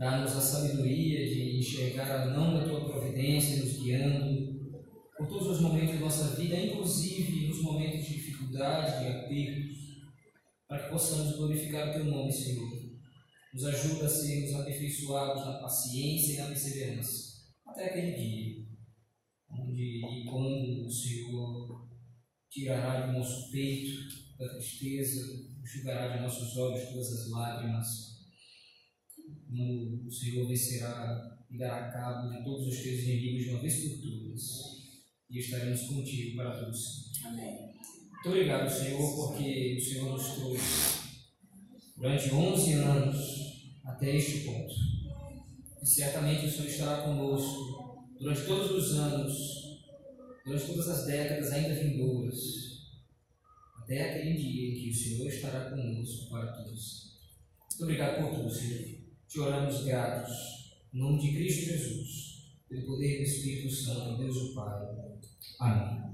Dá-nos 0.00 0.32
a 0.32 0.40
sabedoria 0.40 1.28
de 1.28 1.58
enxergar 1.58 2.22
a 2.22 2.30
mão 2.30 2.54
da 2.54 2.66
tua 2.66 2.88
providência 2.88 3.62
nos 3.62 3.82
guiando 3.82 4.58
por 5.14 5.28
todos 5.28 5.48
os 5.48 5.60
momentos 5.60 5.96
da 5.96 6.00
nossa 6.00 6.36
vida, 6.36 6.58
inclusive 6.58 7.48
nos 7.48 7.60
momentos 7.60 8.06
de 8.06 8.14
dificuldade, 8.14 8.98
de 8.98 9.12
apertos, 9.12 9.76
para 10.66 10.84
que 10.84 10.90
possamos 10.90 11.36
glorificar 11.36 11.90
o 11.90 11.92
teu 11.92 12.04
nome, 12.06 12.32
Senhor. 12.32 12.70
Nos 13.52 13.66
ajuda 13.66 14.06
a 14.06 14.08
sermos 14.08 14.54
aperfeiçoados 14.54 15.44
na 15.44 15.60
paciência 15.60 16.32
e 16.32 16.36
na 16.38 16.46
perseverança, 16.46 17.42
até 17.66 17.84
aquele 17.84 18.12
dia, 18.12 18.66
onde 19.50 19.82
e 19.82 20.24
quando 20.24 20.86
o 20.86 20.90
Senhor 20.90 21.90
tirará 22.48 23.06
do 23.06 23.18
nosso 23.18 23.50
peito 23.50 24.00
da 24.38 24.48
tristeza, 24.48 25.26
enxugará 25.62 26.16
de 26.16 26.22
nossos 26.22 26.56
olhos 26.56 26.88
todas 26.88 27.12
as 27.12 27.30
lágrimas 27.32 28.19
no, 29.50 30.06
o 30.06 30.10
Senhor 30.10 30.46
vencerá 30.46 31.38
e 31.50 31.58
dará 31.58 31.90
cabo 31.90 32.30
de 32.30 32.44
todos 32.44 32.68
os 32.68 32.82
teus 32.82 33.02
inimigos 33.02 33.44
de 33.44 33.50
uma 33.50 33.60
vez 33.60 33.74
por 33.80 33.98
todas, 34.00 34.42
e 35.28 35.38
estaremos 35.38 35.82
contigo 35.82 36.36
para 36.36 36.58
todos. 36.58 37.10
Amém. 37.24 37.74
Muito 38.12 38.28
obrigado, 38.28 38.70
Senhor, 38.70 39.16
porque 39.16 39.76
o 39.76 39.80
Senhor 39.80 40.12
nos 40.12 40.34
trouxe 40.34 41.00
durante 41.96 42.32
11 42.32 42.72
anos 42.74 43.16
até 43.84 44.16
este 44.16 44.44
ponto. 44.44 44.74
E 45.82 45.86
certamente 45.86 46.46
o 46.46 46.50
Senhor 46.50 46.68
estará 46.68 47.02
conosco 47.02 48.08
durante 48.18 48.42
todos 48.46 48.70
os 48.70 48.98
anos, 48.98 49.32
durante 50.44 50.66
todas 50.66 50.88
as 50.88 51.06
décadas 51.06 51.52
ainda 51.52 51.74
vindouras, 51.74 52.36
até 53.78 54.10
aquele 54.10 54.36
dia 54.36 54.68
em 54.70 54.74
que 54.74 54.90
o 54.90 54.94
Senhor 54.94 55.26
estará 55.26 55.70
conosco 55.70 56.30
para 56.30 56.52
todos. 56.52 57.18
Muito 57.70 57.84
obrigado 57.84 58.22
por 58.22 58.36
tudo, 58.36 58.50
Senhor. 58.50 58.99
Te 59.30 59.38
oramos 59.38 59.84
gratos, 59.84 60.74
em 60.92 60.98
nome 60.98 61.20
de 61.20 61.36
Cristo 61.36 61.66
Jesus, 61.66 62.50
pelo 62.68 62.84
poder 62.84 63.18
do 63.18 63.22
Espírito 63.22 63.72
Santo, 63.72 64.18
Deus 64.18 64.36
o 64.36 64.54
Pai. 64.56 64.88
Amém. 65.60 66.09